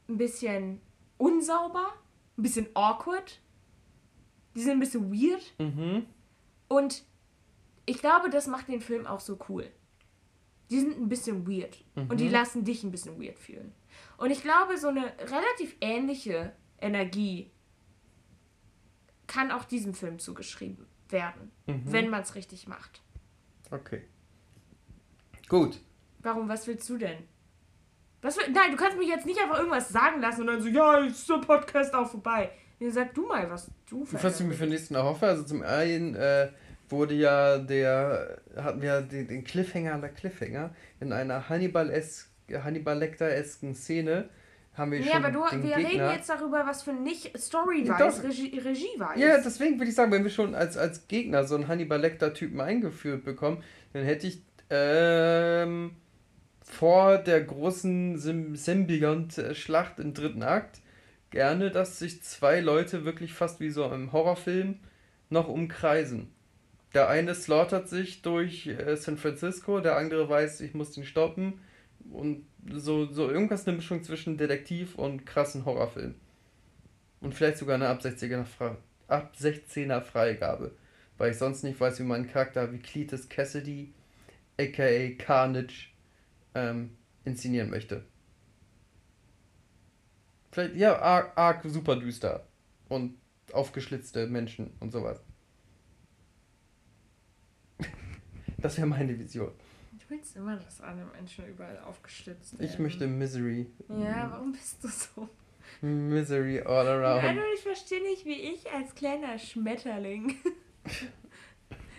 [0.07, 0.81] ein bisschen
[1.17, 1.93] unsauber,
[2.37, 3.39] ein bisschen awkward.
[4.55, 5.53] Die sind ein bisschen weird.
[5.59, 6.05] Mhm.
[6.67, 7.03] Und
[7.85, 9.71] ich glaube, das macht den Film auch so cool.
[10.69, 11.83] Die sind ein bisschen weird.
[11.95, 12.31] Und die Mhm.
[12.31, 13.73] lassen dich ein bisschen weird fühlen.
[14.19, 17.51] Und ich glaube, so eine relativ ähnliche Energie
[19.27, 21.83] kann auch diesem Film zugeschrieben werden, Mhm.
[21.85, 23.01] wenn man es richtig macht.
[23.71, 24.03] Okay.
[25.47, 25.79] Gut.
[26.19, 27.17] Warum, was willst du denn?
[28.21, 30.67] Was will, nein, du kannst mich jetzt nicht einfach irgendwas sagen lassen und dann so,
[30.67, 32.51] ja, jetzt ist der Podcast auch vorbei.
[32.79, 35.61] Nee, sag du mal, was du Was ich mir für den nächsten erhoffe, also zum
[35.63, 36.49] einen äh,
[36.89, 41.89] wurde ja der, hatten wir den, den Cliffhanger an der Cliffhanger in einer Hannibal
[42.51, 44.29] Hannibal Lecter-esken Szene
[44.73, 46.13] haben wir Nee, schon aber du, wir reden Gegner.
[46.13, 48.23] jetzt darüber, was für nicht Story Ja, weiß, doch.
[48.29, 49.19] Regie, Regie weiß.
[49.19, 52.59] Ja, deswegen würde ich sagen, wenn wir schon als, als Gegner so einen Hannibal Lecter-Typen
[52.61, 53.63] eingeführt bekommen,
[53.93, 55.91] dann hätte ich ähm,
[56.63, 60.79] vor der großen Sym Symbiont-Schlacht im dritten Akt
[61.31, 64.79] gerne, dass sich zwei Leute wirklich fast wie so im Horrorfilm
[65.29, 66.29] noch umkreisen.
[66.93, 71.59] Der eine slaughtert sich durch äh, San Francisco, der andere weiß, ich muss den stoppen.
[72.11, 76.15] Und so, so irgendwas eine Mischung zwischen Detektiv und krassen Horrorfilm.
[77.21, 78.77] Und vielleicht sogar eine ab 16er, Fra
[79.07, 80.75] ab 16er Freigabe.
[81.17, 83.93] Weil ich sonst nicht weiß, wie mein Charakter wie Cletus Cassidy,
[84.57, 85.89] aka Carnage,
[86.55, 88.05] ähm, inszenieren möchte.
[90.51, 92.47] Vielleicht, ja, arg, arg super düster.
[92.87, 93.17] Und
[93.53, 95.23] aufgeschlitzte Menschen und sowas.
[98.57, 99.53] Das wäre meine Vision.
[100.09, 102.67] Du willst immer, dass alle Menschen überall aufgeschlitzt werden.
[102.67, 103.67] Ich möchte Misery.
[103.89, 105.29] Ja, warum bist du so?
[105.81, 107.23] Misery all around.
[107.23, 110.35] Also ich verstehe nicht, wie ich als kleiner Schmetterling.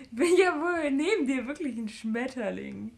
[0.03, 2.91] Ich bin ja wohl neben dir wirklich ein Schmetterling.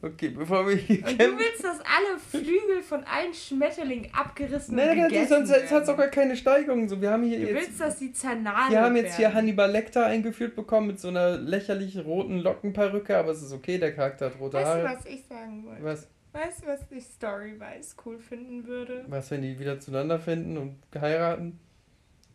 [0.00, 4.90] Okay, bevor wir hier Und du willst, dass alle Flügel von allen Schmetterlingen abgerissen Nein,
[4.90, 5.86] und nein, gegessen sonst hat es werden.
[5.86, 6.88] sogar keine Steigerung.
[6.88, 9.34] So, wir haben hier Du jetzt, willst, dass die zernagelt wir haben jetzt hier.
[9.34, 13.92] Hannibal Lecter eingeführt bekommen mit so einer lächerlich roten Lockenperücke, aber es ist okay, der
[13.92, 14.96] Charakter hat rote Weißt du, Haare.
[14.98, 15.82] was ich sagen wollte?
[15.82, 19.04] Was, Weißt du, was ich Story-wise cool finden würde?
[19.08, 21.58] was, wenn die wieder zueinander finden und heiraten?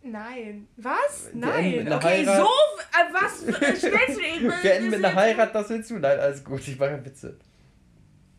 [0.01, 0.67] Nein.
[0.75, 1.29] Was?
[1.33, 1.87] Nein.
[1.93, 2.37] okay, Heirat.
[2.37, 2.43] so.
[2.43, 4.51] Äh, was äh, stellst du dir?
[4.63, 5.99] Wir enden mit einer Heirat, das willst du?
[5.99, 7.37] Nein, alles gut, ich mache Witze.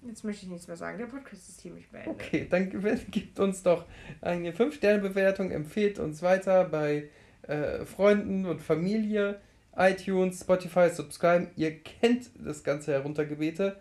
[0.06, 0.98] Jetzt möchte ich nichts mehr sagen.
[0.98, 2.12] Der Podcast ist hiermit beendet.
[2.14, 2.68] Okay, dann
[3.10, 3.86] gebt- uns doch
[4.20, 7.08] eine 5-Sterne-Bewertung, empfehlt uns weiter bei
[7.42, 9.40] äh, Freunden und Familie,
[9.76, 11.48] iTunes, Spotify, subscriben.
[11.56, 13.80] Ihr kennt das ganze Heruntergebete.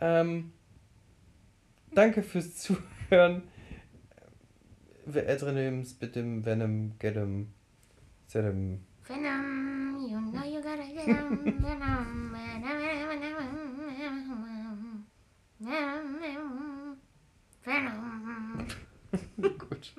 [0.00, 0.52] Ähm,
[1.94, 2.56] danke fürs
[3.10, 3.42] Zuhören.
[5.04, 7.48] Mit dem Venom, get him,
[8.28, 8.80] set him.
[9.08, 11.44] Venom, you know you gotta get 'em.
[11.44, 13.51] Venom, Venom, Venom, Venom.
[19.58, 19.94] Gut.